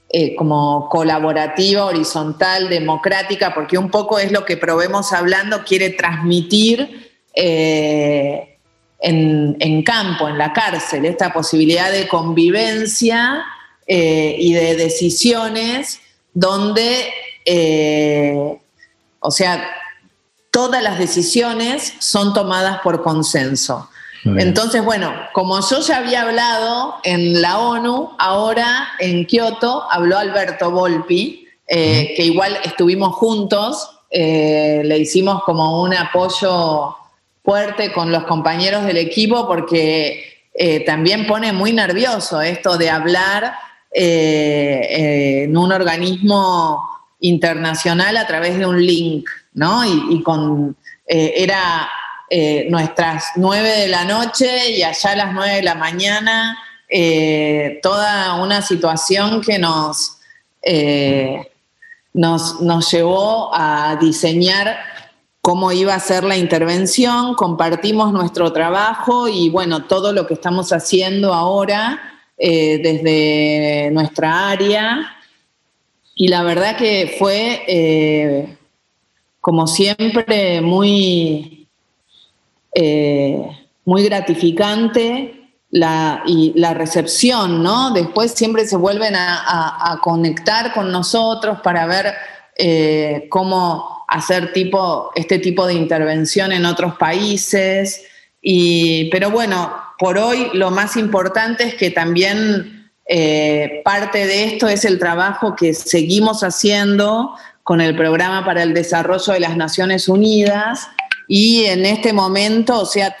eh, 0.08 0.34
como 0.36 0.88
colaborativa, 0.88 1.86
horizontal, 1.86 2.68
democrática, 2.68 3.52
porque 3.52 3.76
un 3.76 3.90
poco 3.90 4.18
es 4.18 4.30
lo 4.30 4.44
que 4.44 4.56
Probemos 4.56 5.12
Hablando 5.12 5.64
quiere 5.64 5.90
transmitir 5.90 7.03
en, 7.34 8.46
en, 9.60 9.82
campo, 9.82 10.28
en 10.28 10.38
la 10.38 10.52
cárcel, 10.52 11.04
esta 11.04 11.32
posibilidad 11.32 11.90
de 11.90 12.08
convivencia 12.08 13.44
y 13.86 14.52
de 14.54 14.76
decisiones 14.76 16.00
donde, 16.34 17.08
eh, 17.46 18.58
o 19.20 19.30
sea, 19.30 19.70
todas 20.50 20.82
las 20.82 20.98
decisiones 20.98 21.94
son 22.00 22.34
tomadas 22.34 22.80
por 22.80 23.02
consenso. 23.02 23.88
Entonces, 24.24 24.82
bueno, 24.82 25.12
como 25.34 25.60
yo 25.60 25.80
ya 25.80 25.98
había 25.98 26.22
hablado 26.22 26.94
en 27.04 27.42
la 27.42 27.58
ONU, 27.58 28.12
ahora 28.18 28.88
en 28.98 29.26
Kioto 29.26 29.84
habló 29.90 30.16
Alberto 30.16 30.70
Volpi, 30.70 31.46
eh, 31.68 32.14
que 32.16 32.24
igual 32.24 32.56
estuvimos 32.64 33.14
juntos, 33.16 33.90
eh, 34.08 34.80
le 34.82 34.96
hicimos 34.98 35.42
como 35.44 35.82
un 35.82 35.92
apoyo 35.92 36.96
fuerte 37.44 37.92
con 37.92 38.10
los 38.10 38.24
compañeros 38.24 38.84
del 38.84 38.96
equipo 38.96 39.46
porque 39.46 40.32
también 40.86 41.26
pone 41.26 41.52
muy 41.52 41.72
nervioso 41.72 42.40
esto 42.40 42.78
de 42.78 42.88
hablar 42.88 43.54
eh, 43.96 45.44
en 45.44 45.56
un 45.56 45.70
organismo 45.70 46.82
internacional 47.20 48.16
a 48.16 48.26
través 48.26 48.58
de 48.58 48.66
un 48.66 48.84
link, 48.84 49.28
¿no? 49.52 49.84
Y, 49.84 50.20
con, 50.24 50.76
eh, 51.06 51.34
era 51.36 51.88
eh, 52.28 52.66
nuestras 52.70 53.26
nueve 53.36 53.68
de 53.68 53.86
la 53.86 54.04
noche 54.04 54.72
y 54.72 54.82
allá 54.82 55.12
a 55.12 55.16
las 55.16 55.32
nueve 55.32 55.54
de 55.54 55.62
la 55.62 55.76
mañana, 55.76 56.58
toda 57.82 58.34
una 58.42 58.62
situación 58.62 59.40
que 59.40 59.60
nos, 59.60 60.18
nos, 62.12 62.60
nos 62.60 62.90
llevó 62.90 63.50
a 63.54 63.96
diseñar 64.00 64.76
cómo 65.44 65.72
iba 65.72 65.94
a 65.94 66.00
ser 66.00 66.24
la 66.24 66.38
intervención, 66.38 67.34
compartimos 67.34 68.14
nuestro 68.14 68.50
trabajo 68.50 69.28
y 69.28 69.50
bueno, 69.50 69.84
todo 69.84 70.14
lo 70.14 70.26
que 70.26 70.32
estamos 70.32 70.72
haciendo 70.72 71.34
ahora 71.34 72.00
eh, 72.38 72.78
desde 72.78 73.90
nuestra 73.90 74.48
área 74.48 75.18
y 76.14 76.28
la 76.28 76.44
verdad 76.44 76.78
que 76.78 77.16
fue, 77.18 77.62
eh, 77.68 78.56
como 79.42 79.66
siempre, 79.66 80.62
muy, 80.62 81.68
eh, 82.74 83.46
muy 83.84 84.02
gratificante 84.04 85.50
la, 85.68 86.22
y 86.24 86.54
la 86.56 86.72
recepción, 86.72 87.62
¿no? 87.62 87.90
Después 87.90 88.32
siempre 88.32 88.66
se 88.66 88.76
vuelven 88.76 89.14
a, 89.14 90.00
conectar 90.02 90.72
con 90.72 90.90
nosotros 90.90 91.60
para 91.60 91.84
ver 91.84 92.14
cómo 93.28 94.04
hacer 94.08 94.52
tipo, 94.52 95.10
este 95.14 95.38
tipo 95.38 95.66
de 95.66 95.74
intervención 95.74 96.52
en 96.52 96.66
otros 96.66 96.96
países. 96.96 98.02
Pero 98.40 99.30
bueno, 99.30 99.72
por 99.98 100.18
hoy 100.18 100.50
lo 100.52 100.70
más 100.70 100.96
importante 100.96 101.64
es 101.64 101.74
que 101.74 101.90
también 101.90 102.90
eh, 103.06 103.82
parte 103.84 104.26
de 104.26 104.44
esto 104.44 104.68
es 104.68 104.84
el 104.84 104.98
trabajo 104.98 105.54
que 105.54 105.74
seguimos 105.74 106.42
haciendo 106.42 107.34
con 107.62 107.80
el 107.80 107.96
Programa 107.96 108.44
para 108.44 108.62
el 108.62 108.74
Desarrollo 108.74 109.32
de 109.32 109.40
las 109.40 109.56
Naciones 109.56 110.08
Unidas 110.08 110.88
y 111.28 111.64
en 111.64 111.86
este 111.86 112.12
momento, 112.12 112.80
o 112.80 112.86
sea, 112.86 113.14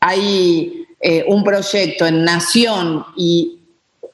hay 0.00 0.86
eh, 1.00 1.24
un 1.28 1.44
proyecto 1.44 2.06
en 2.06 2.24
Nación 2.24 3.04
y 3.16 3.60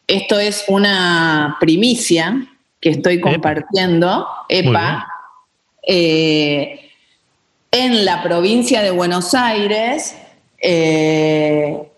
esto 0.07 0.39
es 0.39 0.65
una 0.69 1.57
primicia 1.61 2.47
que 2.81 2.91
estoy 2.91 3.21
compartiendo, 3.21 4.27
EPA, 4.49 5.07
eh, 5.83 6.91
en 7.71 8.05
la 8.05 8.23
provincia 8.23 8.83
de 8.83 8.91
Buenos 8.91 9.35
Aires, 9.35 10.17
eh, 10.61 11.91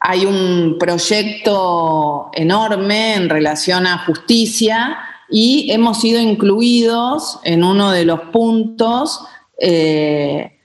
hay 0.00 0.24
un 0.24 0.76
proyecto 0.78 2.30
enorme 2.32 3.14
en 3.14 3.28
relación 3.28 3.86
a 3.86 3.98
justicia 3.98 4.98
y 5.28 5.70
hemos 5.70 6.00
sido 6.00 6.20
incluidos 6.20 7.38
en 7.44 7.62
uno 7.62 7.90
de 7.90 8.04
los 8.04 8.20
puntos 8.32 9.24
eh, 9.60 10.58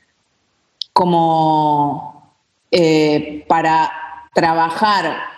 como 0.93 2.33
eh, 2.71 3.43
para 3.47 3.91
trabajar 4.33 5.34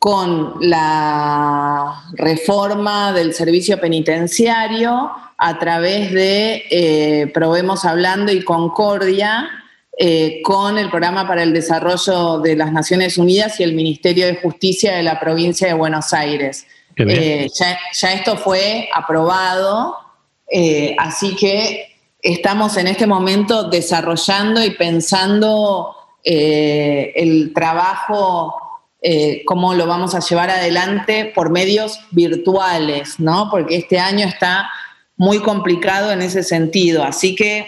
con 0.00 0.54
la 0.60 2.04
reforma 2.14 3.12
del 3.12 3.34
servicio 3.34 3.78
penitenciario 3.78 5.12
a 5.38 5.58
través 5.60 6.10
de 6.12 7.30
Probemos 7.32 7.84
Hablando 7.84 8.32
y 8.32 8.42
Concordia, 8.42 9.48
eh, 10.02 10.40
con 10.42 10.78
el 10.78 10.88
Programa 10.88 11.28
para 11.28 11.42
el 11.42 11.52
Desarrollo 11.52 12.38
de 12.38 12.56
las 12.56 12.72
Naciones 12.72 13.18
Unidas 13.18 13.60
y 13.60 13.64
el 13.64 13.74
Ministerio 13.74 14.24
de 14.24 14.36
Justicia 14.36 14.96
de 14.96 15.02
la 15.02 15.20
provincia 15.20 15.68
de 15.68 15.74
Buenos 15.74 16.14
Aires. 16.14 16.66
Eh, 16.96 17.48
ya, 17.54 18.12
esto 18.14 18.38
fue 18.38 18.88
aprobado, 18.94 19.98
eh, 20.50 20.96
así 20.98 21.36
que 21.36 21.98
estamos 22.22 22.78
en 22.78 22.86
este 22.86 23.06
momento 23.06 23.64
desarrollando 23.64 24.64
y 24.64 24.70
pensando 24.70 25.94
el 26.24 27.52
trabajo, 27.54 28.69
cómo 29.46 29.74
lo 29.74 29.86
vamos 29.86 30.14
a 30.14 30.20
llevar 30.20 30.50
adelante 30.50 31.32
por 31.34 31.50
medios 31.50 32.00
virtuales, 32.10 33.18
¿no? 33.18 33.48
Porque 33.50 33.76
este 33.76 33.98
año 33.98 34.26
está 34.26 34.68
muy 35.20 35.40
complicado 35.40 36.12
en 36.12 36.22
ese 36.22 36.42
sentido. 36.42 37.04
Así 37.04 37.34
que 37.34 37.66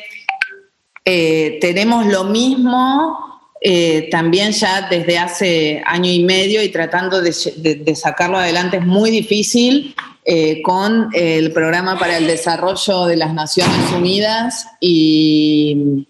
eh, 1.05 1.59
tenemos 1.61 2.07
lo 2.07 2.25
mismo 2.25 3.19
eh, 3.61 4.09
también 4.11 4.53
ya 4.53 4.89
desde 4.89 5.19
hace 5.19 5.83
año 5.85 6.11
y 6.11 6.25
medio 6.25 6.63
y 6.63 6.71
tratando 6.71 7.21
de, 7.21 7.33
sacarlo 7.95 8.39
adelante 8.39 8.79
es 8.79 8.87
muy 8.87 9.11
difícil 9.11 9.95
eh, 10.25 10.63
con 10.63 11.11
el 11.13 11.53
Programa 11.53 11.99
para 11.99 12.17
el 12.17 12.27
Desarrollo 12.27 13.05
de 13.05 13.17
las 13.17 13.35
Naciones 13.35 13.93
Unidas 13.95 14.69
y 14.81 16.07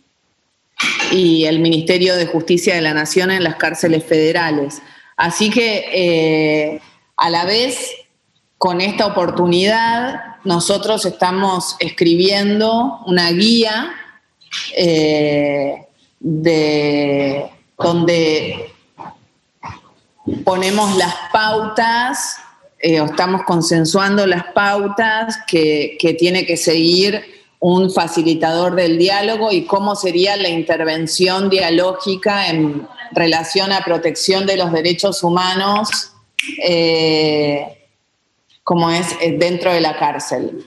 el 1.10 1.58
Ministerio 1.58 2.14
de 2.14 2.26
Justicia 2.26 2.76
de 2.76 2.82
la 2.82 2.94
Nación 2.94 3.32
en 3.32 3.42
las 3.42 3.56
cárceles 3.56 4.04
federales. 4.04 4.80
Así 5.22 5.50
que 5.50 5.84
eh, 5.92 6.80
a 7.16 7.30
la 7.30 7.44
vez, 7.44 7.94
con 8.58 8.80
esta 8.80 9.06
oportunidad, 9.06 10.20
nosotros 10.42 11.06
estamos 11.06 11.76
escribiendo 11.78 12.98
una 13.06 13.30
guía 13.30 13.92
eh, 14.76 15.86
de, 16.18 17.48
donde 17.78 18.72
ponemos 20.44 20.96
las 20.96 21.14
pautas, 21.32 22.38
eh, 22.80 23.00
o 23.00 23.04
estamos 23.04 23.44
consensuando 23.44 24.26
las 24.26 24.46
pautas 24.52 25.38
que, 25.46 25.96
que 26.00 26.14
tiene 26.14 26.44
que 26.44 26.56
seguir 26.56 27.22
un 27.60 27.92
facilitador 27.92 28.74
del 28.74 28.98
diálogo 28.98 29.52
y 29.52 29.66
cómo 29.66 29.94
sería 29.94 30.34
la 30.34 30.48
intervención 30.48 31.48
dialógica 31.48 32.48
en 32.48 32.88
relación 33.14 33.72
a 33.72 33.80
protección 33.80 34.46
de 34.46 34.56
los 34.56 34.72
derechos 34.72 35.22
humanos, 35.22 36.12
eh, 36.62 37.86
como 38.64 38.90
es 38.90 39.16
eh, 39.20 39.36
dentro 39.38 39.72
de 39.72 39.80
la 39.80 39.96
cárcel. 39.96 40.64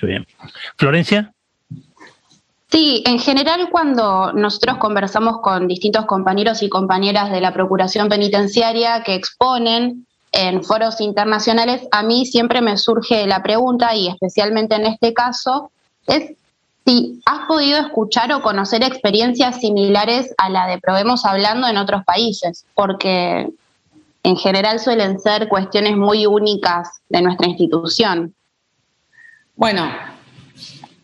Muy 0.00 0.10
bien. 0.10 0.26
Florencia. 0.76 1.32
Sí, 2.70 3.02
en 3.06 3.18
general 3.18 3.70
cuando 3.70 4.32
nosotros 4.34 4.76
conversamos 4.76 5.40
con 5.40 5.66
distintos 5.68 6.04
compañeros 6.04 6.62
y 6.62 6.68
compañeras 6.68 7.30
de 7.30 7.40
la 7.40 7.54
Procuración 7.54 8.10
Penitenciaria 8.10 9.02
que 9.02 9.14
exponen 9.14 10.06
en 10.32 10.62
foros 10.62 11.00
internacionales, 11.00 11.88
a 11.90 12.02
mí 12.02 12.26
siempre 12.26 12.60
me 12.60 12.76
surge 12.76 13.26
la 13.26 13.42
pregunta, 13.42 13.94
y 13.94 14.08
especialmente 14.08 14.74
en 14.74 14.84
este 14.84 15.14
caso, 15.14 15.70
es 16.06 16.32
si 16.88 17.20
has 17.26 17.46
podido 17.46 17.78
escuchar 17.78 18.32
o 18.32 18.40
conocer 18.40 18.82
experiencias 18.82 19.60
similares 19.60 20.32
a 20.38 20.48
la 20.48 20.66
de 20.66 20.78
Probemos 20.78 21.26
Hablando 21.26 21.68
en 21.68 21.76
otros 21.76 22.02
países, 22.04 22.64
porque 22.74 23.46
en 24.22 24.36
general 24.36 24.80
suelen 24.80 25.20
ser 25.20 25.48
cuestiones 25.48 25.98
muy 25.98 26.24
únicas 26.24 26.88
de 27.10 27.20
nuestra 27.20 27.46
institución. 27.46 28.34
Bueno, 29.54 29.86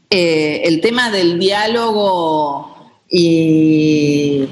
eh, 0.09 0.63
el 0.65 0.81
tema 0.81 1.11
del 1.11 1.39
diálogo 1.39 2.95
y 3.11 4.49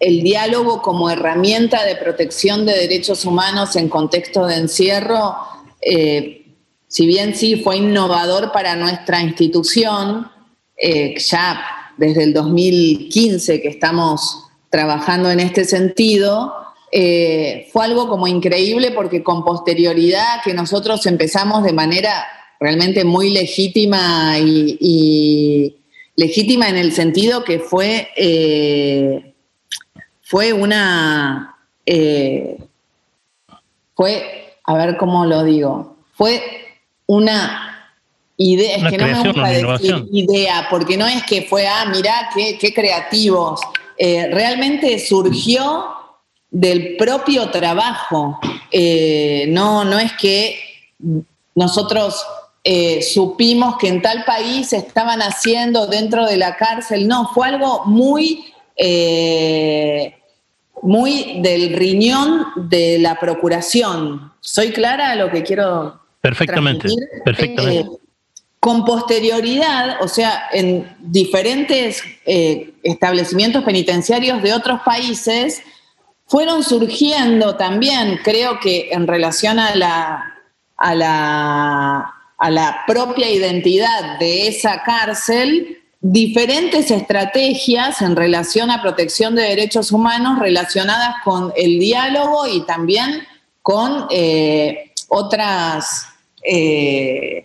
el 0.00 0.22
diálogo 0.24 0.82
como 0.82 1.08
herramienta 1.08 1.84
de 1.84 1.94
protección 1.94 2.66
de 2.66 2.72
derechos 2.72 3.24
humanos 3.24 3.76
en 3.76 3.88
contexto 3.88 4.46
de 4.46 4.56
encierro, 4.56 5.36
eh, 5.80 6.41
si 6.92 7.06
bien 7.06 7.34
sí 7.34 7.56
fue 7.56 7.78
innovador 7.78 8.52
para 8.52 8.76
nuestra 8.76 9.22
institución, 9.22 10.30
eh, 10.76 11.14
ya 11.18 11.64
desde 11.96 12.24
el 12.24 12.34
2015 12.34 13.62
que 13.62 13.68
estamos 13.68 14.44
trabajando 14.68 15.30
en 15.30 15.40
este 15.40 15.64
sentido, 15.64 16.52
eh, 16.92 17.66
fue 17.72 17.86
algo 17.86 18.10
como 18.10 18.26
increíble 18.26 18.90
porque 18.90 19.22
con 19.22 19.42
posterioridad 19.42 20.42
que 20.44 20.52
nosotros 20.52 21.06
empezamos 21.06 21.64
de 21.64 21.72
manera 21.72 22.26
realmente 22.60 23.04
muy 23.04 23.30
legítima 23.30 24.38
y, 24.38 25.74
legítima 26.14 26.68
en 26.68 26.76
el 26.76 26.92
sentido 26.92 27.42
que 27.42 27.58
fue, 27.58 28.08
eh, 28.16 29.32
fue 30.20 30.52
una, 30.52 31.56
fue, 33.94 34.56
a 34.64 34.74
ver 34.74 34.98
cómo 34.98 35.24
lo 35.24 35.42
digo, 35.42 35.96
fue 36.12 36.61
una 37.06 37.72
idea, 38.36 38.76
es 38.76 38.90
que 38.90 38.98
no 38.98 39.06
me 39.06 39.14
gusta 39.14 39.48
decir 39.48 40.08
idea, 40.12 40.66
porque 40.70 40.96
no 40.96 41.06
es 41.06 41.22
que 41.24 41.42
fue, 41.42 41.66
ah, 41.66 41.84
mirá, 41.86 42.30
qué, 42.34 42.72
creativos. 42.74 43.60
Eh, 43.96 44.28
realmente 44.32 44.98
surgió 44.98 45.86
del 46.50 46.96
propio 46.96 47.50
trabajo. 47.50 48.38
Eh, 48.70 49.46
no, 49.48 49.84
no 49.84 49.98
es 49.98 50.12
que 50.14 50.58
nosotros 51.54 52.24
eh, 52.64 53.02
supimos 53.02 53.76
que 53.76 53.88
en 53.88 54.02
tal 54.02 54.24
país 54.24 54.72
estaban 54.72 55.20
haciendo 55.20 55.86
dentro 55.86 56.26
de 56.26 56.36
la 56.36 56.56
cárcel. 56.56 57.06
No, 57.06 57.30
fue 57.32 57.48
algo 57.48 57.84
muy, 57.84 58.44
muy 60.82 61.40
del 61.40 61.74
riñón 61.74 62.46
de 62.56 62.98
la 62.98 63.20
procuración. 63.20 64.32
¿Soy 64.40 64.72
clara 64.72 65.12
a 65.12 65.16
lo 65.16 65.30
que 65.30 65.42
quiero 65.42 66.01
Perfectamente, 66.22 66.88
perfectamente. 67.24 67.80
Eh, 67.80 67.98
con 68.60 68.84
posterioridad, 68.84 70.00
o 70.02 70.06
sea, 70.06 70.44
en 70.52 70.96
diferentes 71.00 72.00
eh, 72.24 72.74
establecimientos 72.84 73.64
penitenciarios 73.64 74.40
de 74.40 74.54
otros 74.54 74.80
países, 74.82 75.62
fueron 76.26 76.62
surgiendo 76.62 77.56
también, 77.56 78.20
creo 78.22 78.60
que 78.60 78.90
en 78.92 79.08
relación 79.08 79.58
a 79.58 79.74
la, 79.74 80.38
a 80.76 80.94
la, 80.94 82.14
a 82.38 82.50
la 82.50 82.84
propia 82.86 83.28
identidad 83.28 84.20
de 84.20 84.46
esa 84.46 84.84
cárcel, 84.84 85.82
diferentes 86.00 86.92
estrategias 86.92 88.00
en 88.00 88.14
relación 88.14 88.70
a 88.70 88.80
protección 88.80 89.34
de 89.34 89.42
derechos 89.42 89.90
humanos 89.90 90.38
relacionadas 90.38 91.16
con 91.24 91.52
el 91.56 91.80
diálogo 91.80 92.46
y 92.46 92.64
también 92.64 93.26
con 93.60 94.06
eh, 94.10 94.92
otras 95.08 96.11
eh, 96.42 97.44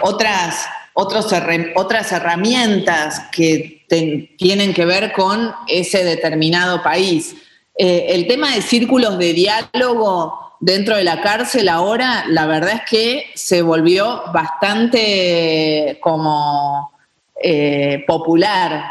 otras, 0.00 0.66
otras 0.94 2.12
herramientas 2.12 3.24
que 3.32 3.84
tienen 4.38 4.72
que 4.72 4.84
ver 4.84 5.12
con 5.12 5.52
ese 5.68 6.04
determinado 6.04 6.82
país. 6.82 7.34
Eh, 7.76 8.06
el 8.10 8.26
tema 8.26 8.54
de 8.54 8.62
círculos 8.62 9.18
de 9.18 9.32
diálogo 9.32 10.56
dentro 10.60 10.96
de 10.96 11.04
la 11.04 11.20
cárcel 11.20 11.68
ahora, 11.68 12.24
la 12.28 12.46
verdad 12.46 12.74
es 12.74 12.82
que 12.88 13.26
se 13.34 13.62
volvió 13.62 14.22
bastante 14.32 15.98
como 16.00 16.92
eh, 17.42 18.04
popular. 18.06 18.84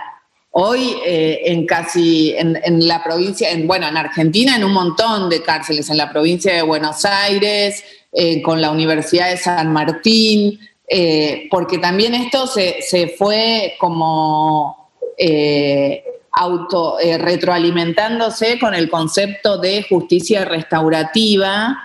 Hoy 0.54 0.98
en 1.06 1.66
casi, 1.66 2.34
en, 2.38 2.60
en, 2.62 2.86
la 2.86 3.02
provincia, 3.02 3.50
en, 3.52 3.68
bueno, 3.68 3.88
en 3.88 3.96
Argentina 3.96 4.58
en 4.58 4.66
un 4.66 4.74
montón 4.74 5.30
de 5.30 5.42
cárceles, 5.42 5.90
en 5.90 5.96
la 5.96 6.12
provincia 6.12 6.54
de 6.54 6.62
Buenos 6.62 7.06
Aires, 7.06 7.82
eh, 8.14 8.42
con 8.42 8.60
la 8.60 8.72
Universidad 8.72 9.30
de 9.30 9.38
San 9.38 9.72
Martín, 9.72 10.60
eh, 10.86 11.48
porque 11.50 11.78
también 11.78 12.14
esto 12.14 12.46
se, 12.46 13.16
fue 13.18 13.76
como 13.80 14.92
eh, 15.18 16.04
auto 16.34 16.98
retroalimentándose 17.00 18.60
con 18.60 18.74
el 18.74 18.90
concepto 18.90 19.58
de 19.60 19.86
justicia 19.88 20.44
restaurativa, 20.44 21.78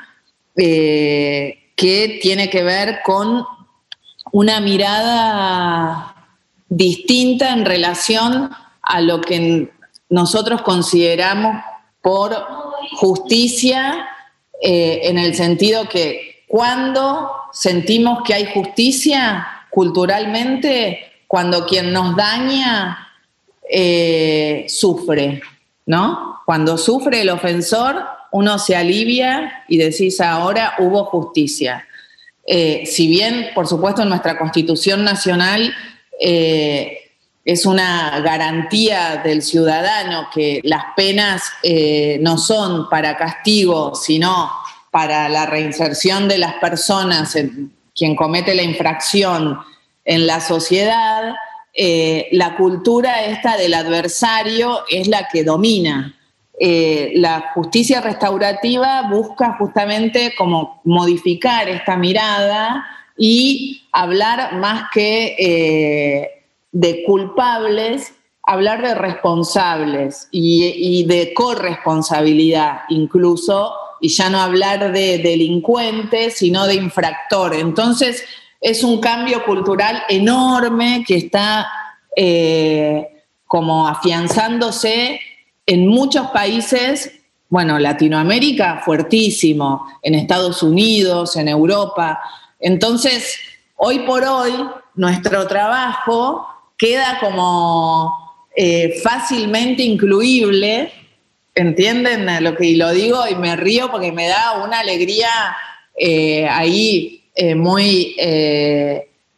que 0.57 2.19
tiene 2.23 2.49
que 2.49 2.63
ver 2.65 3.01
con 3.05 3.45
una 4.33 4.61
mirada 4.61 6.15
distinta 6.69 7.53
en 7.53 7.67
relación 7.67 8.51
a 8.83 9.01
lo 9.01 9.21
que 9.21 9.71
nosotros 10.09 10.63
consideramos 10.63 11.63
por 12.01 12.35
justicia 12.97 14.09
eh, 14.63 15.01
en 15.05 15.19
el 15.19 15.35
sentido 15.35 15.89
que 15.89 16.45
cuando 16.47 17.31
sentimos 17.53 18.23
que 18.25 18.35
hay 18.35 18.47
justicia 18.47 19.47
culturalmente, 19.71 21.13
cuando 21.27 21.67
quien 21.67 21.93
nos 21.93 22.17
daña 22.17 23.09
eh, 23.69 24.65
sufre, 24.69 25.43
¿no? 25.85 26.41
Cuando 26.47 26.79
sufre 26.79 27.23
el 27.23 27.31
ofensor, 27.31 28.05
uno 28.33 28.59
se 28.59 28.77
alivia 28.77 29.65
y 29.69 29.79
decís, 29.79 30.21
ahora 30.21 30.75
hubo 30.79 31.05
justicia. 31.05 31.87
Eh, 32.47 32.85
si 32.87 33.09
bien, 33.09 33.49
por 33.55 33.67
supuesto, 33.67 34.03
en 34.03 34.09
nuestra 34.09 34.39
Constitución 34.39 35.05
Nacional 35.05 35.75
es 37.47 37.65
una 37.65 38.19
garantía 38.25 39.21
del 39.23 39.41
ciudadano 39.41 40.27
que 40.35 40.61
las 40.65 40.87
penas 40.97 41.45
eh, 41.63 42.19
no 42.21 42.39
son 42.39 42.91
para 42.91 43.17
castigo, 43.17 43.95
sino 43.95 44.51
para 44.91 45.29
la 45.29 45.47
reinserción 45.47 46.27
de 46.27 46.39
las 46.39 46.55
personas, 46.55 47.37
en, 47.37 47.73
quien 47.95 48.17
comete 48.17 48.53
la 48.53 48.65
infracción 48.65 49.61
en 50.05 50.27
la 50.27 50.41
sociedad, 50.41 51.37
eh, 51.73 52.27
la 52.33 52.57
cultura 52.57 53.25
esta 53.27 53.57
del 53.57 53.75
adversario 53.75 54.81
es 54.91 55.07
la 55.07 55.29
que 55.29 55.45
domina. 55.45 56.19
Eh, 56.59 57.13
la 57.15 57.53
justicia 57.55 58.01
restaurativa 58.01 59.03
busca 59.09 59.57
justamente 59.57 60.35
como 60.37 60.81
modificar 60.83 61.69
esta 61.69 61.97
mirada 61.97 62.85
y 63.17 63.85
hablar 63.93 64.57
más 64.57 64.91
que 64.93 66.36
de 66.77 67.05
culpables, 67.05 68.13
hablar 68.43 68.83
de 68.83 68.95
responsables 68.95 70.29
y, 70.31 71.07
de 71.07 71.33
corresponsabilidad, 71.33 72.81
incluso 72.91 73.73
y 73.99 74.11
ya 74.11 74.29
no 74.29 74.43
hablar 74.43 74.93
de 74.93 75.17
delincuente, 75.17 76.31
sino 76.31 76.67
de 76.67 76.75
infractor. 76.75 77.55
Entonces, 77.55 78.23
es 78.61 78.85
un 78.85 79.01
cambio 79.01 79.43
cultural 79.47 80.03
enorme 80.11 81.03
que 81.09 81.17
está 81.17 81.67
eh, 82.15 83.23
como 83.47 83.89
afianzándose 83.89 85.19
en 85.65 85.87
muchos 85.87 86.27
países, 86.27 87.11
bueno, 87.49 87.79
Latinoamérica 87.79 88.83
fuertísimo, 88.85 89.87
en 90.03 90.15
Estados 90.15 90.63
Unidos, 90.63 91.37
en 91.37 91.49
Europa. 91.49 92.21
Entonces, 92.61 93.39
hoy 93.77 94.01
por 94.01 94.25
hoy, 94.25 94.53
nuestro 94.95 95.47
trabajo 95.47 96.49
queda 96.77 97.19
como 97.21 98.13
eh, 98.55 98.99
fácilmente 99.03 99.83
incluible, 99.83 100.93
¿entienden 101.55 102.43
lo 102.43 102.57
que 102.57 102.77
lo 102.77 102.91
digo? 102.93 103.29
Y 103.29 103.35
me 103.35 103.57
río 103.57 103.91
porque 103.91 104.13
me 104.13 104.29
da 104.29 104.63
una 104.65 104.81
alegría 104.81 105.29
eh, 105.99 106.47
ahí 106.49 107.25
eh, 107.35 107.55
muy 107.55 108.17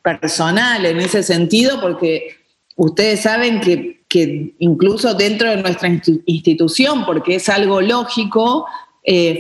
personal 0.03 0.87
en 0.87 1.01
ese 1.01 1.23
sentido, 1.23 1.81
porque 1.81 2.37
ustedes 2.77 3.21
saben 3.21 3.61
que, 3.61 4.03
que, 4.09 4.55
incluso 4.59 5.15
dentro 5.15 5.51
de 5.51 5.57
nuestra 5.59 5.89
institución, 6.27 7.05
porque 7.05 7.37
es 7.37 7.49
algo 7.49 7.81
lógico, 7.81 8.67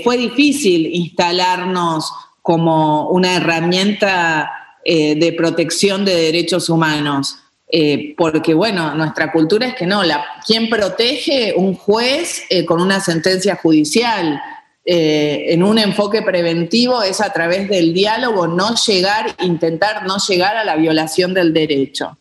fue 0.02 0.16
difícil 0.16 0.86
instalarnos 0.94 2.10
como 2.42 3.10
una 3.10 3.36
herramienta 3.36 4.50
de 4.84 5.34
protección 5.36 6.04
de 6.04 6.14
derechos 6.14 6.68
humanos. 6.68 7.38
Eh, 7.70 8.14
porque 8.16 8.54
bueno, 8.54 8.94
nuestra 8.94 9.30
cultura 9.30 9.66
es 9.66 9.74
que 9.74 9.86
no, 9.86 10.02
la, 10.02 10.24
¿quién 10.46 10.70
protege? 10.70 11.52
Un 11.54 11.74
juez 11.74 12.44
eh, 12.48 12.64
con 12.64 12.80
una 12.80 13.00
sentencia 13.00 13.56
judicial. 13.56 14.40
Eh, 14.84 15.52
en 15.52 15.62
un 15.62 15.78
enfoque 15.78 16.22
preventivo 16.22 17.02
es 17.02 17.20
a 17.20 17.30
través 17.30 17.68
del 17.68 17.92
diálogo 17.92 18.46
no 18.46 18.74
llegar, 18.74 19.26
intentar 19.40 20.06
no 20.06 20.16
llegar 20.26 20.56
a 20.56 20.64
la 20.64 20.76
violación 20.76 21.34
del 21.34 21.52
derecho. 21.52 22.16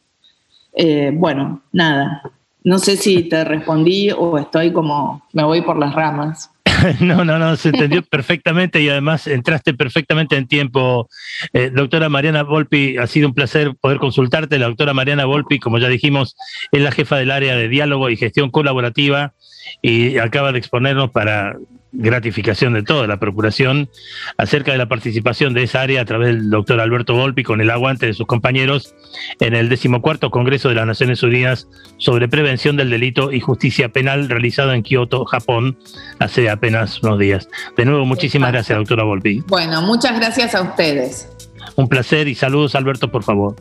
bueno, 1.14 1.64
nada, 1.72 2.22
no 2.64 2.78
sé 2.78 2.98
si 2.98 3.24
te 3.24 3.44
respondí 3.46 4.12
o 4.12 4.38
estoy 4.38 4.74
como, 4.74 5.24
me 5.32 5.44
voy 5.44 5.62
por 5.62 5.80
las 5.80 5.96
ramas. 5.96 6.52
no, 7.00 7.24
no, 7.26 7.38
no, 7.40 7.56
se 7.56 7.70
entendió 7.70 8.04
perfectamente 8.04 8.82
y 8.82 8.90
además 8.90 9.28
entraste 9.28 9.74
perfectamente 9.74 10.36
en 10.36 10.48
tiempo. 10.48 11.10
Eh, 11.54 11.72
doctora 11.74 12.10
Mariana 12.10 12.44
Volpi, 12.44 12.98
ha 12.98 13.08
sido 13.08 13.28
un 13.28 13.34
placer 13.34 13.76
poder 13.80 13.98
consultarte. 13.98 14.60
La 14.60 14.68
doctora 14.68 14.94
Mariana 14.94 15.26
Volpi, 15.26 15.60
como 15.60 15.78
ya 15.78 15.88
dijimos, 15.88 16.36
es 16.72 16.82
la 16.82 16.92
jefa 16.92 17.18
del 17.18 17.32
área 17.32 17.56
de 17.56 17.68
diálogo 17.68 18.10
y 18.10 18.18
gestión 18.18 18.50
colaborativa 18.50 19.34
y 19.82 20.18
acaba 20.18 20.52
de 20.52 20.60
exponernos 20.60 21.12
para 21.12 21.58
gratificación 21.92 22.74
de 22.74 22.84
toda 22.84 23.08
la 23.08 23.18
Procuración 23.18 23.90
acerca 24.38 24.72
de 24.72 24.78
la 24.78 24.88
participación 24.88 25.54
de 25.54 25.64
esa 25.64 25.82
área 25.82 26.02
a 26.02 26.06
través 26.06 26.36
del 26.36 26.50
doctor 26.50 26.80
Alberto 26.80 27.16
Volpi 27.16 27.44
con 27.44 27.62
el 27.62 27.70
aguante 27.70 28.06
de 28.06 28.14
sus 28.14 28.28
compañeros 28.28 28.96
en 29.40 29.56
el 29.56 29.70
decimocuarto 29.70 30.30
Congreso 30.30 30.70
de 30.70 30.76
las 30.76 30.86
Naciones 30.86 31.24
Unidas 31.24 31.68
sobre 31.98 32.28
Prevención 32.28 32.78
del 32.78 32.90
Delito 32.90 33.32
y 33.32 33.40
Justicia 33.40 33.90
Penal 33.90 34.30
realizado 34.30 34.74
en 34.74 34.84
Kioto, 34.84 35.26
Japón, 35.26 35.78
hace 36.20 36.50
apenas 36.50 37.02
unos 37.04 37.20
días. 37.20 37.50
De 37.76 37.86
nuevo, 37.86 38.06
muchísimas 38.06 38.52
gracias, 38.52 38.78
doctora 38.78 39.04
Volpi. 39.04 39.44
Bueno, 39.48 39.82
muchas 39.82 40.20
gracias 40.20 40.56
a 40.56 40.62
ustedes. 40.62 41.30
Un 41.76 41.88
placer 41.88 42.28
y 42.28 42.36
saludos, 42.36 42.76
Alberto, 42.76 43.12
por 43.12 43.24
favor. 43.24 43.56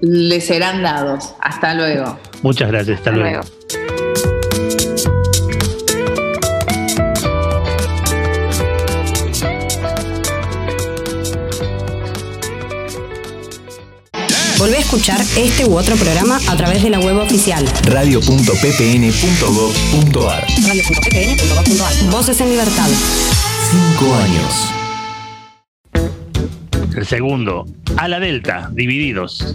Les 0.00 0.46
serán 0.46 0.82
dados. 0.82 1.34
Hasta 1.40 1.74
luego. 1.74 2.18
Muchas 2.42 2.70
gracias. 2.70 2.98
Hasta, 2.98 3.10
luego. 3.12 3.40
Volvé 14.58 14.78
a 14.78 14.80
escuchar 14.80 15.20
este 15.36 15.66
u 15.66 15.76
otro 15.76 15.94
programa 15.94 16.40
a 16.48 16.56
través 16.56 16.82
de 16.82 16.90
la 16.90 16.98
web 16.98 17.16
oficial 17.18 17.64
radio.ppn.gov.ar. 17.84 20.46
Radio.ppn.gov.ar. 20.66 22.10
Voces 22.10 22.40
en 22.40 22.50
libertad. 22.50 22.88
Cinco 23.70 24.12
años. 24.16 24.74
El 26.96 27.06
segundo, 27.06 27.66
a 27.96 28.08
la 28.08 28.18
Delta, 28.18 28.68
divididos. 28.72 29.54